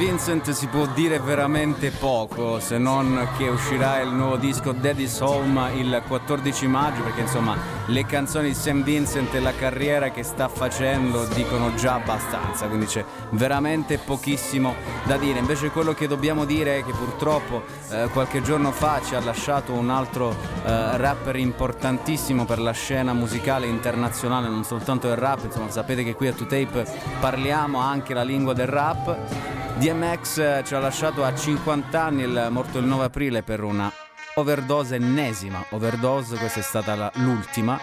Vincent 0.04 0.50
si 0.50 0.66
può 0.66 0.84
dire 0.86 1.20
veramente 1.20 1.92
poco, 1.92 2.58
se 2.58 2.76
non 2.76 3.28
che 3.38 3.46
uscirà 3.48 4.00
il 4.00 4.10
nuovo 4.10 4.34
disco 4.34 4.72
Daddy's 4.72 5.20
Home 5.20 5.74
il 5.74 6.02
14 6.04 6.66
maggio, 6.66 7.02
perché 7.02 7.20
insomma 7.20 7.56
le 7.86 8.06
canzoni 8.06 8.48
di 8.48 8.54
St. 8.54 8.82
Vincent 8.82 9.34
e 9.34 9.40
la 9.40 9.54
carriera 9.54 10.10
che 10.10 10.22
sta 10.22 10.48
facendo 10.48 11.24
dicono 11.26 11.74
già 11.74 11.94
abbastanza, 11.94 12.66
quindi 12.66 12.86
c'è 12.86 13.04
veramente 13.30 13.98
pochissimo 13.98 14.74
da 15.04 15.16
dire. 15.16 15.38
Invece 15.38 15.70
quello 15.70 15.92
che 15.92 16.06
dobbiamo 16.06 16.44
dire 16.44 16.78
è 16.78 16.84
che 16.84 16.92
purtroppo 16.92 17.62
eh, 17.90 18.08
qualche 18.12 18.42
giorno 18.42 18.70
fa 18.70 19.00
ci 19.04 19.14
ha 19.14 19.20
lasciato 19.20 19.72
un 19.72 19.90
altro 19.90 20.30
eh, 20.30 20.96
rapper 20.96 21.36
importantissimo 21.36 22.44
per 22.44 22.60
la 22.60 22.72
scena 22.72 23.12
musicale 23.12 23.66
internazionale, 23.66 24.48
non 24.48 24.64
soltanto 24.64 25.08
del 25.08 25.16
rap, 25.16 25.44
insomma 25.44 25.70
sapete 25.70 26.04
che 26.04 26.14
qui 26.14 26.28
a 26.28 26.32
2Tape 26.32 26.86
parliamo 27.20 27.78
anche 27.78 28.14
la 28.14 28.22
lingua 28.22 28.52
del 28.52 28.68
rap. 28.68 29.16
DMX 29.78 30.38
eh, 30.38 30.62
ci 30.64 30.74
ha 30.74 30.78
lasciato 30.78 31.24
a 31.24 31.34
50 31.34 32.00
anni, 32.00 32.22
il- 32.22 32.48
morto 32.50 32.78
il 32.78 32.84
9 32.84 33.04
aprile 33.04 33.42
per 33.42 33.62
una 33.62 33.90
overdose 34.34 34.94
ennesima 34.96 35.64
overdose, 35.70 36.36
questa 36.36 36.60
è 36.60 36.62
stata 36.62 36.94
la- 36.94 37.12
l'ultima. 37.16 37.78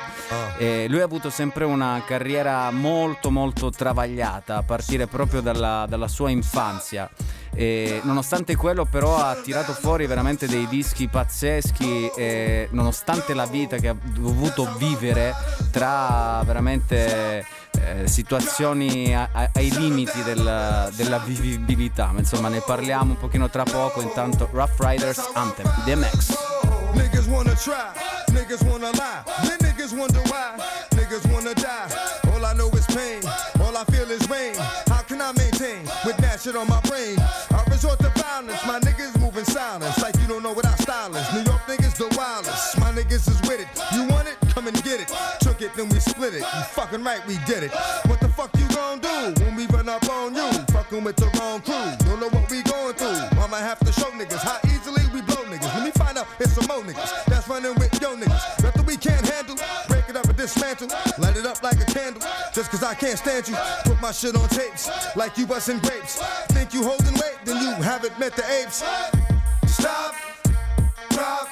E 0.58 0.88
lui 0.90 1.02
ha 1.02 1.06
avuto 1.06 1.30
sempre 1.30 1.64
una 1.64 2.02
carriera 2.06 2.70
molto 2.72 3.32
molto 3.32 3.70
travagliata, 3.70 4.58
a 4.58 4.64
partire 4.64 5.08
proprio 5.08 5.42
dalla, 5.42 5.86
dalla 5.88 6.08
sua 6.08 6.30
infanzia. 6.30 7.10
E 7.54 8.00
nonostante 8.04 8.56
quello 8.56 8.86
però 8.86 9.18
ha 9.18 9.36
tirato 9.36 9.74
fuori 9.74 10.06
veramente 10.06 10.48
dei 10.48 10.68
dischi 10.68 11.08
pazzeschi 11.08 12.12
e 12.16 12.68
nonostante 12.72 13.34
la 13.34 13.46
vita 13.46 13.78
che 13.78 13.90
ha 13.90 13.96
dovuto 14.02 14.72
vivere 14.78 15.34
tra 15.72 16.42
veramente 16.46 17.46
eh, 17.82 18.08
situazioni 18.08 19.16
a- 19.16 19.30
a- 19.32 19.50
ai 19.54 19.72
limiti 19.72 20.22
del- 20.24 20.90
della 20.96 21.18
vivibilità 21.20 22.08
ma 22.12 22.20
insomma 22.20 22.50
ne 22.50 22.62
parliamo 22.62 23.12
un 23.12 23.18
pochino 23.18 23.50
tra 23.50 23.64
poco 23.64 24.02
intanto 24.02 24.50
Rough 24.52 24.80
Riders 24.80 25.30
Anthem 25.34 25.72
DMX 25.86 26.36
Niggas 26.94 27.26
wanna 27.28 27.54
try, 27.54 27.76
niggas 28.34 28.62
wanna 28.62 28.90
lie, 28.92 29.24
then 29.44 29.58
niggas 29.62 29.92
wonder 29.92 30.22
why, 30.24 30.56
niggas 30.96 31.24
wanna 31.32 31.54
die. 31.54 32.34
All 32.34 32.44
I 32.44 32.54
know 32.56 32.70
is 32.74 32.86
pain, 32.88 33.22
all 33.62 33.76
I 33.76 33.84
feel 33.92 34.10
is 34.10 34.28
rain. 34.28 34.56
Shit 36.40 36.56
on 36.56 36.68
my 36.68 36.80
brain? 36.82 37.18
I 37.52 37.64
resort 37.70 38.00
to 38.00 38.10
violence, 38.16 38.66
my 38.66 38.80
niggas 38.80 39.20
moving 39.20 39.44
silence, 39.44 40.02
like 40.02 40.16
you 40.22 40.28
don't 40.28 40.42
know 40.42 40.54
what 40.54 40.66
I 40.66 40.76
style 40.76 41.14
is. 41.16 41.34
New 41.34 41.44
York 41.44 41.62
niggas 41.68 41.98
the 41.98 42.08
wildest, 42.16 42.80
my 42.80 42.92
niggas 42.92 43.28
is 43.28 43.42
with 43.42 43.60
it. 43.60 43.68
You 43.94 44.08
want 44.08 44.28
it? 44.28 44.38
Come 44.54 44.68
and 44.68 44.84
get 44.84 45.02
it. 45.02 45.12
Took 45.42 45.62
it, 45.62 45.74
then 45.76 45.90
we 45.90 46.00
split 46.00 46.34
it. 46.34 46.42
You 46.42 46.64
fucking 46.72 47.04
right, 47.04 47.26
we 47.28 47.38
did 47.46 47.64
it. 47.64 47.72
What 48.06 48.20
the 48.20 48.30
fuck 48.30 48.52
you 48.58 48.68
gon' 48.70 49.00
do 49.00 49.44
when 49.44 49.56
we 49.56 49.66
run 49.68 49.90
up 49.90 50.08
on 50.10 50.34
you? 50.36 50.50
Fucking 50.72 51.04
with 51.04 51.18
the 51.18 51.28
wrong 51.40 51.62
crew. 51.62 52.08
Don't 52.08 52.20
know 52.20 52.30
what 52.30 52.50
we 52.50 52.64
going 52.64 52.94
through. 52.96 53.20
I'ma 53.40 53.58
have 53.58 53.80
to 53.80 53.92
show 53.92 54.10
niggas 54.12 54.44
how 54.44 54.60
Just 62.60 62.72
cause 62.72 62.84
I 62.84 62.94
can't 62.94 63.18
stand 63.18 63.48
you. 63.48 63.56
Put 63.86 64.02
my 64.02 64.12
shit 64.12 64.36
on 64.36 64.50
tapes 64.50 64.90
like 65.16 65.38
you 65.38 65.48
busting 65.48 65.80
grapes. 65.80 66.22
Think 66.50 66.74
you 66.74 66.84
holding 66.84 67.14
weight, 67.14 67.38
then 67.46 67.56
you 67.64 67.72
haven't 67.82 68.20
met 68.20 68.36
the 68.36 68.44
apes. 68.52 68.84
Stop, 69.66 70.14
drop, 71.12 71.48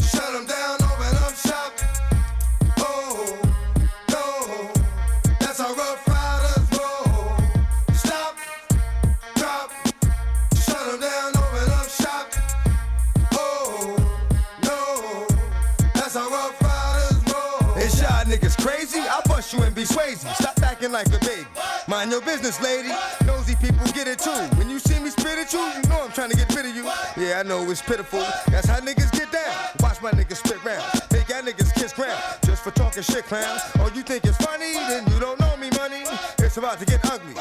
shut 0.00 0.32
'em 0.36 0.46
down, 0.46 0.79
You 19.52 19.62
and 19.62 19.74
be 19.74 19.82
Swayze. 19.82 20.18
Stop 20.36 20.62
acting 20.62 20.92
like 20.92 21.08
a 21.08 21.18
baby. 21.26 21.46
Mind 21.88 22.12
your 22.12 22.20
business, 22.20 22.60
lady. 22.62 22.90
Nosy 23.26 23.56
people 23.56 23.84
get 23.92 24.06
it 24.06 24.20
too. 24.20 24.30
When 24.56 24.70
you 24.70 24.78
see 24.78 25.00
me 25.00 25.10
spit 25.10 25.38
at 25.38 25.52
you, 25.52 25.58
you 25.58 25.88
know 25.88 26.04
I'm 26.04 26.12
trying 26.12 26.30
to 26.30 26.36
get 26.36 26.54
rid 26.54 26.66
of 26.66 26.76
you. 26.76 26.84
Yeah, 27.16 27.40
I 27.40 27.42
know 27.42 27.68
it's 27.68 27.82
pitiful. 27.82 28.20
That's 28.48 28.68
how 28.68 28.78
niggas 28.78 29.10
get 29.10 29.32
down. 29.32 29.54
Watch 29.80 30.00
my 30.02 30.12
niggas 30.12 30.36
spit 30.36 30.62
round. 30.64 30.84
Make 31.12 31.28
y'all 31.28 31.42
niggas 31.42 31.74
kiss 31.74 31.92
ground. 31.92 32.22
Just 32.44 32.62
for 32.62 32.70
talking 32.70 33.02
shit, 33.02 33.24
clowns. 33.24 33.62
Oh, 33.80 33.90
you 33.92 34.02
think 34.02 34.24
it's 34.24 34.36
funny? 34.36 34.74
Then 34.74 35.10
you 35.10 35.18
don't 35.18 35.40
know 35.40 35.56
me, 35.56 35.70
money. 35.70 36.04
It's 36.38 36.56
about 36.56 36.78
to 36.78 36.86
get 36.86 37.04
ugly. 37.10 37.34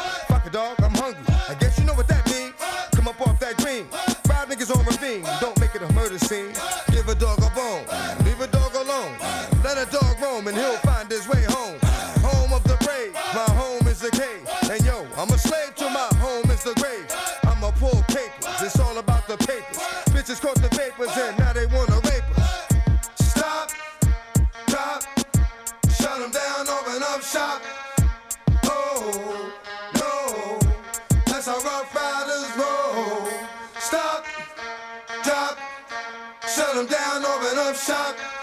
left 37.69 37.85
shock. 37.85 38.38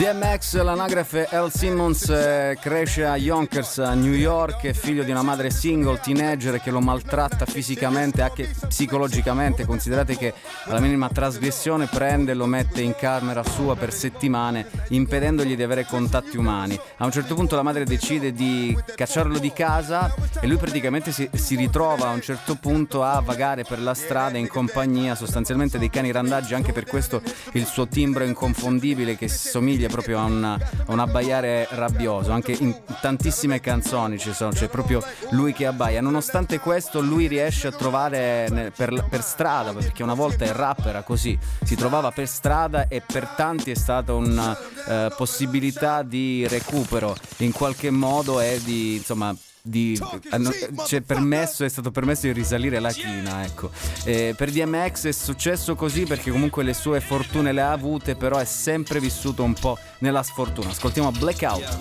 DMX, 0.00 0.62
l'anagrafe 0.62 1.28
L. 1.30 1.48
Simmons, 1.52 2.08
eh, 2.08 2.56
cresce 2.58 3.04
a 3.04 3.18
Yonkers, 3.18 3.80
a 3.80 3.92
New 3.92 4.14
York, 4.14 4.62
è 4.62 4.72
figlio 4.72 5.02
di 5.02 5.10
una 5.10 5.20
madre 5.20 5.50
single, 5.50 6.00
teenager 6.00 6.58
che 6.58 6.70
lo 6.70 6.80
maltratta 6.80 7.44
fisicamente, 7.44 8.22
anche 8.22 8.48
psicologicamente. 8.66 9.66
Considerate 9.66 10.16
che 10.16 10.32
alla 10.64 10.80
minima 10.80 11.10
trasgressione 11.10 11.84
prende 11.84 12.32
e 12.32 12.34
lo 12.34 12.46
mette 12.46 12.80
in 12.80 12.94
camera 12.96 13.42
sua 13.42 13.76
per 13.76 13.92
settimane, 13.92 14.66
impedendogli 14.88 15.54
di 15.54 15.62
avere 15.62 15.84
contatti 15.84 16.38
umani. 16.38 16.80
A 16.96 17.04
un 17.04 17.12
certo 17.12 17.34
punto 17.34 17.54
la 17.54 17.62
madre 17.62 17.84
decide 17.84 18.32
di 18.32 18.74
cacciarlo 18.96 19.38
di 19.38 19.52
casa 19.52 20.14
e 20.40 20.46
lui 20.46 20.56
praticamente 20.56 21.12
si, 21.12 21.28
si 21.34 21.56
ritrova 21.56 22.08
a 22.08 22.12
un 22.12 22.22
certo 22.22 22.54
punto 22.54 23.04
a 23.04 23.20
vagare 23.20 23.64
per 23.64 23.82
la 23.82 23.92
strada 23.92 24.38
in 24.38 24.48
compagnia 24.48 25.14
sostanzialmente 25.14 25.78
dei 25.78 25.90
cani 25.90 26.10
randaggi, 26.10 26.54
anche 26.54 26.72
per 26.72 26.86
questo 26.86 27.20
il 27.52 27.66
suo 27.66 27.86
timbro 27.86 28.24
inconfondibile 28.24 29.14
che 29.18 29.28
somiglia 29.28 29.88
proprio 29.90 30.18
a, 30.18 30.24
una- 30.24 30.54
a 30.54 30.92
un 30.92 30.98
abbaiare 30.98 31.66
rabbioso. 31.70 32.32
Anche 32.32 32.52
in 32.52 32.74
tantissime 33.00 33.60
canzoni 33.60 34.18
ci 34.18 34.32
sono, 34.32 34.52
c'è 34.52 34.68
proprio 34.68 35.02
lui 35.30 35.52
che 35.52 35.66
abbaia. 35.66 36.00
Nonostante 36.00 36.58
questo, 36.58 37.00
lui 37.00 37.26
riesce 37.26 37.66
a 37.68 37.72
trovare 37.72 38.72
per, 38.76 39.06
per 39.08 39.22
strada, 39.22 39.72
perché 39.72 40.02
una 40.02 40.14
volta 40.14 40.44
il 40.44 40.52
rap 40.54 40.86
era 40.86 41.02
così, 41.02 41.38
si 41.62 41.74
trovava 41.74 42.10
per 42.10 42.26
strada 42.28 42.88
e 42.88 43.02
per 43.04 43.26
tanti 43.36 43.70
è 43.70 43.74
stata 43.74 44.12
una 44.14 44.56
eh, 44.88 45.12
possibilità 45.16 46.02
di 46.02 46.46
recupero 46.48 47.16
in 47.38 47.52
qualche 47.52 47.90
modo 47.90 48.40
e 48.40 48.60
di 48.62 48.96
insomma 48.96 49.34
di, 49.62 50.00
hanno- 50.30 50.52
c'è 50.84 51.00
permesso, 51.00 51.64
è 51.64 51.68
stato 51.68 51.90
permesso 51.90 52.22
di 52.26 52.32
risalire 52.32 52.78
la 52.78 52.90
china, 52.92 53.44
ecco. 53.44 53.70
Eh, 54.04 54.34
per 54.36 54.50
DMX 54.50 55.06
è 55.06 55.12
successo 55.12 55.74
così 55.74 56.04
perché 56.04 56.30
comunque 56.30 56.62
le 56.62 56.74
sue 56.74 57.00
fortune 57.00 57.52
le 57.52 57.60
ha 57.60 57.72
avute, 57.72 58.14
però 58.16 58.38
è 58.38 58.44
sempre 58.44 59.00
vissuto 59.00 59.42
un 59.42 59.54
po' 59.54 59.78
nella 59.98 60.22
sfortuna. 60.22 60.70
Ascoltiamo 60.70 61.10
Blackout. 61.12 61.78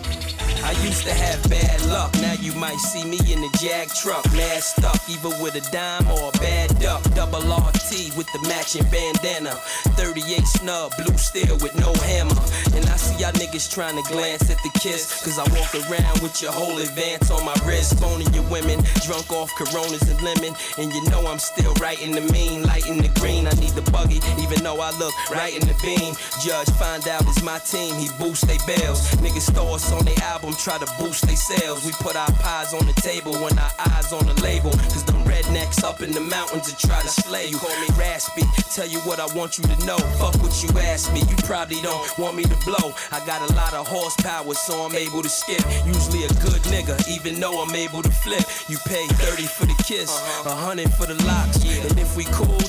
I 0.61 0.73
used 0.85 1.03
to 1.05 1.13
have 1.13 1.39
bad 1.49 1.79
luck. 1.85 2.13
Now 2.19 2.33
you 2.33 2.53
might 2.59 2.77
see 2.79 3.05
me 3.05 3.15
in 3.31 3.39
the 3.39 3.49
Jag 3.61 3.87
truck, 3.95 4.25
masked 4.35 4.83
up, 4.83 4.99
either 5.07 5.29
with 5.41 5.55
a 5.55 5.61
dime 5.71 6.05
or 6.11 6.29
a 6.33 6.37
bad 6.37 6.77
duck. 6.79 7.01
Double 7.15 7.39
RT 7.39 8.13
with 8.17 8.27
the 8.33 8.39
matching 8.47 8.83
bandana. 8.91 9.55
38 9.95 10.45
snub, 10.45 10.91
blue 10.97 11.17
steel 11.17 11.55
with 11.63 11.73
no 11.79 11.93
hammer. 12.03 12.35
And 12.75 12.85
I 12.89 12.97
see 12.97 13.15
y'all 13.23 13.31
niggas 13.31 13.71
trying 13.71 13.95
to 14.03 14.03
glance 14.11 14.49
at 14.51 14.57
the 14.61 14.69
kiss. 14.79 15.23
Cause 15.23 15.39
I 15.39 15.47
walk 15.57 15.73
around 15.87 16.19
with 16.21 16.41
your 16.41 16.51
whole 16.51 16.77
advance 16.77 17.31
on 17.31 17.43
my 17.45 17.53
wrist. 17.65 17.68
Phoning 17.69 18.33
your 18.33 18.49
women, 18.49 18.81
drunk 19.05 19.31
off 19.31 19.53
coronas 19.53 20.01
and 20.09 20.19
lemon. 20.23 20.55
And 20.79 20.91
you 20.91 21.03
know 21.11 21.27
I'm 21.27 21.37
still 21.37 21.71
right 21.75 22.01
in 22.01 22.13
the 22.13 22.21
mean, 22.33 22.63
light 22.63 22.89
in 22.89 22.97
the 22.97 23.09
green. 23.19 23.45
I 23.45 23.51
need 23.61 23.71
the 23.77 23.85
buggy, 23.91 24.21
even 24.41 24.63
though 24.63 24.81
I 24.81 24.89
look 24.97 25.13
right 25.29 25.53
in 25.53 25.61
the 25.67 25.77
beam. 25.83 26.15
Judge 26.41 26.69
find 26.81 27.07
out 27.07 27.21
it's 27.29 27.43
my 27.43 27.59
team, 27.59 27.93
he 27.95 28.09
boost 28.17 28.47
they 28.47 28.57
bells. 28.65 29.11
Niggas 29.21 29.53
throw 29.53 29.75
us 29.75 29.91
on 29.91 30.03
their 30.03 30.17
album, 30.23 30.53
try 30.55 30.79
to 30.79 30.89
boost 30.97 31.27
they 31.27 31.35
sales. 31.35 31.85
We 31.85 31.91
put 31.91 32.15
our 32.15 32.31
pies 32.41 32.73
on 32.73 32.87
the 32.87 32.93
table 33.01 33.33
when 33.37 33.57
our 33.59 33.71
eyes 33.93 34.11
on 34.11 34.25
the 34.25 34.33
label. 34.41 34.71
Cause 34.89 35.03
them 35.03 35.21
rednecks 35.23 35.83
up 35.83 36.01
in 36.01 36.11
the 36.11 36.21
mountains 36.21 36.73
to 36.73 36.87
try 36.87 36.99
to 37.01 37.07
slay 37.07 37.47
you. 37.47 37.57
Call 37.57 37.69
me 37.81 37.87
raspy, 37.97 38.41
tell 38.73 38.87
you 38.87 38.99
what 39.01 39.19
I 39.19 39.27
want 39.37 39.59
you 39.59 39.63
to 39.65 39.85
know. 39.85 39.97
Fuck 40.17 40.41
what 40.41 40.57
you 40.63 40.69
ask 40.79 41.13
me, 41.13 41.21
you 41.21 41.35
probably 41.45 41.81
don't 41.81 42.01
want 42.17 42.35
me 42.35 42.43
to 42.43 42.57
blow. 42.65 42.93
I 43.11 43.23
got 43.27 43.47
a 43.47 43.53
lot 43.53 43.75
of 43.75 43.87
horsepower, 43.87 44.55
so 44.55 44.85
I'm 44.85 44.95
able 44.95 45.21
to 45.21 45.29
skip. 45.29 45.61
Usually 45.85 46.25
a 46.25 46.33
good 46.41 46.61
nigga, 46.73 46.97
even 47.07 47.39
though 47.39 47.58
I'm 47.61 47.75
able 47.75 48.01
to 48.01 48.11
flip. 48.11 48.43
You 48.67 48.77
pay 48.85 49.07
30 49.07 49.43
for 49.43 49.65
the 49.65 49.75
kiss, 49.83 50.09
a 50.45 50.55
hundred 50.55 50.91
for 50.93 51.05
the 51.05 51.15
locks. 51.25 51.63
Cool, 51.63 51.88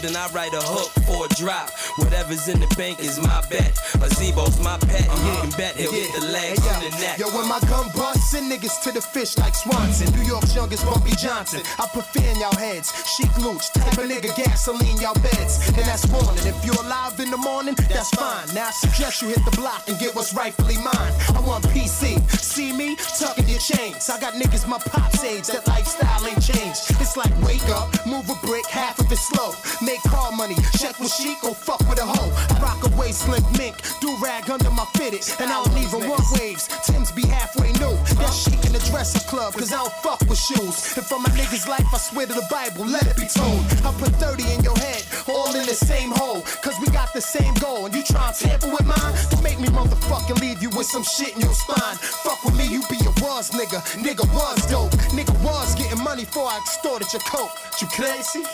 then 0.00 0.16
I 0.16 0.28
write 0.32 0.52
a 0.54 0.60
hook 0.60 0.90
for 1.04 1.26
a 1.26 1.28
drop. 1.36 1.70
Whatever's 1.96 2.48
in 2.48 2.60
the 2.60 2.66
bank 2.76 3.00
is 3.00 3.18
my 3.20 3.40
bet. 3.50 3.76
A 4.00 4.08
Zebo's 4.08 4.58
my 4.60 4.78
pet, 4.78 5.08
and 5.08 5.20
you 5.20 5.32
uh-huh. 5.32 5.42
can 5.42 5.50
bet 5.58 5.76
he'll 5.76 5.92
get 5.92 6.12
the 6.14 6.26
legs 6.32 6.64
Hey, 6.64 6.88
the 6.88 6.96
neck. 7.00 7.18
Yo, 7.18 7.28
when 7.36 7.48
my 7.48 7.60
gun 7.68 7.88
busts, 7.94 8.30
send 8.30 8.50
niggas 8.50 8.82
to 8.84 8.92
the 8.92 9.00
fish 9.00 9.36
like 9.38 9.54
Swanson. 9.54 10.12
New 10.16 10.24
York's 10.24 10.54
youngest 10.54 10.84
Bumpy 10.86 11.12
Johnson. 11.16 11.60
I 11.78 11.86
put 11.92 12.04
fear 12.06 12.30
in 12.30 12.40
y'all 12.40 12.56
heads. 12.56 12.92
Chic 13.16 13.30
Luch, 13.44 13.72
type 13.72 13.98
of 13.98 14.08
nigga 14.08 14.34
gasoline 14.36 14.96
y'all 15.00 15.14
beds. 15.20 15.60
And 15.68 15.84
that's 15.84 16.06
warning. 16.08 16.46
If 16.46 16.56
you're 16.64 16.80
alive 16.80 17.18
in 17.20 17.30
the 17.30 17.36
morning, 17.36 17.74
that's 17.88 18.10
fine. 18.10 18.46
Now 18.54 18.68
I 18.68 18.70
suggest 18.70 19.22
you 19.22 19.28
hit 19.28 19.44
the 19.44 19.56
block 19.56 19.88
and 19.88 19.98
get 19.98 20.14
what's 20.14 20.32
rightfully 20.34 20.76
mine. 20.76 21.12
I 21.34 21.40
want 21.44 21.64
PC. 21.68 22.18
See 22.30 22.72
me? 22.72 22.96
Tucking 22.96 23.48
your 23.48 23.60
chains. 23.60 24.08
I 24.08 24.20
got 24.20 24.34
niggas 24.34 24.66
my 24.66 24.78
pop's 24.78 25.22
age. 25.24 25.46
That 25.48 25.66
lifestyle 25.66 26.26
ain't 26.26 26.42
changed. 26.42 26.90
It's 27.00 27.16
like 27.16 27.32
wake 27.42 27.68
up, 27.68 27.88
move 28.06 28.28
a 28.30 28.34
brick, 28.46 28.66
half 28.66 28.98
of 28.98 29.10
it 29.10 29.18
slow. 29.18 29.52
Make 29.90 30.02
car 30.02 30.30
money, 30.30 30.54
check 30.78 31.00
with 31.00 31.12
chic, 31.12 31.40
go 31.42 31.52
fuck 31.52 31.80
with 31.90 31.98
a 31.98 32.06
hoe. 32.06 32.30
I 32.54 32.62
rock 32.62 32.78
a 32.86 32.94
waist 32.94 33.22
slim 33.26 33.42
mink, 33.58 33.74
do 34.00 34.14
rag 34.22 34.48
under 34.48 34.70
my 34.70 34.84
fitted. 34.94 35.26
And 35.40 35.50
I 35.50 35.64
don't 35.64 35.78
even 35.82 36.08
want 36.08 36.22
waves. 36.38 36.68
Tim's 36.86 37.10
be 37.10 37.26
halfway 37.26 37.72
new. 37.82 37.98
That 38.22 38.30
chic 38.30 38.62
in 38.66 38.72
the 38.72 38.78
dresser 38.86 39.18
club, 39.26 39.54
cause 39.54 39.72
I 39.72 39.82
don't 39.82 39.92
fuck 39.94 40.20
with 40.30 40.38
shoes. 40.38 40.94
And 40.96 41.04
for 41.04 41.18
my 41.18 41.28
niggas' 41.30 41.66
life, 41.66 41.90
I 41.92 41.98
swear 41.98 42.26
to 42.26 42.34
the 42.34 42.46
Bible, 42.48 42.86
let 42.86 43.02
it 43.02 43.16
be 43.16 43.26
told. 43.26 43.66
I 43.82 43.90
put 43.98 44.14
30 44.22 44.46
in 44.54 44.62
your 44.62 44.78
head, 44.78 45.02
all 45.26 45.50
in 45.58 45.66
the 45.66 45.74
same 45.74 46.12
hole. 46.12 46.42
Cause 46.62 46.78
we 46.78 46.86
got 46.94 47.12
the 47.12 47.20
same 47.20 47.54
goal. 47.54 47.86
And 47.86 47.92
you 47.92 48.04
try 48.04 48.30
to 48.30 48.38
tamper 48.38 48.70
with 48.70 48.86
mine? 48.86 49.14
Don't 49.34 49.42
make 49.42 49.58
me 49.58 49.74
motherfucking 49.74 50.38
leave 50.38 50.62
you 50.62 50.70
with 50.70 50.86
some 50.86 51.02
shit 51.02 51.34
in 51.34 51.40
your 51.40 51.54
spine. 51.54 51.96
Fuck 51.98 52.44
with 52.44 52.54
me, 52.56 52.70
you 52.70 52.86
be 52.86 53.02
a 53.02 53.10
was 53.26 53.50
nigga. 53.50 53.82
Nigga 53.98 54.22
was 54.38 54.62
dope. 54.70 54.94
Nigga 55.10 55.34
was 55.42 55.74
getting 55.74 55.98
money 55.98 56.24
before 56.24 56.46
I 56.46 56.58
extorted 56.62 57.12
your 57.12 57.26
coat. 57.26 57.50
You 57.82 57.88
crazy? 57.90 58.46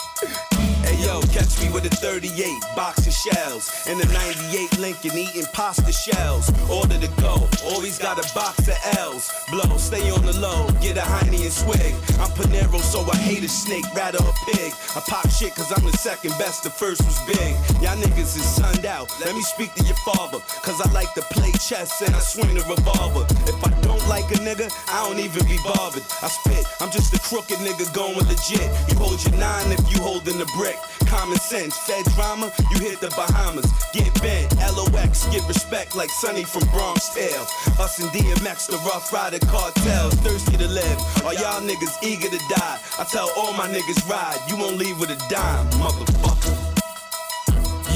Yeah. 0.22 0.64
yo, 1.04 1.20
catch 1.32 1.60
me 1.60 1.68
with 1.70 1.84
a 1.84 1.94
38 1.96 2.32
box 2.74 3.06
of 3.06 3.12
shells 3.12 3.70
and 3.86 4.00
a 4.00 4.06
98 4.12 4.78
Lincoln 4.78 5.16
eating 5.16 5.46
pasta 5.52 5.92
shells. 5.92 6.50
Order 6.70 6.98
to 6.98 7.08
go, 7.20 7.48
always 7.64 7.98
got 7.98 8.18
a 8.18 8.26
box 8.34 8.68
of 8.68 8.78
L's. 8.98 9.30
Blow, 9.50 9.76
stay 9.76 10.10
on 10.10 10.24
the 10.24 10.32
low, 10.40 10.68
get 10.80 10.96
a 10.96 11.02
Heine 11.02 11.34
and 11.34 11.52
swig. 11.52 11.94
I'm 12.18 12.30
Panero, 12.36 12.80
so 12.80 13.00
I 13.10 13.16
hate 13.16 13.44
a 13.44 13.48
snake, 13.48 13.84
rather 13.94 14.18
a 14.18 14.34
pig. 14.50 14.72
I 14.96 15.00
pop 15.06 15.28
shit 15.28 15.54
cause 15.54 15.70
I'm 15.72 15.84
the 15.84 15.96
second 15.96 16.32
best, 16.38 16.64
the 16.64 16.70
first 16.70 17.04
was 17.04 17.18
big. 17.26 17.52
Y'all 17.82 17.96
niggas 17.96 18.36
is 18.36 18.44
sunned 18.44 18.86
out. 18.86 19.08
Let 19.20 19.34
me 19.34 19.42
speak 19.42 19.74
to 19.74 19.84
your 19.84 20.00
father, 20.08 20.38
cause 20.62 20.80
I 20.80 20.90
like 20.92 21.12
to 21.14 21.22
play 21.34 21.52
chess 21.52 22.02
and 22.02 22.14
I 22.14 22.20
swing 22.20 22.54
the 22.54 22.64
revolver. 22.64 23.26
If 23.46 23.58
I 23.62 23.70
don't 23.82 24.06
like 24.08 24.30
a 24.32 24.40
nigga, 24.40 24.72
I 24.88 25.06
don't 25.06 25.20
even 25.20 25.44
be 25.46 25.58
bothered. 25.64 26.04
I 26.22 26.28
spit, 26.28 26.64
I'm 26.80 26.90
just 26.90 27.14
a 27.14 27.20
crooked 27.20 27.58
nigga 27.58 27.92
going 27.94 28.26
legit. 28.26 28.68
You 28.88 28.96
hold 28.96 29.22
your 29.24 29.36
nine 29.36 29.72
if 29.72 29.84
you 29.92 30.00
holding 30.00 30.38
the 30.38 30.48
brick. 30.56 30.78
Common 31.06 31.38
sense, 31.38 31.76
fed 31.78 32.04
drama, 32.14 32.52
you 32.70 32.78
hit 32.78 33.00
the 33.00 33.08
Bahamas. 33.10 33.70
Get 33.92 34.12
bent, 34.22 34.56
LOX, 34.56 35.26
get 35.28 35.46
respect 35.48 35.96
like 35.96 36.10
Sonny 36.10 36.44
from 36.44 36.66
Bronx 36.68 37.14
Tale. 37.14 37.46
Us 37.78 37.98
and 38.00 38.10
DMX, 38.10 38.68
the 38.68 38.78
Rough 38.78 39.12
Rider 39.12 39.38
cartels, 39.46 40.14
thirsty 40.14 40.56
to 40.56 40.68
live. 40.68 40.98
Are 41.24 41.34
y'all 41.34 41.60
niggas 41.60 42.02
eager 42.02 42.28
to 42.28 42.38
die? 42.48 42.78
I 42.98 43.04
tell 43.04 43.30
all 43.36 43.52
my 43.52 43.68
niggas 43.68 44.08
ride, 44.08 44.38
you 44.48 44.56
won't 44.56 44.76
leave 44.76 44.98
with 44.98 45.10
a 45.10 45.28
dime, 45.28 45.68
motherfucker. 45.80 46.63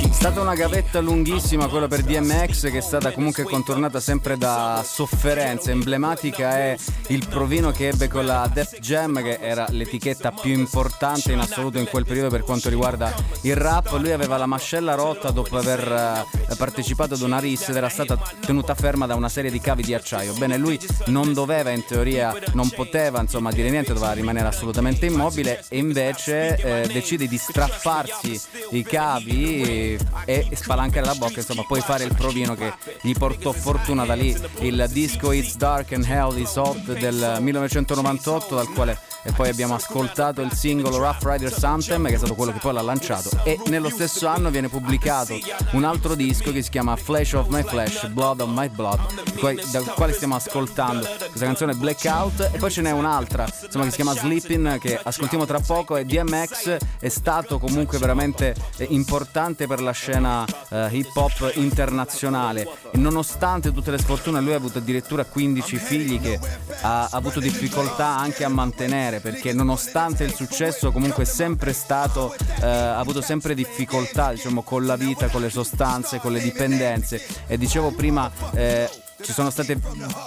È 0.01 0.13
stata 0.13 0.41
una 0.41 0.55
gavetta 0.55 1.01
lunghissima 1.01 1.67
quella 1.67 1.89
per 1.89 2.03
DMX 2.03 2.71
che 2.71 2.79
è 2.79 2.81
stata 2.81 3.13
comunque 3.13 3.43
contornata 3.43 3.99
sempre 3.99 4.37
da 4.37 4.85
sofferenze. 4.85 5.73
Emblematica 5.73 6.57
è 6.57 6.77
il 7.09 7.27
provino 7.29 7.73
che 7.73 7.89
ebbe 7.89 8.07
con 8.07 8.25
la 8.25 8.49
Def 8.53 8.79
Jam 8.79 9.21
che 9.23 9.39
era 9.41 9.67
l'etichetta 9.71 10.31
più 10.31 10.53
importante 10.53 11.33
in 11.33 11.41
assoluto 11.41 11.79
in 11.79 11.87
quel 11.87 12.05
periodo 12.05 12.31
per 12.31 12.43
quanto 12.43 12.69
riguarda 12.69 13.13
il 13.43 13.57
rap. 13.57 13.93
Lui 13.99 14.13
aveva 14.13 14.37
la 14.37 14.47
mascella 14.47 14.95
rotta 14.95 15.31
dopo 15.31 15.57
aver 15.57 16.27
eh, 16.49 16.55
partecipato 16.57 17.15
ad 17.15 17.21
una 17.21 17.39
RIS 17.39 17.69
ed 17.69 17.77
era 17.77 17.89
stata 17.89 18.21
tenuta 18.45 18.75
ferma 18.75 19.07
da 19.07 19.15
una 19.15 19.29
serie 19.29 19.51
di 19.51 19.61
cavi 19.61 19.83
di 19.83 19.95
acciaio. 19.95 20.33
Bene, 20.35 20.57
lui 20.57 20.79
non 21.07 21.33
doveva 21.33 21.71
in 21.71 21.85
teoria, 21.85 22.35
non 22.53 22.69
poteva 22.71 23.21
insomma 23.21 23.51
dire 23.51 23.71
niente, 23.71 23.93
doveva 23.93 24.13
rimanere 24.13 24.49
assolutamente 24.49 25.07
immobile 25.07 25.65
e 25.69 25.79
invece 25.79 26.57
eh, 26.57 26.89
decide 26.89 27.27
di 27.27 27.39
strapparsi 27.39 28.41
i 28.71 28.83
cavi 28.83 29.88
e 30.25 30.49
spalancare 30.53 31.07
la 31.07 31.15
bocca, 31.15 31.41
insomma, 31.41 31.65
poi 31.67 31.81
fare 31.81 32.05
il 32.05 32.15
provino 32.15 32.55
che 32.55 32.73
gli 33.01 33.13
portò 33.13 33.53
fortuna 33.53 34.05
da 34.05 34.15
lì. 34.15 34.37
Il 34.61 34.87
disco 34.91 35.33
It's 35.33 35.57
Dark 35.57 35.93
and 35.93 36.05
Hell 36.05 36.37
is 36.37 36.55
Hot 36.57 36.99
del 36.99 37.39
1998 37.41 38.55
dal 38.55 38.69
quale 38.69 38.99
e 39.23 39.33
poi 39.33 39.49
abbiamo 39.49 39.75
ascoltato 39.75 40.41
il 40.41 40.53
singolo 40.53 40.97
Rough 40.97 41.23
Riders 41.23 41.63
Anthem 41.63 42.07
che 42.07 42.15
è 42.15 42.17
stato 42.17 42.35
quello 42.35 42.53
che 42.53 42.61
poi 42.61 42.73
l'ha 42.73 42.83
lanciato. 42.83 43.31
E 43.45 43.61
nello 43.67 43.91
stesso 43.91 44.27
anno 44.27 44.51
viene 44.51 44.69
pubblicato 44.69 45.39
un 45.73 45.85
altro 45.85 46.15
disco 46.15 46.53
che 46.53 46.63
si 46.63 46.71
chiama 46.71 46.97
Flesh 46.97 47.35
of 47.35 47.49
My 47.49 47.63
Flesh, 47.63 48.07
Blood 48.09 48.41
of 48.41 48.51
My 48.53 48.69
Blood 48.69 49.71
dal 49.71 49.85
quale 49.95 50.13
stiamo 50.13 50.35
ascoltando 50.35 51.07
questa 51.07 51.45
canzone 51.45 51.75
Blackout. 51.75 52.51
E 52.53 52.59
poi 52.59 52.71
ce 52.71 52.81
n'è 52.81 52.91
un'altra 52.91 53.47
insomma 53.63 53.85
che 53.85 53.91
si 53.91 53.97
chiama 53.97 54.15
Sleeping 54.15 54.79
che 54.79 54.99
ascoltiamo 55.03 55.45
tra 55.45 55.61
poco 55.61 55.97
e 55.97 56.05
DMX 56.05 56.77
è 56.99 57.09
stato 57.09 57.59
comunque 57.59 57.99
veramente 57.99 58.55
eh, 58.77 58.87
importante 58.91 59.67
per 59.67 59.78
la 59.81 59.93
scena 59.93 60.45
eh, 60.71 60.89
hip 60.91 61.15
hop 61.15 61.53
internazionale. 61.55 62.67
Nonostante 62.93 63.73
tutte 63.73 63.91
le 63.91 63.99
sfortune 63.99 64.41
lui 64.41 64.53
ha 64.53 64.57
avuto 64.57 64.79
addirittura 64.79 65.25
15 65.25 65.77
figli 65.77 66.21
che 66.21 66.39
ha 66.83 67.09
avuto 67.11 67.41
difficoltà 67.41 68.07
anche 68.07 68.45
a 68.45 68.49
mantenere 68.49 69.21
perché 69.21 69.53
nonostante 69.53 70.25
il 70.25 70.35
successo 70.35 70.93
comunque 70.93 71.25
è 71.25 71.27
sempre 71.27 71.73
stato 71.73 72.35
eh, 72.61 72.67
ha 72.67 72.99
avuto 72.99 73.21
sempre 73.21 73.55
difficoltà 73.55 74.33
diciamo 74.33 74.63
con 74.63 74.87
la 74.87 74.97
vita 74.97 75.29
con 75.29 75.41
le 75.41 75.51
sostanze 75.51 76.19
con 76.19 76.33
le 76.33 76.41
dipendenze. 76.41 77.25
E 77.47 77.59
dicevo 77.59 77.91
prima 77.93 78.31
eh, 78.55 78.89
ci 79.23 79.33
sono 79.33 79.51
state 79.51 79.79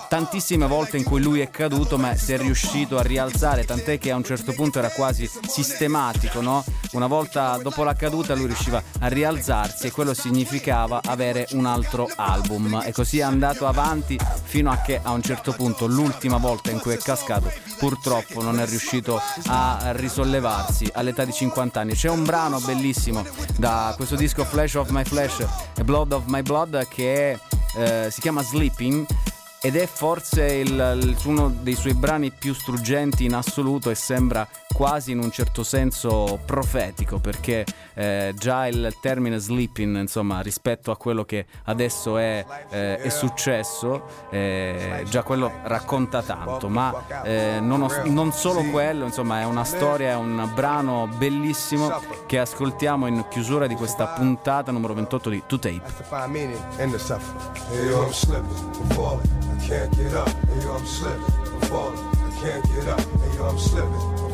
tantissime 0.10 0.68
volte 0.68 0.98
in 0.98 1.04
cui 1.04 1.22
lui 1.22 1.40
è 1.40 1.50
caduto 1.50 1.98
ma 1.98 2.16
si 2.16 2.34
è 2.34 2.38
riuscito 2.38 2.98
a 2.98 3.02
rialzare 3.02 3.64
tant'è 3.64 3.98
che 3.98 4.12
a 4.12 4.16
un 4.16 4.24
certo 4.24 4.52
punto 4.54 4.80
era 4.80 4.90
quasi 4.90 5.30
sistematico 5.48 6.42
no? 6.42 6.64
una 6.92 7.08
volta 7.08 7.58
dopo 7.62 7.84
la 7.84 7.94
caduta 7.94 8.36
lui 8.36 8.48
riusciva 8.48 8.84
a 9.00 9.08
rialzarsi 9.08 9.88
e 9.88 9.92
quello 9.92 10.14
significava 10.14 11.02
avere 11.06 11.48
un 11.52 11.66
altro 11.66 12.10
album 12.16 12.82
e 12.86 12.92
così 12.92 13.20
è 13.20 13.24
andato 13.24 13.66
avanti 13.66 14.20
fino 14.44 14.70
a 14.72 14.78
che 14.78 15.00
a 15.02 15.12
un 15.12 15.22
certo 15.22 15.54
punto 15.54 15.86
l'ultima 15.86 16.38
volta 16.38 16.70
in 16.72 16.80
cui 16.80 16.94
è 16.94 16.98
cascato 16.98 17.52
purtroppo 17.78 18.44
non 18.44 18.60
è 18.60 18.66
riuscito 18.66 19.22
a 19.48 19.92
risollevarsi 19.94 20.90
all'età 20.94 21.24
di 21.24 21.32
50 21.32 21.80
anni 21.80 21.94
c'è 21.94 22.10
un 22.10 22.26
brano 22.26 22.60
bellissimo 22.60 23.26
da 23.58 23.94
questo 23.96 24.16
disco 24.16 24.44
Flash 24.44 24.76
of 24.76 24.90
My 24.90 25.06
Flash 25.06 25.46
Blood 25.84 26.12
of 26.12 26.24
My 26.26 26.42
Blood 26.42 26.88
che 26.90 27.32
è 27.32 27.40
eh, 27.76 28.08
si 28.12 28.22
chiama 28.22 28.42
Sleeping 28.44 29.06
ed 29.62 29.76
è 29.76 29.86
forse 29.86 30.46
il, 30.56 30.98
il- 31.02 31.18
uno 31.26 31.50
dei 31.50 31.76
suoi 31.76 31.94
brani 31.94 32.32
più 32.32 32.54
struggenti 32.54 33.26
in 33.26 33.34
assoluto 33.36 33.90
e 33.90 33.96
sembra 33.96 34.48
quasi 34.82 35.12
in 35.12 35.20
un 35.20 35.30
certo 35.30 35.62
senso 35.62 36.40
profetico 36.44 37.20
perché 37.20 37.64
eh, 37.94 38.34
già 38.36 38.66
il 38.66 38.98
termine 39.00 39.38
sleeping 39.38 39.96
insomma 39.96 40.42
rispetto 40.42 40.90
a 40.90 40.98
quello 40.98 41.24
che 41.24 41.46
adesso 41.66 42.18
è, 42.18 42.44
eh, 42.72 42.98
è 42.98 43.10
successo 43.10 44.08
eh, 44.32 45.06
già 45.08 45.22
quello 45.22 45.52
racconta 45.66 46.24
tanto 46.24 46.68
ma 46.68 47.22
eh, 47.24 47.60
non, 47.62 47.84
os- 47.84 48.02
non 48.06 48.32
solo 48.32 48.64
quello 48.72 49.06
insomma 49.06 49.42
è 49.42 49.46
una 49.46 49.66
storia 49.66 50.10
è 50.10 50.16
un 50.16 50.50
brano 50.56 51.08
bellissimo 51.16 52.02
che 52.26 52.40
ascoltiamo 52.40 53.06
in 53.06 53.26
chiusura 53.30 53.68
di 53.68 53.76
questa 53.76 54.08
puntata 54.08 54.72
numero 54.72 54.96
28 54.96 55.30
di 55.30 55.44
2 55.46 55.60
Tape 55.60 55.94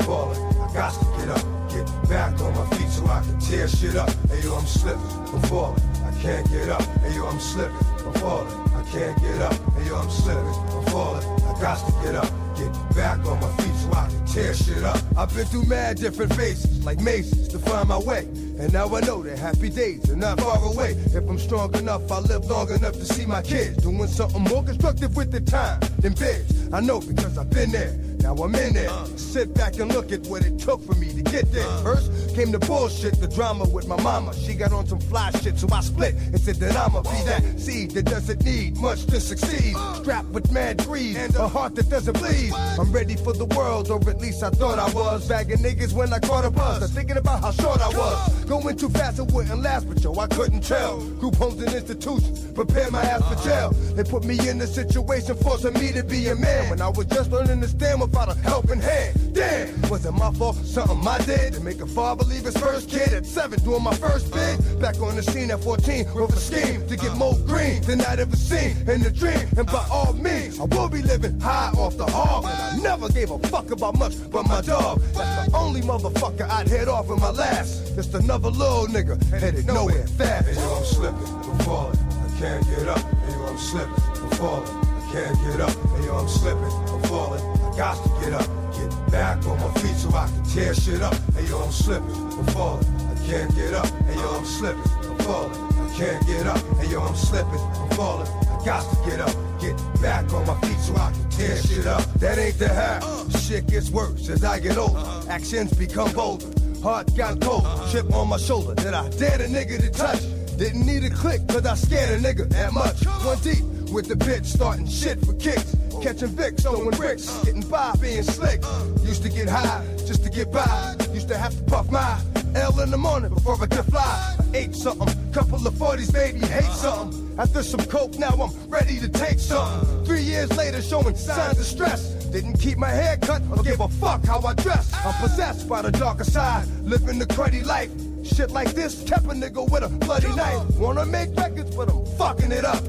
falling, 0.08 0.42
I 0.56 0.64
I 0.64 0.68
I 0.68 0.74
got 0.74 0.94
to 0.94 1.06
get 1.18 1.30
up, 1.30 1.44
get 1.70 2.10
back 2.10 2.40
on 2.40 2.56
my 2.56 2.66
feet 2.78 2.88
so 2.88 3.06
I 3.08 3.22
can 3.22 3.38
tear 3.40 3.68
shit 3.68 3.96
up. 3.98 4.10
Hey 4.30 4.42
yo, 4.42 4.56
I'm 4.56 4.66
slipping, 4.66 5.02
I'm 5.34 5.42
falling, 5.44 5.82
I 6.04 6.12
can't 6.22 6.50
get 6.50 6.70
up. 6.70 6.82
Hey 7.02 7.16
yo, 7.16 7.26
I'm 7.26 7.40
slipping, 7.42 7.76
I'm 7.76 8.14
falling, 8.14 8.54
I 8.74 8.84
can't 8.90 9.22
get 9.22 9.42
up. 9.42 9.54
Hey 9.76 9.88
yo, 9.88 9.96
I'm 9.98 10.10
slipping, 10.10 10.46
I'm 10.46 10.86
falling, 10.86 11.26
I 11.44 11.62
got 11.62 11.86
to 11.86 11.92
get 12.04 12.16
up, 12.16 12.32
get 12.56 12.72
back 12.96 13.20
on 13.26 13.40
my 13.42 13.52
feet 13.58 13.76
so 13.76 13.92
I 13.92 14.08
can 14.08 14.26
tear 14.26 14.54
shit 14.54 14.84
up. 14.84 14.98
I've 15.18 15.36
been 15.36 15.46
through 15.46 15.66
mad 15.66 15.98
different 15.98 16.34
phases, 16.36 16.86
like 16.86 17.02
mazes, 17.02 17.50
to 17.50 17.60
find 17.60 17.90
my 17.90 17.98
way. 18.00 18.24
And 18.60 18.72
now 18.72 18.88
I 18.96 19.02
know 19.02 19.22
that 19.24 19.38
happy 19.38 19.70
days 19.70 20.10
are 20.10 20.16
not 20.16 20.40
far 20.40 20.64
away. 20.64 20.92
If 20.92 21.30
I'm 21.30 21.38
strong 21.38 21.76
enough, 21.76 22.10
I'll 22.10 22.22
live 22.22 22.46
long 22.46 22.72
enough 22.72 22.94
to 22.94 23.06
see 23.06 23.26
my 23.26 23.42
kids 23.42 23.84
doing 23.84 24.08
something 24.08 24.42
more 24.44 24.64
constructive 24.64 25.16
with 25.18 25.32
the 25.32 25.42
time 25.42 25.80
than 26.00 26.14
biz. 26.14 26.70
I 26.72 26.80
know 26.80 27.02
because 27.02 27.38
I've 27.38 27.50
been 27.50 27.72
there. 27.72 28.00
Now 28.28 28.34
I'm 28.44 28.54
in 28.56 28.74
there. 28.74 28.92
Sit 29.16 29.54
back 29.54 29.80
and 29.80 29.90
look 29.90 30.12
at 30.12 30.28
what 30.28 30.46
it 30.46 30.60
took 30.60 30.84
for 30.86 30.96
me 30.96 31.14
to 31.14 31.22
get 31.22 31.50
there. 31.54 31.66
First 31.78 32.36
came 32.36 32.52
the 32.52 32.60
bullshit, 32.60 33.22
the 33.22 33.28
drama 33.30 33.64
with 33.64 33.88
my 33.88 33.96
mama. 34.02 34.36
She 34.36 34.54
got 34.54 34.74
on 34.74 34.86
some 34.86 35.00
fly 35.00 35.32
shit, 35.42 35.58
so 35.58 35.66
I 35.72 35.80
split 35.80 36.14
and 36.14 36.38
said 36.38 36.58
that 36.58 36.76
I'ma 36.76 37.04
be 37.04 37.24
that 37.24 37.42
seed 37.58 37.92
that 37.92 38.04
doesn't 38.04 38.44
need 38.44 38.76
much 38.80 39.06
to 39.06 39.22
succeed. 39.22 39.78
Strapped 39.96 40.28
with 40.28 40.52
mad 40.52 40.84
greed, 40.86 41.16
and 41.16 41.34
a 41.38 41.48
heart 41.48 41.76
that 41.76 41.90
doesn't 41.90 42.20
bleed. 42.20 42.52
I'm 42.54 42.92
ready 42.92 43.16
for 43.16 43.32
the 43.32 43.46
world, 43.46 43.90
or 43.90 43.98
at 44.10 44.20
least 44.20 44.44
I 44.44 44.50
thought 44.50 44.78
I 44.78 44.92
was. 44.92 45.26
Bagging 45.30 45.60
niggas 45.60 45.94
when 45.94 46.12
I 46.12 46.20
caught 46.20 46.44
a 46.44 46.52
buzz. 46.52 46.84
I'm 46.84 46.90
thinking 46.90 47.16
about 47.16 47.40
how 47.40 47.52
short 47.52 47.80
I 47.80 47.88
was. 47.88 48.44
Going 48.44 48.76
too 48.76 48.90
fast, 48.90 49.20
it 49.20 49.32
wouldn't 49.32 49.62
last, 49.62 49.88
but 49.88 50.04
yo, 50.04 50.14
I 50.20 50.28
couldn't 50.28 50.66
tell. 50.66 51.00
Group 51.22 51.36
homes 51.36 51.62
and 51.62 51.74
institutions, 51.74 52.52
prepare 52.52 52.92
my 52.92 53.04
ass 53.04 53.24
for 53.24 53.42
jail. 53.48 53.70
They 53.96 54.04
put 54.04 54.26
me 54.26 54.38
in 54.50 54.60
a 54.60 54.68
situation 54.68 55.38
forcing 55.38 55.76
me 55.76 55.94
to 55.94 56.04
be 56.04 56.28
a 56.28 56.36
man 56.36 56.70
when 56.70 56.82
I 56.82 56.90
was 56.90 57.06
just 57.06 57.32
learning 57.32 57.62
to 57.62 57.70
stand 57.70 58.02
without 58.18 58.36
a 58.36 58.40
helping 58.42 58.80
hand. 58.80 59.34
Damn, 59.34 59.82
was 59.90 60.06
it 60.06 60.12
my 60.12 60.32
fault? 60.34 60.56
Something 60.58 61.08
I 61.08 61.18
did 61.20 61.54
to 61.54 61.60
make 61.62 61.82
a 61.82 61.86
father 61.86 62.24
leave 62.26 62.46
his 62.46 62.58
first 62.58 62.90
kid 62.90 63.14
at 63.14 63.26
seven, 63.26 63.60
doing 63.64 63.84
my 63.84 63.94
first 63.96 64.34
bid. 64.34 64.80
Back 64.80 65.00
on 65.02 65.16
the 65.16 65.24
scene 65.24 65.52
at 65.52 65.60
14, 65.62 66.06
with 66.16 66.34
a 66.34 66.40
scheme 66.40 66.88
to 66.88 66.96
get 66.96 67.16
more 67.16 67.36
green 67.46 67.82
than 67.84 68.02
I'd 68.02 68.20
ever 68.20 68.36
seen 68.36 68.78
in 68.90 69.02
the 69.02 69.12
dream. 69.12 69.48
And 69.58 69.68
by 69.68 69.86
all 69.92 70.14
means, 70.14 70.60
I 70.60 70.64
will 70.64 70.90
be 70.90 71.02
living 71.02 71.40
high 71.40 71.72
off 71.78 71.98
the 71.98 72.06
hog. 72.06 72.46
And 72.46 72.54
I 72.54 72.78
never 72.82 73.10
gave 73.10 73.32
a 73.32 73.40
fuck 73.50 73.70
about 73.72 73.98
much 73.98 74.16
but 74.32 74.48
my 74.48 74.62
dog. 74.62 75.02
That's 75.14 75.52
the 75.52 75.58
only 75.58 75.82
motherfucker 75.82 76.50
I'd 76.50 76.68
head 76.68 76.88
off 76.88 77.08
with 77.08 77.20
my 77.20 77.32
last. 77.32 77.96
Just 77.96 78.14
another 78.14 78.50
little 78.50 78.88
nigga 78.88 79.22
headed 79.30 79.68
nowhere 79.68 80.08
fast. 80.08 80.48
Hey, 80.48 80.56
yo, 80.56 80.76
I'm 80.76 80.86
slipping, 80.86 81.28
I'm 81.28 81.60
falling, 81.60 82.00
I 82.00 82.40
can't 82.40 82.66
get 82.68 82.88
up. 82.88 83.00
Hey, 83.00 83.34
yo, 83.34 83.46
I'm 83.46 83.58
slipping, 83.58 84.04
I'm 84.24 84.30
falling, 84.32 84.70
I 84.70 85.12
can't 85.12 85.38
get 85.46 85.62
up. 85.62 85.76
Hey, 85.98 86.06
yo, 86.06 86.16
I'm 86.16 86.28
slipping, 86.28 86.64
I'm 86.64 87.02
falling, 87.04 87.57
got 87.78 88.04
to 88.04 88.10
get 88.20 88.34
up. 88.34 88.48
Get 88.74 89.12
back 89.12 89.46
on 89.46 89.60
my 89.60 89.72
feet 89.80 89.96
so 89.96 90.10
I 90.10 90.28
can 90.28 90.44
tear 90.44 90.74
shit 90.74 91.02
up. 91.02 91.14
Hey, 91.36 91.46
yo, 91.48 91.62
I'm 91.62 91.72
slipping, 91.72 92.16
I'm 92.16 92.46
falling, 92.48 92.86
I 92.86 93.28
can't 93.28 93.56
get 93.56 93.74
up. 93.76 93.86
Hey, 93.86 94.16
yo, 94.16 94.36
I'm 94.36 94.46
slipping, 94.46 94.92
I'm 95.04 95.18
falling, 95.20 95.52
I 95.54 95.96
can't 95.96 96.26
get 96.26 96.48
up. 96.48 96.58
Hey, 96.78 96.92
yo, 96.92 97.02
I'm 97.04 97.16
slipping, 97.16 97.60
I'm 97.60 97.90
falling, 97.92 98.28
I 98.28 98.66
got 98.66 98.82
to 98.82 99.10
get 99.10 99.20
up. 99.22 99.36
Get 99.62 99.76
back 100.02 100.32
on 100.34 100.46
my 100.48 100.60
feet 100.62 100.80
so 100.80 100.96
I 100.96 101.12
can 101.12 101.30
tear 101.30 101.56
shit 101.58 101.86
up. 101.86 102.04
That 102.16 102.40
ain't 102.40 102.58
the 102.58 102.70
how. 102.70 103.30
Shit 103.30 103.68
gets 103.68 103.90
worse 103.92 104.28
as 104.30 104.44
I 104.44 104.60
get 104.60 104.78
older. 104.78 105.04
Actions 105.30 105.74
become 105.74 106.12
bolder. 106.14 106.46
Heart 106.82 107.16
got 107.16 107.40
cold, 107.42 107.66
chip 107.92 108.12
on 108.14 108.28
my 108.30 108.38
shoulder 108.38 108.74
that 108.76 108.94
I 108.94 109.08
dared 109.10 109.42
a 109.42 109.48
nigga 109.48 109.80
to 109.80 109.90
touch. 109.92 110.22
Didn't 110.58 110.86
need 110.86 111.04
a 111.04 111.10
click, 111.12 111.48
cause 111.48 111.66
I 111.66 111.76
scared 111.76 112.10
a 112.10 112.18
nigga 112.20 112.50
that 112.50 112.74
much. 112.74 113.06
One 113.24 113.40
deep 113.40 113.64
with 113.92 114.08
the 114.08 114.16
bitch 114.16 114.46
starting 114.46 114.88
shit 114.88 115.24
for 115.26 115.34
kicks. 115.34 115.76
Catching 116.02 116.30
Vicks, 116.30 116.62
throwing 116.62 116.92
bricks, 116.92 117.28
getting 117.44 117.62
by, 117.62 117.94
being 118.00 118.24
slick. 118.24 118.62
Used 119.02 119.24
to 119.24 119.30
get 119.30 119.50
high, 119.50 119.86
just 120.06 120.24
to 120.24 120.30
get 120.30 120.52
by. 120.52 120.96
Used 121.12 121.28
to 121.30 121.38
have 121.38 121.58
to 121.58 121.64
puff 121.64 121.90
my 121.92 122.20
L 122.56 122.80
in 122.80 122.92
the 122.92 122.98
morning 122.98 123.34
before 123.34 123.56
I 123.62 123.66
could 123.66 123.86
fly. 123.86 124.38
Ate 124.54 124.76
something, 124.76 125.08
couple 125.32 125.66
of 125.66 125.74
40s 125.74 126.14
baby, 126.14 126.40
me 126.40 126.48
hate 126.48 126.64
something. 126.66 127.36
After 127.40 127.64
some 127.64 127.82
coke, 127.86 128.18
now 128.18 128.30
I'm 128.30 128.70
ready 128.70 129.00
to 129.00 129.10
take 129.10 129.40
something. 129.40 130.06
Three 130.06 130.22
years 130.22 130.56
later, 130.56 130.82
showing 130.82 131.16
signs 131.16 131.60
of 131.60 131.66
stress. 131.66 132.14
Didn't 132.26 132.60
keep 132.60 132.78
my 132.78 132.90
hair 132.90 133.18
cut 133.18 133.42
or 133.52 133.64
give 133.64 133.80
a 133.80 133.88
fuck 133.88 134.24
how 134.26 134.42
I 134.42 134.54
dress. 134.54 134.94
I'm 135.06 135.14
possessed 135.22 135.68
by 135.68 135.82
the 135.82 135.92
darker 135.92 136.24
side, 136.24 136.68
living 136.84 137.20
the 137.20 137.28
cruddy 137.28 137.66
life. 137.66 137.92
Shit 138.36 138.52
like 138.52 138.74
this 138.76 139.04
kept 139.04 139.26
a 139.26 139.30
nigga 139.30 139.68
with 139.72 139.84
a 139.84 139.90
bloody 139.90 140.28
knife. 140.36 140.64
Wanna 140.78 141.06
make 141.06 141.36
records, 141.36 141.76
but 141.76 141.90
I'm 141.90 142.06
fucking 142.18 142.52
it 142.52 142.66
up. 142.66 142.84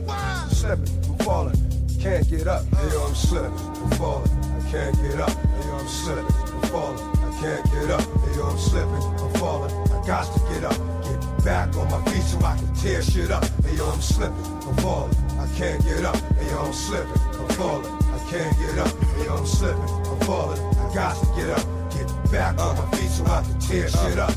Slipping, 0.51 0.93
I'm 1.09 1.19
falling, 1.25 1.57
can't 2.01 2.29
get 2.29 2.47
up. 2.47 2.65
Hey, 2.67 2.97
I'm 2.97 3.15
slipping, 3.15 3.53
I'm 3.53 3.91
falling, 3.93 4.31
I 4.31 4.71
can't 4.71 4.95
get 5.01 5.21
up. 5.21 5.31
Hey, 5.31 5.71
I'm 5.71 5.89
slipping, 5.89 6.25
I'm 6.53 6.63
falling, 6.69 7.01
I 7.01 7.41
can't 7.41 7.65
get 7.73 7.91
up. 7.91 8.03
Hey, 8.03 8.41
I'm 8.43 8.59
slipping, 8.59 9.03
I'm 9.03 9.33
falling, 9.35 9.73
I 9.73 10.07
got 10.07 10.25
to 10.35 10.41
get 10.53 10.65
up. 10.65 10.77
Get 11.05 11.45
back 11.45 11.77
on 11.77 11.91
my 11.91 12.03
feet 12.11 12.25
so 12.25 12.39
I 12.45 12.57
can 12.57 12.75
tear 12.75 13.03
shit 13.03 13.31
up. 13.31 13.45
Hey, 13.65 13.79
I'm 13.81 14.01
slipping, 14.03 14.45
I'm 14.69 14.77
falling, 14.77 15.17
I 15.39 15.49
can't 15.57 15.83
get 15.85 16.05
up. 16.05 16.17
Hey, 16.17 16.51
I'm 16.51 16.73
slipping, 16.75 17.23
I'm 17.41 17.49
falling, 17.57 17.87
I 17.87 18.19
can't 18.29 18.59
get 18.59 18.79
up. 18.79 18.93
Hey, 19.17 19.29
I'm 19.29 19.47
slipping, 19.47 19.81
I'm 19.83 20.21
falling, 20.27 20.61
I 20.61 20.95
got 20.95 21.17
to 21.17 21.27
get 21.37 21.51
up. 21.51 21.65
Get 21.95 22.33
back 22.33 22.59
on 22.59 22.77
my 22.77 22.97
feet 22.99 23.09
so 23.09 23.25
I 23.25 23.43
can 23.43 23.59
tear 23.61 23.89
shit 23.89 24.19
up. 24.19 24.35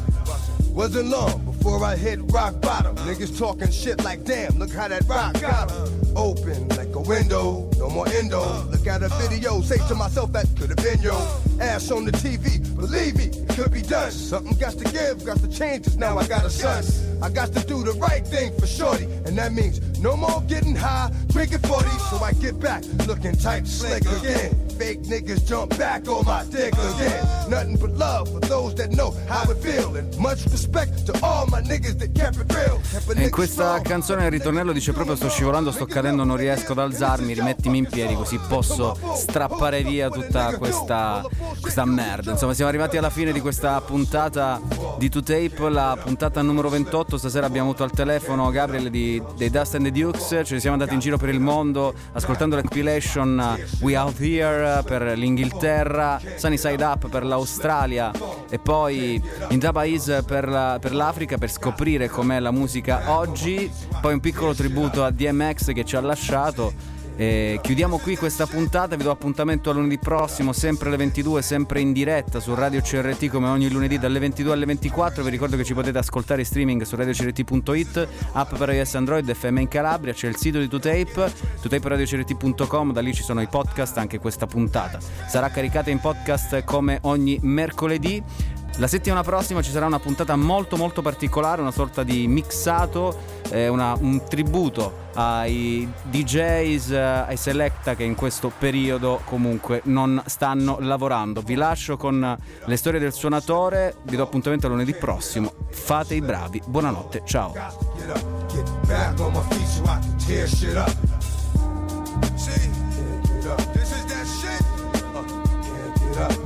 Wasn't 0.71 1.09
long 1.09 1.43
before 1.43 1.83
I 1.83 1.97
hit 1.97 2.19
rock 2.31 2.61
bottom. 2.61 2.95
Niggas 2.97 3.37
talking 3.37 3.69
shit 3.69 4.03
like, 4.03 4.23
damn, 4.23 4.57
look 4.57 4.71
how 4.71 4.87
that 4.87 5.03
rock 5.05 5.39
got 5.41 5.69
'em. 5.69 6.01
Open 6.15 6.67
like 6.69 6.95
a 6.95 6.99
window, 7.01 7.69
no 7.77 7.89
more 7.89 8.07
endo. 8.07 8.41
Look 8.71 8.87
at 8.87 9.03
a 9.03 9.09
video, 9.09 9.61
say 9.61 9.77
to 9.89 9.95
myself 9.95 10.31
that 10.31 10.47
could 10.57 10.69
have 10.69 10.77
been 10.77 11.01
yo. 11.01 11.17
Ass 11.59 11.91
on 11.91 12.05
the 12.05 12.11
TV, 12.13 12.59
believe 12.75 13.17
me, 13.17 13.25
it 13.25 13.49
could 13.49 13.71
be 13.71 13.81
done. 13.81 14.11
Something 14.11 14.57
got 14.57 14.73
to 14.77 14.85
give, 14.85 15.25
got 15.25 15.39
to 15.39 15.47
change, 15.49 15.95
now 15.97 16.17
I 16.17 16.25
got 16.25 16.45
a 16.45 16.49
son. 16.49 16.83
I 17.21 17.29
got 17.29 17.53
to 17.53 17.59
do 17.65 17.83
the 17.83 17.93
right 17.93 18.25
thing 18.25 18.57
for 18.57 18.65
shorty, 18.65 19.05
and 19.25 19.37
that 19.37 19.53
means 19.53 19.81
no 19.99 20.15
more 20.15 20.41
getting 20.47 20.75
high, 20.75 21.11
drinking 21.27 21.59
40, 21.59 21.89
so 22.09 22.17
I 22.23 22.31
get 22.33 22.59
back 22.59 22.83
looking 23.07 23.35
tight, 23.35 23.67
slick 23.67 24.05
again. 24.05 24.70
Fake 24.81 25.01
niggas 25.03 25.45
jump 25.45 25.77
back 25.77 26.07
on 26.07 26.25
my 26.25 26.43
dick 26.49 26.73
again. 26.73 27.23
Nothing 27.47 27.77
but 27.77 27.91
love 27.97 28.27
for 28.31 28.39
those 28.39 28.73
that 28.77 28.89
know 28.89 29.13
how 29.27 29.43
it 29.51 29.57
feel, 29.61 29.95
and 29.95 30.11
much 30.17 30.43
respect 30.45 31.05
to 31.05 31.13
all 31.21 31.45
my 31.51 31.61
niggas 31.61 31.99
that 31.99 32.11
kept 32.15 32.37
it 32.37 32.51
real. 32.51 32.81
E 33.15 33.25
in 33.25 33.29
questa 33.29 33.79
canzone 33.83 34.25
il 34.25 34.31
ritornello 34.31 34.71
dice 34.71 34.91
proprio 34.91 35.15
sto 35.15 35.29
scivolando, 35.29 35.71
sto 35.71 35.85
cadendo, 35.85 36.23
non 36.23 36.35
riesco 36.35 36.71
ad 36.71 36.79
alzarmi, 36.79 37.31
rimettimi 37.33 37.77
in 37.77 37.87
piedi 37.87 38.15
così 38.15 38.39
posso 38.47 38.97
strappare 39.13 39.83
via 39.83 40.09
tutta 40.09 40.57
questa, 40.57 41.23
questa 41.59 41.85
merda. 41.85 42.31
Insomma 42.31 42.55
siamo 42.55 42.71
arrivati 42.71 42.97
alla 42.97 43.11
fine 43.11 43.31
di 43.31 43.39
questa 43.39 43.79
puntata 43.81 44.59
di 44.97 45.09
2Tape, 45.09 45.71
la 45.71 45.95
puntata 46.03 46.41
numero 46.41 46.69
28. 46.69 47.19
Stasera 47.19 47.45
abbiamo 47.45 47.69
avuto 47.69 47.83
al 47.83 47.91
telefono 47.91 48.49
Gabriele 48.49 48.89
di, 48.89 49.21
dei 49.37 49.51
Dust 49.51 49.75
and 49.75 49.83
the 49.83 49.91
Dukes, 49.91 50.41
ce 50.43 50.53
ne 50.55 50.59
siamo 50.59 50.75
andati 50.75 50.95
in 50.95 50.99
giro 50.99 51.17
per 51.17 51.29
il 51.29 51.39
mondo 51.39 51.93
ascoltando 52.13 52.55
la 52.55 52.61
compilation 52.61 53.37
uh, 53.37 53.83
We 53.83 53.95
Out 53.95 54.19
Here 54.19 54.70
per 54.85 55.01
l'Inghilterra, 55.17 56.19
Sunny 56.35 56.57
Side 56.57 56.83
Up 56.83 57.09
per 57.09 57.25
l'Australia 57.25 58.11
e 58.49 58.57
poi 58.59 59.21
in 59.49 59.59
Dabais 59.59 60.23
per, 60.25 60.47
la- 60.47 60.77
per 60.79 60.93
l'Africa 60.93 61.37
per 61.37 61.51
scoprire 61.51 62.07
com'è 62.09 62.39
la 62.39 62.51
musica 62.51 63.03
oggi. 63.17 63.69
Poi 64.01 64.13
un 64.13 64.19
piccolo 64.19 64.53
tributo 64.53 65.03
a 65.03 65.11
DMX 65.11 65.73
che 65.73 65.83
ci 65.83 65.95
ha 65.95 66.01
lasciato. 66.01 66.73
E 67.21 67.59
chiudiamo 67.61 67.99
qui 67.99 68.15
questa 68.17 68.47
puntata, 68.47 68.95
vi 68.95 69.03
do 69.03 69.11
appuntamento 69.11 69.69
a 69.69 69.73
lunedì 69.73 69.99
prossimo, 69.99 70.53
sempre 70.53 70.87
alle 70.87 70.97
22, 70.97 71.43
sempre 71.43 71.79
in 71.79 71.93
diretta 71.93 72.39
su 72.39 72.55
Radio 72.55 72.81
CRT 72.81 73.27
come 73.27 73.47
ogni 73.47 73.69
lunedì 73.69 73.99
dalle 73.99 74.17
22 74.17 74.53
alle 74.53 74.65
24. 74.65 75.21
Vi 75.21 75.29
ricordo 75.29 75.55
che 75.55 75.63
ci 75.63 75.75
potete 75.75 75.99
ascoltare 75.99 76.39
in 76.39 76.47
streaming 76.47 76.81
su 76.81 76.95
radiocrt.it, 76.95 78.07
app 78.31 78.55
per 78.55 78.69
iOS 78.71 78.95
Android, 78.95 79.31
FM 79.31 79.57
in 79.57 79.67
Calabria, 79.67 80.13
c'è 80.13 80.29
il 80.29 80.35
sito 80.35 80.57
di 80.57 80.65
2Tape, 80.65 81.31
2taperadiocrt.com, 81.61 82.91
da 82.91 83.01
lì 83.01 83.13
ci 83.13 83.21
sono 83.21 83.39
i 83.39 83.47
podcast, 83.47 83.99
anche 83.99 84.17
questa 84.17 84.47
puntata. 84.47 84.97
Sarà 85.27 85.49
caricata 85.49 85.91
in 85.91 85.99
podcast 85.99 86.63
come 86.63 86.97
ogni 87.03 87.37
mercoledì. 87.43 88.59
La 88.77 88.87
settimana 88.87 89.21
prossima 89.21 89.61
ci 89.61 89.69
sarà 89.69 89.85
una 89.85 89.99
puntata 89.99 90.35
molto 90.35 90.75
molto 90.75 91.01
particolare, 91.03 91.61
una 91.61 91.71
sorta 91.71 92.01
di 92.03 92.27
mixato, 92.27 93.15
eh, 93.49 93.67
una- 93.67 93.95
un 93.99 94.23
tributo 94.27 95.09
ai 95.13 95.87
DJs, 96.09 96.89
eh, 96.91 96.97
ai 96.97 97.37
Selecta 97.37 97.95
che 97.95 98.03
in 98.03 98.15
questo 98.15 98.51
periodo 98.57 99.21
comunque 99.25 99.81
non 99.85 100.21
stanno 100.25 100.77
lavorando. 100.79 101.41
Vi 101.41 101.53
lascio 101.55 101.95
con 101.97 102.35
le 102.65 102.75
storie 102.77 102.99
del 102.99 103.13
suonatore, 103.13 103.97
vi 104.03 104.15
do 104.15 104.23
appuntamento 104.23 104.67
lunedì 104.67 104.93
prossimo. 104.95 105.51
Fate 105.69 106.15
i 106.15 106.21
bravi, 106.21 106.59
buonanotte, 106.65 107.21
ciao. 107.25 107.53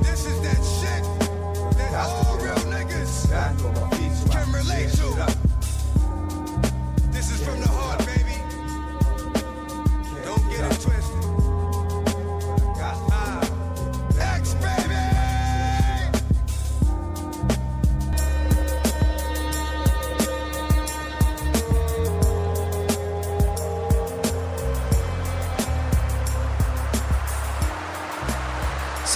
This 0.02 0.26
is 0.26 0.40
that 0.40 0.62
shit. 0.62 1.15
That 1.78 2.06
shit. 2.06 2.26
All 2.26 2.36
real 2.38 2.54
niggas 2.72 3.28
can 4.30 4.52
relate 4.52 4.90
to. 4.90 5.06
This 7.12 7.30
is 7.30 7.40
from 7.44 7.60
the 7.60 7.68
heart, 7.68 7.98
baby. 8.06 8.36
Don't 10.24 10.48
get 10.50 10.72
it 10.72 10.80
twisted. 10.80 11.15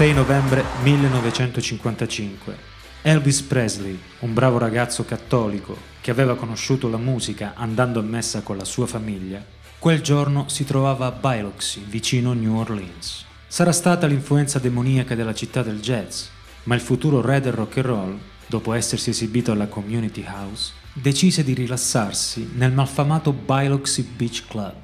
6 0.00 0.14
novembre 0.14 0.64
1955. 0.82 2.56
Elvis 3.02 3.42
Presley, 3.42 4.00
un 4.20 4.32
bravo 4.32 4.56
ragazzo 4.56 5.04
cattolico 5.04 5.76
che 6.00 6.10
aveva 6.10 6.36
conosciuto 6.36 6.88
la 6.88 6.96
musica 6.96 7.52
andando 7.54 8.00
a 8.00 8.02
messa 8.02 8.40
con 8.40 8.56
la 8.56 8.64
sua 8.64 8.86
famiglia, 8.86 9.44
quel 9.78 10.00
giorno 10.00 10.48
si 10.48 10.64
trovava 10.64 11.04
a 11.04 11.10
Biloxi, 11.10 11.84
vicino 11.86 12.32
New 12.32 12.56
Orleans. 12.56 13.26
Sarà 13.46 13.72
stata 13.72 14.06
l'influenza 14.06 14.58
demoniaca 14.58 15.14
della 15.14 15.34
città 15.34 15.62
del 15.62 15.80
jazz, 15.80 16.28
ma 16.62 16.74
il 16.74 16.80
futuro 16.80 17.20
re 17.20 17.42
del 17.42 17.52
rock 17.52 17.76
and 17.76 17.86
roll, 17.86 18.18
dopo 18.46 18.72
essersi 18.72 19.10
esibito 19.10 19.52
alla 19.52 19.68
Community 19.68 20.24
House, 20.26 20.72
decise 20.94 21.44
di 21.44 21.52
rilassarsi 21.52 22.52
nel 22.54 22.72
malfamato 22.72 23.34
Biloxi 23.34 24.02
Beach 24.16 24.46
Club, 24.48 24.76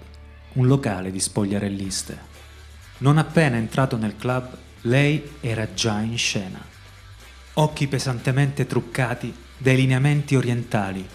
un 0.53 0.67
locale 0.67 1.11
di 1.11 1.21
spogliarelliste. 1.21 2.35
Non 2.99 3.17
appena 3.17 3.57
entrato 3.57 3.97
nel 3.97 4.17
club, 4.19 4.65
lei 4.87 5.33
era 5.41 5.75
già 5.75 6.01
in 6.01 6.17
scena. 6.17 6.65
Occhi 7.55 7.89
pesantemente 7.89 8.67
truccati 8.67 9.35
dai 9.59 9.77
lineamenti 9.77 10.37
orientali, 10.37 11.07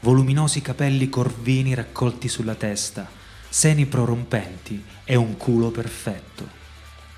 voluminosi 0.00 0.60
capelli 0.62 1.08
corvini 1.08 1.74
raccolti 1.74 2.28
sulla 2.28 2.54
testa, 2.54 3.08
seni 3.48 3.86
prorompenti 3.86 4.82
e 5.04 5.14
un 5.14 5.36
culo 5.36 5.70
perfetto. 5.70 6.58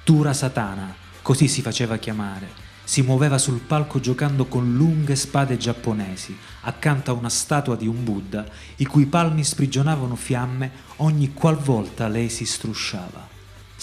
Tura 0.05 0.34
Satana, 0.34 0.94
così 1.22 1.48
si 1.48 1.62
faceva 1.62 1.97
chiamare, 1.97 2.60
si 2.84 3.01
muoveva 3.02 3.39
sul 3.39 3.60
palco 3.60 4.01
giocando 4.01 4.47
con 4.47 4.74
lunghe 4.74 5.16
spade 5.16 5.56
giapponesi, 5.56 6.36
accanto 6.62 7.10
a 7.10 7.14
una 7.14 7.30
statua 7.30 7.76
di 7.76 7.86
un 7.86 8.05
Buddha, 8.05 8.44
i 8.76 8.84
cui 8.84 9.06
palmi 9.06 9.44
sprigionavano 9.44 10.16
fiamme 10.16 10.70
ogni 10.97 11.32
qualvolta 11.32 12.09
lei 12.09 12.28
si 12.28 12.44
strusciava. 12.44 13.31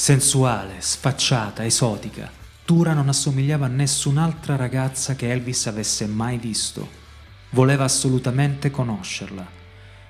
Sensuale, 0.01 0.76
sfacciata, 0.80 1.65
esotica, 1.65 2.31
Tura 2.63 2.93
non 2.93 3.09
assomigliava 3.09 3.65
a 3.65 3.69
nessun'altra 3.69 4.55
ragazza 4.55 5.13
che 5.13 5.30
Elvis 5.30 5.67
avesse 5.67 6.05
mai 6.05 6.38
visto. 6.38 6.88
Voleva 7.49 7.84
assolutamente 7.84 8.71
conoscerla. 8.71 9.45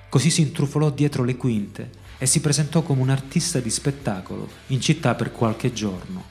Così 0.08 0.30
si 0.30 0.42
intrufolò 0.42 0.90
dietro 0.90 1.24
le 1.24 1.34
quinte 1.34 1.90
e 2.18 2.26
si 2.26 2.40
presentò 2.40 2.82
come 2.82 3.02
un 3.02 3.10
artista 3.10 3.58
di 3.58 3.68
spettacolo 3.68 4.48
in 4.68 4.80
città 4.80 5.16
per 5.16 5.32
qualche 5.32 5.72
giorno. 5.72 6.22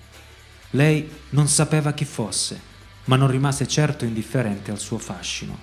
Lei 0.69 1.11
non 1.31 1.49
sapeva 1.49 1.91
chi 1.91 2.05
fosse, 2.05 2.61
ma 3.05 3.17
non 3.17 3.29
rimase 3.29 3.67
certo 3.67 4.05
indifferente 4.05 4.71
al 4.71 4.79
suo 4.79 4.99
fascino. 4.99 5.59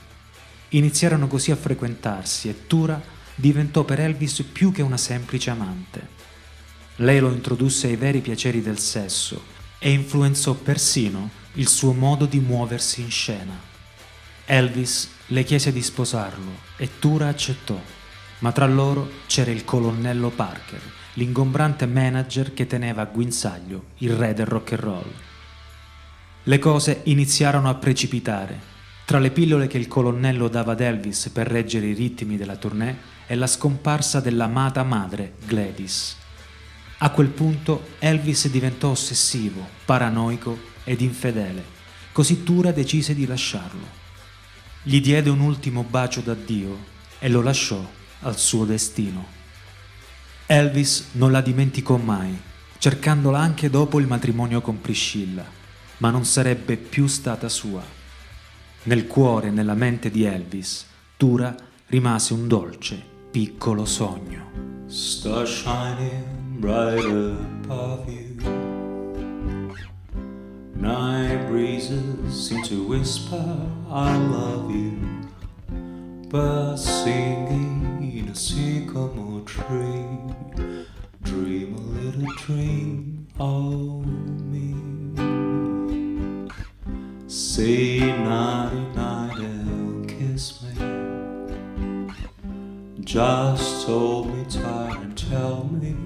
Iniziarono 0.68 1.28
così 1.28 1.50
a 1.50 1.56
frequentarsi 1.56 2.50
e 2.50 2.66
Tura 2.66 3.00
diventò 3.34 3.84
per 3.84 4.00
Elvis 4.00 4.42
più 4.42 4.70
che 4.70 4.82
una 4.82 4.98
semplice 4.98 5.48
amante. 5.48 6.25
Lei 6.96 7.20
lo 7.20 7.30
introdusse 7.30 7.88
ai 7.88 7.96
veri 7.96 8.20
piaceri 8.20 8.62
del 8.62 8.78
sesso 8.78 9.54
e 9.78 9.90
influenzò 9.90 10.54
persino 10.54 11.30
il 11.54 11.68
suo 11.68 11.92
modo 11.92 12.24
di 12.24 12.40
muoversi 12.40 13.02
in 13.02 13.10
scena. 13.10 13.52
Elvis 14.46 15.10
le 15.26 15.42
chiese 15.42 15.72
di 15.72 15.82
sposarlo 15.82 16.52
e 16.76 16.98
Tura 16.98 17.28
accettò, 17.28 17.78
ma 18.38 18.52
tra 18.52 18.66
loro 18.66 19.10
c'era 19.26 19.50
il 19.50 19.64
colonnello 19.64 20.30
Parker, 20.30 20.80
l'ingombrante 21.14 21.84
manager 21.84 22.54
che 22.54 22.66
teneva 22.66 23.02
a 23.02 23.06
guinzaglio 23.06 23.84
il 23.98 24.12
re 24.12 24.32
del 24.32 24.46
rock 24.46 24.72
and 24.72 24.80
roll. 24.80 25.12
Le 26.44 26.58
cose 26.58 27.00
iniziarono 27.04 27.68
a 27.68 27.74
precipitare. 27.74 28.74
Tra 29.04 29.18
le 29.18 29.30
pillole 29.32 29.66
che 29.66 29.78
il 29.78 29.88
colonnello 29.88 30.48
dava 30.48 30.72
ad 30.72 30.80
Elvis 30.80 31.28
per 31.28 31.46
reggere 31.46 31.86
i 31.86 31.92
ritmi 31.92 32.36
della 32.36 32.56
tournée 32.56 32.96
e 33.26 33.34
la 33.34 33.46
scomparsa 33.46 34.20
dell'amata 34.20 34.82
madre, 34.82 35.34
Gladys. 35.44 36.24
A 36.98 37.10
quel 37.10 37.28
punto 37.28 37.88
Elvis 37.98 38.48
diventò 38.48 38.88
ossessivo, 38.88 39.68
paranoico 39.84 40.58
ed 40.84 41.02
infedele, 41.02 41.62
così 42.10 42.42
Tura 42.42 42.72
decise 42.72 43.14
di 43.14 43.26
lasciarlo. 43.26 44.04
Gli 44.82 45.02
diede 45.02 45.28
un 45.28 45.40
ultimo 45.40 45.82
bacio 45.82 46.22
d'addio 46.22 46.94
e 47.18 47.28
lo 47.28 47.42
lasciò 47.42 47.84
al 48.20 48.38
suo 48.38 48.64
destino. 48.64 49.26
Elvis 50.46 51.08
non 51.12 51.32
la 51.32 51.42
dimenticò 51.42 51.98
mai, 51.98 52.34
cercandola 52.78 53.40
anche 53.40 53.68
dopo 53.68 54.00
il 54.00 54.06
matrimonio 54.06 54.62
con 54.62 54.80
Priscilla, 54.80 55.44
ma 55.98 56.08
non 56.08 56.24
sarebbe 56.24 56.78
più 56.78 57.08
stata 57.08 57.50
sua. 57.50 57.84
Nel 58.84 59.06
cuore 59.06 59.48
e 59.48 59.50
nella 59.50 59.74
mente 59.74 60.10
di 60.10 60.24
Elvis, 60.24 60.86
Tura 61.18 61.54
rimase 61.88 62.32
un 62.32 62.48
dolce, 62.48 63.02
piccolo 63.30 63.84
sogno. 63.84 64.84
Star 64.86 65.46
shining 65.46 66.35
brighter 66.60 67.36
above 67.62 68.08
you. 68.10 68.36
Night 70.74 71.46
breezes 71.48 72.48
seem 72.48 72.62
to 72.64 72.82
whisper, 72.82 73.70
I 73.90 74.16
love 74.16 74.70
you. 74.70 74.98
Birds 76.28 76.84
singing 76.84 78.12
in 78.16 78.28
a 78.28 78.34
sycamore 78.34 79.42
tree. 79.42 80.06
Dream 81.22 81.74
a 81.74 81.80
little 81.98 82.32
dream 82.36 83.26
of 83.38 84.06
me. 84.06 84.74
Say 87.26 87.98
nighty 88.00 88.80
night 88.94 89.38
and 89.38 90.08
kiss 90.08 90.62
me. 90.62 90.74
Just 93.04 93.86
hold 93.86 94.34
me 94.34 94.44
tight 94.48 94.98
and 95.00 95.16
tell 95.16 95.64
me 95.64 96.05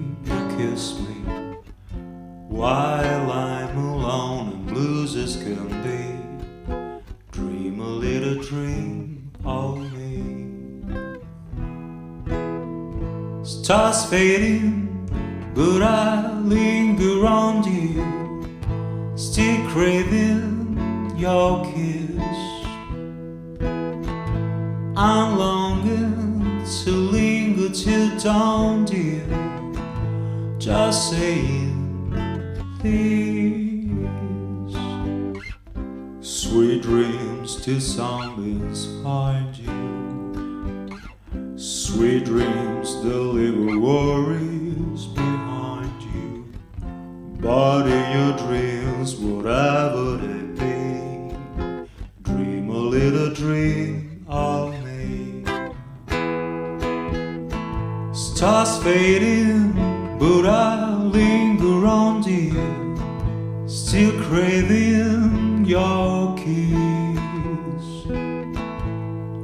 kiss 0.61 0.99
me. 0.99 1.15
While 2.47 3.31
I'm 3.31 3.77
alone 3.77 4.47
and 4.53 4.67
blues 4.67 5.15
as 5.15 5.35
can 5.43 5.69
be, 5.85 6.01
dream 7.31 7.79
a 7.79 7.93
little 8.05 8.43
dream 8.43 9.31
of 9.43 9.79
me. 9.93 10.83
Stars 13.43 14.05
fading, 14.05 14.69
but 15.55 15.81
I 15.81 16.31
linger 16.41 17.25
on 17.25 17.63
you, 17.63 19.15
still 19.15 19.67
craving 19.69 21.15
your 21.17 21.65
kiss. 21.71 22.37
I'm 24.95 25.39
longing 25.39 26.63
to 26.83 26.91
linger 26.91 27.69
till 27.69 28.19
dawn, 28.19 28.85
dear, 28.85 29.50
just 30.61 31.09
saying 31.09 32.13
please. 32.79 34.77
Sweet 36.21 36.83
dreams 36.83 37.65
till 37.65 37.79
zombies 37.79 38.85
find 39.01 39.57
you. 39.57 40.99
Sweet 41.57 42.25
dreams 42.25 42.93
leave 43.03 43.81
worries 43.81 45.07
behind 45.07 45.99
you. 46.13 46.53
But 47.39 47.87
in 47.87 48.19
your 48.19 48.37
dreams, 48.37 49.15
whatever 49.15 50.17
they 50.17 50.43
be, 50.61 51.35
dream 52.21 52.69
a 52.69 52.77
little 52.77 53.33
dream 53.33 54.23
of 54.29 54.75
me. 54.85 55.43
Stars 58.13 58.77
fading, 58.83 59.90
but 60.21 60.45
I 60.45 60.93
linger 60.97 61.87
on 61.87 62.21
you, 62.21 62.53
still 63.67 64.11
craving 64.21 65.65
your 65.65 66.37
kiss. 66.37 67.85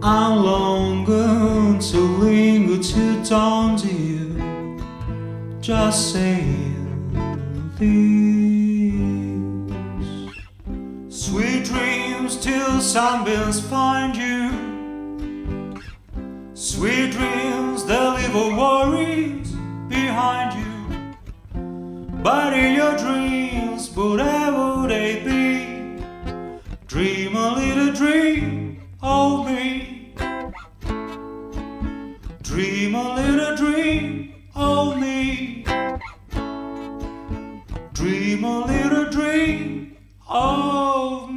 I'm 0.03 0.37
longing 0.45 1.79
to 1.79 1.97
linger 1.97 2.77
till 2.83 3.23
dawn, 3.23 3.77
dear, 3.77 4.79
just 5.61 6.13
saying 6.13 7.09
this. 7.79 8.05
Sweet 11.25 11.63
dreams 11.65 12.37
till 12.37 12.81
sunbeams 12.81 13.59
find 13.59 14.15
you. 14.15 14.51
Sweet 16.53 17.13
dreams 17.13 17.83
that 17.85 18.15
leave 18.17 18.35
all 18.35 18.55
worries 18.55 19.46
behind 20.01 20.49
you. 20.61 20.73
But 22.27 22.53
in 22.53 22.75
your 22.81 22.95
dreams, 22.97 23.89
whatever 23.95 24.87
they 24.87 25.09
be, 25.29 25.45
dream 26.93 27.35
a 27.35 27.49
little 27.61 27.91
dream 28.01 28.81
of 29.01 29.45
me. 29.47 30.13
Dream 32.49 32.95
a 32.95 33.07
little 33.21 33.55
dream 33.63 34.07
of 34.55 34.97
me. 35.03 35.65
Dream 37.93 38.43
a 38.43 38.57
little 38.73 39.09
dream 39.17 39.97
of 40.27 41.31